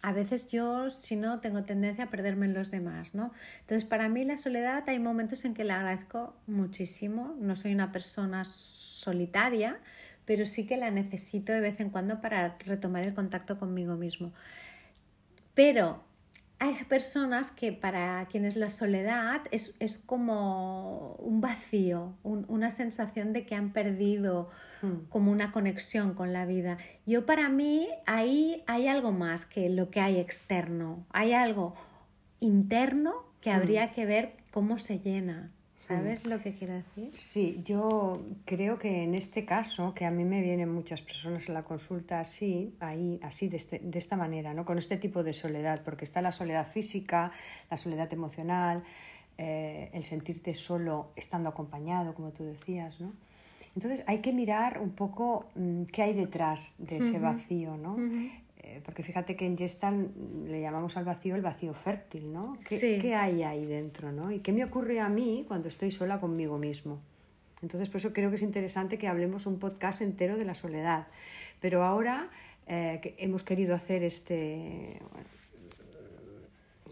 a 0.04 0.12
veces 0.14 0.48
yo, 0.48 0.90
si 0.90 1.16
no, 1.16 1.40
tengo 1.40 1.64
tendencia 1.64 2.06
a 2.06 2.10
perderme 2.10 2.48
en 2.48 2.54
los 2.54 2.72
demás, 2.72 3.14
¿no? 3.14 3.32
Entonces, 3.62 3.86
para 3.86 4.10
mí 4.10 4.24
la 4.24 4.38
soledad 4.38 4.84
hay 4.88 5.00
momentos 5.00 5.46
en 5.46 5.54
que 5.54 5.64
la 5.64 5.78
agradezco 5.78 6.36
muchísimo. 6.48 7.36
No 7.40 7.56
soy 7.56 7.74
una 7.74 7.92
persona 7.92 8.44
solitaria, 8.46 9.80
pero 10.26 10.46
sí 10.46 10.66
que 10.66 10.78
la 10.78 10.90
necesito 10.90 11.54
de 11.54 11.62
vez 11.62 11.80
en 11.80 11.90
cuando 11.90 12.20
para 12.22 12.58
retomar 12.60 13.04
el 13.04 13.14
contacto 13.14 13.60
conmigo 13.60 13.96
mismo. 13.96 14.34
Pero 15.54 16.04
hay 16.62 16.76
personas 16.84 17.50
que 17.50 17.72
para 17.72 18.24
quienes 18.28 18.56
la 18.56 18.70
soledad 18.70 19.42
es, 19.50 19.74
como 20.06 21.16
un 21.16 21.42
vacío, 21.42 22.14
una 22.22 22.70
sensación 22.70 23.34
de 23.34 23.48
que 23.48 23.56
han 23.56 23.74
perdido 23.74 24.52
hmm. 24.84 25.10
como 25.10 25.32
una 25.32 25.52
conexión 25.52 26.14
con 26.14 26.34
la 26.34 26.46
vida. 26.46 26.78
Yo 27.08 27.26
para 27.26 27.50
mí 27.50 27.90
ahí 28.06 28.64
hay 28.68 28.88
algo 28.88 29.12
más 29.12 29.48
que 29.48 29.70
lo 29.70 29.90
que 29.90 30.02
hay 30.02 30.20
externo, 30.20 31.04
hay 31.10 31.34
algo 31.34 31.74
interno 32.40 33.26
que 33.42 33.50
hmm. 33.50 33.56
habría 33.56 33.92
que 33.92 34.06
ver 34.06 34.38
cómo 34.52 34.78
se 34.78 35.00
llena. 35.00 35.50
¿Sabes 35.82 36.28
lo 36.28 36.40
que 36.40 36.54
quiero 36.54 36.76
decir? 36.76 37.12
Sí, 37.12 37.60
yo 37.64 38.22
creo 38.46 38.78
que 38.78 39.02
en 39.02 39.16
este 39.16 39.46
caso, 39.46 39.96
que 39.96 40.06
a 40.06 40.12
mí 40.12 40.24
me 40.24 40.40
vienen 40.40 40.70
muchas 40.70 41.02
personas 41.02 41.50
a 41.50 41.54
la 41.54 41.64
consulta 41.64 42.20
así, 42.20 42.76
ahí, 42.80 43.20
así, 43.24 43.50
de, 43.50 43.58
este, 43.58 43.80
de 43.80 43.98
esta 43.98 44.16
manera, 44.16 44.54
¿no? 44.54 44.64
Con 44.64 44.78
este 44.78 44.98
tipo 44.98 45.24
de 45.24 45.34
soledad, 45.34 45.82
porque 45.84 46.06
está 46.06 46.22
la 46.22 46.32
soledad 46.32 46.68
física, 46.68 47.32
la 47.70 47.78
soledad 47.78 48.14
emocional, 48.14 48.84
eh, 49.40 49.90
el 49.94 50.04
sentirte 50.04 50.54
solo 50.54 51.14
estando 51.16 51.50
acompañado, 51.50 52.14
como 52.14 52.30
tú 52.30 52.44
decías, 52.44 53.02
¿no? 53.02 53.12
Entonces 53.76 54.04
hay 54.06 54.20
que 54.20 54.34
mirar 54.34 54.80
un 54.80 54.92
poco 54.92 55.48
mm, 55.56 55.86
qué 55.86 56.04
hay 56.04 56.14
detrás 56.14 56.76
de 56.78 56.98
ese 56.98 57.18
vacío, 57.18 57.76
¿no? 57.76 57.98
Eh, 58.64 58.80
porque 58.86 59.02
fíjate 59.02 59.36
que 59.36 59.46
en 59.46 59.58
Gestalt 59.58 60.16
le 60.46 60.62
llamamos 60.62 60.96
al 60.96 61.04
vacío 61.04 61.36
el 61.36 61.42
vacío 61.42 61.74
fértil, 61.74 62.32
¿no? 62.32 62.60
¿Qué, 62.68 63.16
hay 63.16 63.42
ahí 63.42 63.66
dentro, 63.66 64.12
¿no? 64.12 64.32
¿Y 64.32 64.40
qué 64.40 64.54
me 64.54 64.64
ocurre 64.64 65.00
a 65.00 65.10
mí 65.10 65.44
cuando 65.48 65.68
estoy 65.68 65.90
sola 65.90 66.20
conmigo 66.20 66.60
mismo? 66.60 67.00
Entonces, 67.64 67.90
por 67.90 67.98
eso 67.98 68.14
creo 68.14 68.30
que 68.30 68.36
es 68.36 68.42
interesante 68.44 69.00
que 69.00 69.08
hablemos 69.08 69.48
un 69.48 69.58
podcast 69.58 70.02
entero 70.02 70.38
de 70.38 70.46
la 70.46 70.54
soledad. 70.54 71.08
Pero 71.60 71.84
ahora 71.84 72.30
eh, 72.68 73.00
que 73.02 73.16
hemos 73.18 73.44
querido 73.44 73.74
hacer 73.74 74.04
este, 74.04 75.00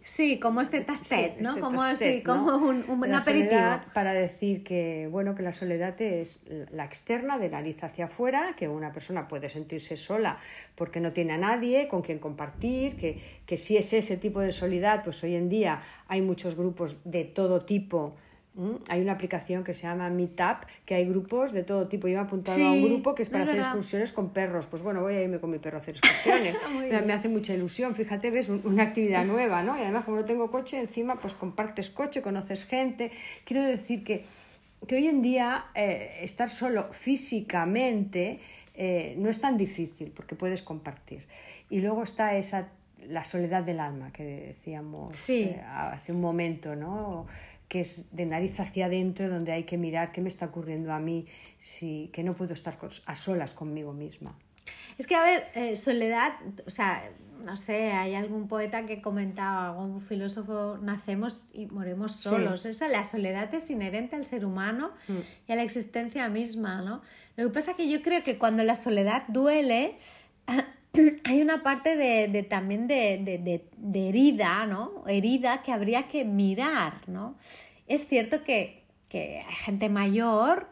Sí, 0.09 0.39
como 0.39 0.61
este 0.61 0.81
tastet, 0.81 1.37
¿no? 1.37 1.49
Este 1.49 1.61
como 1.61 1.83
así, 1.83 2.23
como 2.23 2.57
un, 2.57 2.83
un 2.87 3.13
aperitivo. 3.13 3.79
Para 3.93 4.11
decir 4.11 4.63
que, 4.63 5.07
bueno, 5.11 5.35
que 5.35 5.43
la 5.43 5.53
soledad 5.53 6.01
es 6.01 6.43
la 6.71 6.83
externa, 6.83 7.37
de 7.37 7.47
nariz 7.47 7.83
hacia 7.83 8.05
afuera, 8.05 8.55
que 8.57 8.67
una 8.67 8.91
persona 8.91 9.27
puede 9.27 9.51
sentirse 9.51 9.97
sola 9.97 10.39
porque 10.73 10.99
no 10.99 11.11
tiene 11.13 11.33
a 11.33 11.37
nadie 11.37 11.87
con 11.87 12.01
quien 12.01 12.17
compartir, 12.17 12.97
que, 12.97 13.21
que 13.45 13.55
si 13.55 13.77
es 13.77 13.93
ese 13.93 14.17
tipo 14.17 14.39
de 14.39 14.51
soledad, 14.51 15.03
pues 15.03 15.23
hoy 15.23 15.35
en 15.35 15.47
día 15.47 15.79
hay 16.07 16.23
muchos 16.23 16.55
grupos 16.55 16.95
de 17.03 17.25
todo 17.25 17.63
tipo 17.63 18.15
Mm, 18.55 18.75
hay 18.89 19.01
una 19.01 19.13
aplicación 19.13 19.63
que 19.63 19.73
se 19.73 19.83
llama 19.83 20.09
Meetup, 20.09 20.65
que 20.85 20.95
hay 20.95 21.07
grupos 21.07 21.51
de 21.51 21.63
todo 21.63 21.87
tipo. 21.87 22.07
Yo 22.07 22.15
me 22.15 22.21
he 22.21 22.25
apuntado 22.25 22.65
a 22.65 22.71
un 22.71 22.83
grupo 22.83 23.15
que 23.15 23.21
es 23.21 23.29
para 23.29 23.43
hacer 23.43 23.57
excursiones 23.57 24.11
con 24.11 24.31
perros. 24.31 24.67
Pues 24.67 24.81
bueno, 24.81 25.01
voy 25.01 25.15
a 25.15 25.23
irme 25.23 25.39
con 25.39 25.51
mi 25.51 25.59
perro 25.59 25.77
a 25.77 25.81
hacer 25.81 25.95
excursiones. 25.95 26.55
me, 27.05 27.13
hace 27.13 27.29
mucha 27.29 27.53
ilusión, 27.53 27.95
fíjate, 27.95 28.31
ves 28.31 28.49
una 28.49 28.83
actividad 28.83 29.25
nueva, 29.33 29.63
¿no? 29.63 29.77
Y 29.77 29.81
además, 29.81 30.05
como 30.05 30.17
no 30.17 30.25
tengo 30.25 30.49
coche, 30.51 30.79
encima 30.79 31.19
pues 31.19 31.33
compartes 31.33 31.89
coche, 31.89 32.21
conoces 32.21 32.65
gente. 32.65 33.11
Quiero 33.45 33.63
decir 33.63 34.03
que, 34.03 34.25
que 34.87 34.95
hoy 34.95 35.07
en 35.07 35.21
día 35.21 35.67
eh, 35.75 36.19
estar 36.21 36.49
solo 36.49 36.91
físicamente 36.91 38.39
eh, 38.73 39.15
no 39.17 39.29
es 39.29 39.39
tan 39.39 39.57
difícil 39.57 40.11
porque 40.15 40.35
puedes 40.35 40.61
compartir. 40.61 41.25
Y 41.69 41.81
luego 41.81 42.03
está 42.03 42.35
esa 42.35 42.69
la 43.07 43.23
soledad 43.23 43.63
del 43.63 43.79
alma 43.79 44.11
que 44.11 44.55
decíamos 44.57 45.29
eh, 45.29 45.61
hace 45.67 46.11
un 46.11 46.21
momento, 46.21 46.75
¿no? 46.75 47.27
Que 47.69 47.79
es 47.81 48.01
de 48.11 48.25
nariz 48.25 48.59
hacia 48.59 48.87
adentro, 48.87 49.29
donde 49.29 49.53
hay 49.53 49.63
que 49.63 49.77
mirar 49.77 50.11
qué 50.11 50.21
me 50.21 50.27
está 50.27 50.47
ocurriendo 50.47 50.91
a 50.91 50.99
mí, 50.99 51.27
si, 51.59 52.09
que 52.11 52.23
no 52.23 52.35
puedo 52.35 52.53
estar 52.53 52.77
a 53.05 53.15
solas 53.15 53.53
conmigo 53.53 53.93
misma. 53.93 54.37
Es 54.97 55.07
que, 55.07 55.15
a 55.15 55.23
ver, 55.23 55.47
eh, 55.53 55.75
soledad, 55.75 56.33
o 56.65 56.69
sea, 56.69 57.09
no 57.43 57.55
sé, 57.55 57.91
hay 57.91 58.15
algún 58.15 58.47
poeta 58.47 58.85
que 58.85 59.01
comentaba, 59.01 59.69
algún 59.69 60.01
filósofo, 60.01 60.77
nacemos 60.81 61.47
y 61.53 61.67
moremos 61.67 62.15
solos. 62.15 62.65
Eso, 62.65 62.87
la 62.87 63.03
soledad 63.03 63.53
es 63.53 63.69
inherente 63.69 64.15
al 64.15 64.25
ser 64.25 64.45
humano 64.45 64.91
mm. 65.07 65.17
y 65.47 65.51
a 65.53 65.55
la 65.55 65.63
existencia 65.63 66.27
misma, 66.27 66.81
¿no? 66.81 67.01
Lo 67.37 67.45
que 67.45 67.53
pasa 67.53 67.71
es 67.71 67.77
que 67.77 67.89
yo 67.89 68.01
creo 68.01 68.23
que 68.23 68.37
cuando 68.37 68.63
la 68.63 68.75
soledad 68.75 69.23
duele, 69.29 69.95
hay 71.25 71.41
una 71.41 71.63
parte 71.63 71.95
de, 71.95 72.43
también 72.43 72.87
de, 72.87 73.63
herida, 73.93 74.65
¿no? 74.65 75.03
Herida 75.07 75.61
que 75.61 75.71
habría 75.71 76.07
que 76.07 76.25
mirar, 76.25 77.07
¿no? 77.07 77.35
Es 77.87 78.07
cierto 78.07 78.43
que, 78.43 78.83
que 79.07 79.43
hay 79.47 79.55
gente 79.55 79.89
mayor 79.89 80.67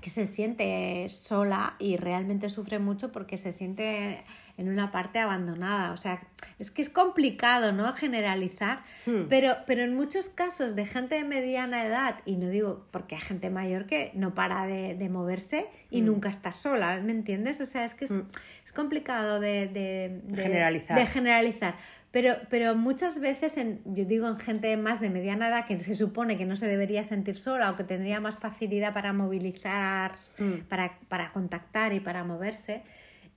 que 0.00 0.10
se 0.10 0.26
siente 0.26 1.08
sola 1.08 1.76
y 1.78 1.96
realmente 1.96 2.48
sufre 2.48 2.78
mucho 2.78 3.12
porque 3.12 3.36
se 3.38 3.52
siente 3.52 4.24
en 4.62 4.68
una 4.68 4.90
parte 4.90 5.18
abandonada. 5.18 5.92
O 5.92 5.96
sea, 5.96 6.20
es 6.58 6.70
que 6.70 6.82
es 6.82 6.88
complicado, 6.88 7.72
¿no? 7.72 7.92
Generalizar, 7.92 8.82
hmm. 9.06 9.24
pero, 9.28 9.56
pero 9.66 9.82
en 9.82 9.94
muchos 9.94 10.28
casos 10.28 10.76
de 10.76 10.86
gente 10.86 11.16
de 11.16 11.24
mediana 11.24 11.84
edad, 11.84 12.20
y 12.24 12.36
no 12.36 12.48
digo 12.48 12.86
porque 12.90 13.16
hay 13.16 13.20
gente 13.20 13.50
mayor 13.50 13.86
que 13.86 14.12
no 14.14 14.34
para 14.34 14.66
de, 14.66 15.08
moverse 15.08 15.66
y 15.90 16.00
hmm. 16.00 16.06
nunca 16.06 16.28
está 16.28 16.52
sola, 16.52 17.00
¿me 17.00 17.12
entiendes? 17.12 17.60
O 17.60 17.66
sea, 17.66 17.84
es 17.84 17.94
que 17.94 18.04
es, 18.06 18.12
hmm. 18.12 18.28
complicado 18.74 19.40
de, 19.40 20.22
generalizar. 20.34 20.98
De 20.98 21.06
generalizar. 21.06 21.74
Pero, 22.12 22.36
pero 22.50 22.76
muchas 22.76 23.20
veces, 23.20 23.56
en, 23.56 23.80
yo 23.84 24.04
digo 24.04 24.28
en 24.28 24.38
gente 24.38 24.76
más 24.76 25.00
de 25.00 25.10
mediana 25.10 25.48
edad 25.48 25.66
que 25.66 25.78
se 25.78 25.94
supone 25.94 26.36
que 26.36 26.44
no 26.44 26.56
se 26.56 26.66
debería 26.66 27.04
sentir 27.04 27.36
sola 27.36 27.70
o 27.70 27.76
que 27.76 27.84
tendría 27.84 28.20
más 28.20 28.38
facilidad 28.38 28.92
para 28.92 29.12
movilizar, 29.14 30.16
para, 30.68 30.98
para 31.08 31.32
contactar 31.32 31.94
y 31.94 32.00
para 32.00 32.22
moverse, 32.22 32.82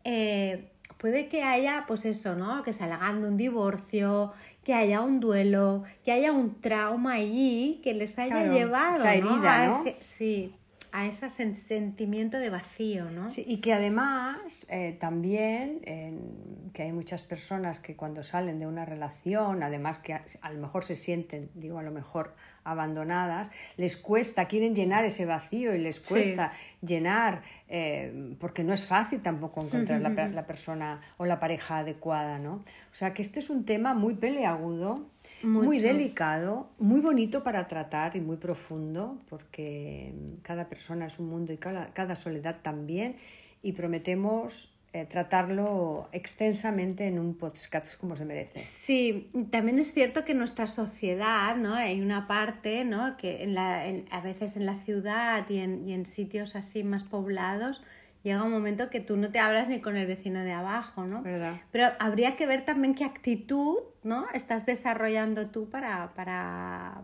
eh, 0.03 0.69
puede 1.05 1.27
que 1.27 1.43
haya, 1.43 1.83
pues 1.85 2.03
eso, 2.03 2.33
¿no? 2.33 2.63
Que 2.63 2.73
salgan 2.73 3.21
de 3.21 3.27
un 3.27 3.37
divorcio, 3.37 4.33
que 4.63 4.73
haya 4.73 5.01
un 5.01 5.19
duelo, 5.19 5.83
que 6.03 6.11
haya 6.11 6.31
un 6.31 6.59
trauma 6.61 7.13
allí 7.13 7.79
que 7.83 7.93
les 7.93 8.17
haya 8.17 8.43
llevado 8.51 8.95
esa 8.95 9.13
herida, 9.13 9.67
¿no? 9.67 9.83
sí, 10.01 10.55
a 10.91 11.05
ese 11.05 11.29
sentimiento 11.29 12.39
de 12.39 12.49
vacío, 12.49 13.11
¿no? 13.11 13.29
Sí, 13.29 13.45
y 13.47 13.57
que 13.57 13.73
además 13.73 14.65
eh, 14.67 14.97
también 14.99 16.71
que 16.73 16.81
hay 16.81 16.91
muchas 16.91 17.21
personas 17.21 17.79
que 17.79 17.95
cuando 17.95 18.23
salen 18.23 18.57
de 18.57 18.65
una 18.65 18.83
relación, 18.83 19.61
además 19.61 19.99
que 19.99 20.15
a, 20.15 20.25
a, 20.41 20.51
lo 20.53 20.59
mejor 20.59 20.85
se 20.85 20.95
sienten, 20.95 21.51
digo 21.53 21.77
a 21.77 21.83
lo 21.83 21.91
mejor 21.91 22.33
abandonadas, 22.65 23.51
les 23.77 23.95
cuesta, 23.95 24.45
quieren 24.45 24.75
llenar 24.75 25.05
ese 25.05 25.25
vacío 25.25 25.73
y 25.73 25.77
les 25.77 25.99
cuesta 25.99 26.51
llenar, 26.81 27.43
eh, 27.69 28.35
porque 28.39 28.63
no 28.63 28.73
es 28.73 28.85
fácil 28.85 29.21
tampoco 29.21 29.63
encontrar 29.63 30.01
la, 30.01 30.45
persona 30.45 30.99
o 31.17 31.25
la 31.25 31.39
pareja 31.39 31.79
adecuada, 31.79 32.39
¿no? 32.39 32.55
O 32.55 32.93
sea 32.93 33.13
que 33.13 33.21
este 33.21 33.39
es 33.39 33.49
un 33.49 33.65
tema 33.65 33.93
muy 33.93 34.15
peleagudo, 34.15 35.07
muy 35.43 35.79
delicado, 35.79 36.69
muy 36.79 37.01
bonito 37.01 37.43
para 37.43 37.67
tratar 37.67 38.15
y 38.15 38.21
muy 38.21 38.37
profundo, 38.37 39.21
porque 39.29 40.13
cada 40.41 40.67
persona 40.67 41.05
es 41.05 41.19
un 41.19 41.29
mundo 41.29 41.53
y 41.53 41.57
cada, 41.57 41.93
cada 41.93 42.15
soledad 42.15 42.57
también 42.61 43.15
y 43.61 43.71
prometemos 43.71 44.74
eh, 44.95 45.05
tratarlo 45.05 46.07
extensamente 46.13 47.05
en 47.05 47.19
un 47.19 47.35
podcast 47.35 47.97
como 47.99 48.15
se 48.15 48.23
merece. 48.23 48.59
Sí, 48.59 49.29
también 49.51 49.77
es 49.77 49.91
cierto 49.91 50.23
que 50.23 50.33
nuestra 50.33 50.67
sociedad, 50.67 51.57
¿no? 51.57 51.73
Hay 51.73 51.99
una 51.99 52.27
parte, 52.27 52.85
¿no? 52.85 53.17
Que 53.17 53.43
en 53.43 53.55
la, 53.55 53.83
a 54.09 54.21
veces 54.21 54.55
en 54.55 54.65
la 54.65 54.77
ciudad 54.77 55.49
y 55.49 55.57
en, 55.57 55.85
y 55.85 55.91
en 55.91 56.05
sitios 56.05 56.55
así 56.55 56.85
más 56.85 57.03
poblados 57.03 57.83
llega 58.23 58.41
un 58.41 58.51
momento 58.51 58.89
que 58.89 59.01
tú 59.01 59.17
no 59.17 59.31
te 59.31 59.39
hablas 59.39 59.67
ni 59.67 59.81
con 59.81 59.97
el 59.97 60.07
vecino 60.07 60.43
de 60.45 60.53
abajo, 60.53 61.05
¿no? 61.05 61.21
¿Verdad? 61.23 61.57
Pero 61.71 61.87
habría 61.99 62.37
que 62.37 62.47
ver 62.47 62.63
también 62.63 62.95
qué 62.95 63.03
actitud, 63.03 63.79
¿no? 64.01 64.27
Estás 64.33 64.65
desarrollando 64.65 65.47
tú 65.47 65.69
para, 65.69 66.13
para, 66.15 67.03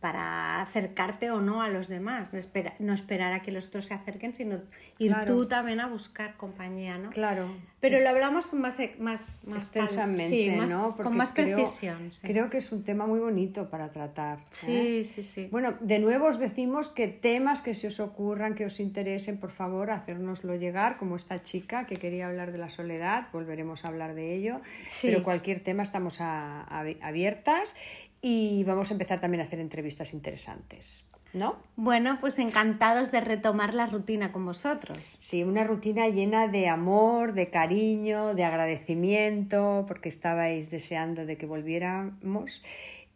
para 0.00 0.62
acercarte 0.62 1.30
o 1.32 1.40
no 1.40 1.60
a 1.62 1.68
los 1.68 1.88
demás. 1.88 2.32
No, 2.32 2.38
espera, 2.38 2.74
no 2.78 2.92
esperar 2.94 3.32
a 3.32 3.42
que 3.42 3.50
los 3.50 3.68
otros 3.68 3.86
se 3.86 3.94
acerquen, 3.94 4.32
sino 4.34 4.60
ir 4.98 5.12
Claro. 5.12 5.26
tú 5.34 5.46
también 5.48 5.80
a 5.80 5.88
buscar 5.88 6.36
compañía, 6.36 6.98
¿no? 6.98 7.10
Claro. 7.10 7.46
Pero 7.80 8.00
lo 8.00 8.08
hablamos 8.08 8.52
más, 8.54 8.78
más, 8.98 9.40
más 9.46 9.70
cal- 9.70 9.84
Extensamente, 9.84 10.28
sí, 10.28 10.50
más- 10.56 10.70
¿no? 10.72 10.96
con 10.96 11.16
más 11.16 11.32
creo- 11.32 11.56
precisión. 11.56 12.12
Sí, 12.12 12.20
Creo 12.26 12.48
que 12.50 12.58
es 12.58 12.70
un 12.72 12.84
tema 12.84 13.06
muy 13.06 13.18
bonito 13.20 13.70
para 13.70 13.90
tratar. 13.92 14.38
¿eh? 14.38 14.42
sí, 14.50 15.04
sí. 15.04 15.22
sí. 15.22 15.48
Bueno, 15.50 15.74
de 15.80 15.98
nuevo 15.98 16.26
os 16.26 16.38
decimos 16.38 16.88
que 16.88 17.08
temas 17.08 17.60
que 17.60 17.74
se 17.74 17.88
os 17.88 17.98
ocurran, 18.00 18.54
que 18.54 18.66
os 18.66 18.78
interesen, 18.80 19.38
por 19.38 19.50
favor, 19.50 19.90
hacérnoslo 19.90 20.54
llegar, 20.56 20.96
como 20.96 21.16
esta 21.16 21.42
chica 21.42 21.86
que 21.86 21.96
quería 21.96 22.26
hablar 22.28 22.52
de 22.52 22.58
la 22.58 22.68
soledad, 22.68 23.28
volveremos 23.32 23.84
a 23.84 23.88
hablar 23.88 24.14
de 24.14 24.34
ello, 24.34 24.60
Sí. 24.88 25.08
pero 25.08 25.22
cualquier 25.24 25.60
tema 25.62 25.82
estamos 25.82 26.20
a- 26.20 26.62
a- 26.62 26.84
abiertas 27.02 27.74
y 28.20 28.64
vamos 28.64 28.90
a 28.90 28.94
empezar 28.94 29.20
también 29.20 29.40
a 29.40 29.44
hacer 29.44 29.60
entrevistas 29.60 30.12
interesantes, 30.12 31.08
¿no? 31.32 31.56
Bueno, 31.76 32.18
pues 32.20 32.38
encantados 32.38 33.12
de 33.12 33.20
retomar 33.20 33.74
la 33.74 33.86
rutina 33.86 34.32
con 34.32 34.44
vosotros. 34.44 34.98
Sí, 35.18 35.44
una 35.44 35.64
rutina 35.64 36.08
llena 36.08 36.48
de 36.48 36.68
amor, 36.68 37.32
de 37.32 37.50
cariño, 37.50 38.34
de 38.34 38.44
agradecimiento, 38.44 39.84
porque 39.86 40.08
estabais 40.08 40.70
deseando 40.70 41.26
de 41.26 41.36
que 41.36 41.46
volviéramos. 41.46 42.62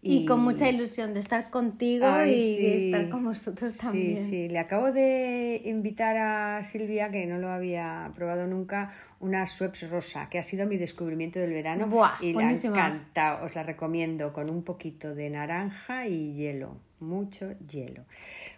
Y, 0.05 0.25
con 0.27 0.41
mucha 0.41 0.69
ilusión 0.69 1.15
de 1.15 1.21
estar 1.21 1.49
contigo 1.49 2.07
Ay, 2.09 2.33
y 2.35 2.57
sí. 2.57 2.67
estar 2.67 3.09
con 3.09 3.25
vosotros 3.25 3.77
también. 3.77 4.25
Sí, 4.25 4.31
sí, 4.31 4.49
le 4.49 4.59
acabo 4.59 4.91
de 4.91 5.63
invitar 5.65 6.17
a 6.17 6.63
Silvia, 6.65 7.13
que 7.13 7.25
no 7.25 7.39
lo 7.39 7.49
había 7.49 8.11
probado 8.17 8.49
nunca, 8.49 8.93
una 9.21 9.47
Schweppes 9.47 9.89
rosa, 9.89 10.29
que 10.29 10.41
ha 10.41 10.43
sido 10.43 10.67
mi 10.67 10.77
descubrimiento 10.77 11.39
del 11.39 11.53
verano 11.53 11.87
Buah, 11.87 12.17
y 12.21 12.33
buenísima. 12.33 12.77
la 12.77 12.85
ha 12.85 12.89
encantado. 12.89 13.45
Os 13.45 13.55
la 13.55 13.63
recomiendo 13.63 14.33
con 14.33 14.51
un 14.51 14.65
poquito 14.65 15.15
de 15.15 15.31
naranja 15.31 16.09
y 16.09 16.35
hielo, 16.35 16.79
mucho 16.99 17.55
hielo. 17.69 18.05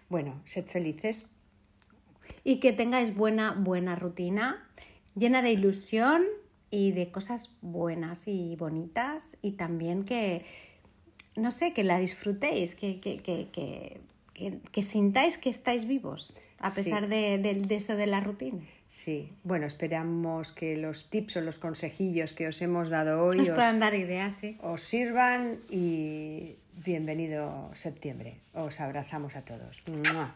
Bueno, 0.09 0.41
sed 0.47 0.65
felices. 0.65 1.29
Y 2.43 2.57
que 2.57 2.73
tengáis 2.73 3.15
buena, 3.15 3.53
buena 3.53 3.97
rutina, 3.97 4.67
llena 5.15 5.43
de 5.43 5.53
ilusión 5.53 6.25
y 6.71 6.93
de 6.93 7.11
cosas 7.11 7.55
buenas 7.61 8.29
y 8.29 8.57
bonitas. 8.57 9.37
Y 9.43 9.53
también 9.53 10.05
que, 10.05 10.47
no 11.37 11.51
sé, 11.51 11.73
que 11.73 11.85
la 11.85 11.99
disfrutéis, 11.99 12.75
que, 12.75 13.01
que, 13.01 13.17
que, 13.19 13.49
que, 13.53 14.01
que- 14.35 14.59
que 14.73 14.83
sintáis 14.83 15.39
que 15.39 15.51
estáis 15.51 15.87
vivos, 15.87 16.37
a 16.59 16.71
Sí. 16.71 16.77
pesar 16.77 17.09
de, 17.09 17.39
de- 17.39 17.55
de 17.55 17.75
eso 17.77 17.97
de 17.97 18.07
la 18.07 18.21
rutina. 18.21 18.63
Sí, 18.89 19.33
bueno, 19.43 19.67
esperamos 19.67 20.53
que 20.53 20.77
los 20.77 21.11
tips 21.11 21.39
o 21.39 21.41
los 21.41 21.59
consejillos 21.59 22.33
que 22.33 22.47
os 22.47 22.63
hemos 22.63 22.89
dado 22.91 23.25
hoy 23.27 23.37
Nos 23.39 23.49
os, 23.49 23.55
puedan 23.57 23.81
dar 23.81 23.95
ideas, 23.95 24.37
sí. 24.37 24.57
os 24.63 24.83
sirvan 24.83 25.59
y 25.69 26.55
bienvenido 26.85 27.71
septiembre. 27.75 28.37
Os 28.55 28.79
abrazamos 28.81 29.35
a 29.37 29.43
todos. 29.45 29.83
¡Mua! 29.89 30.35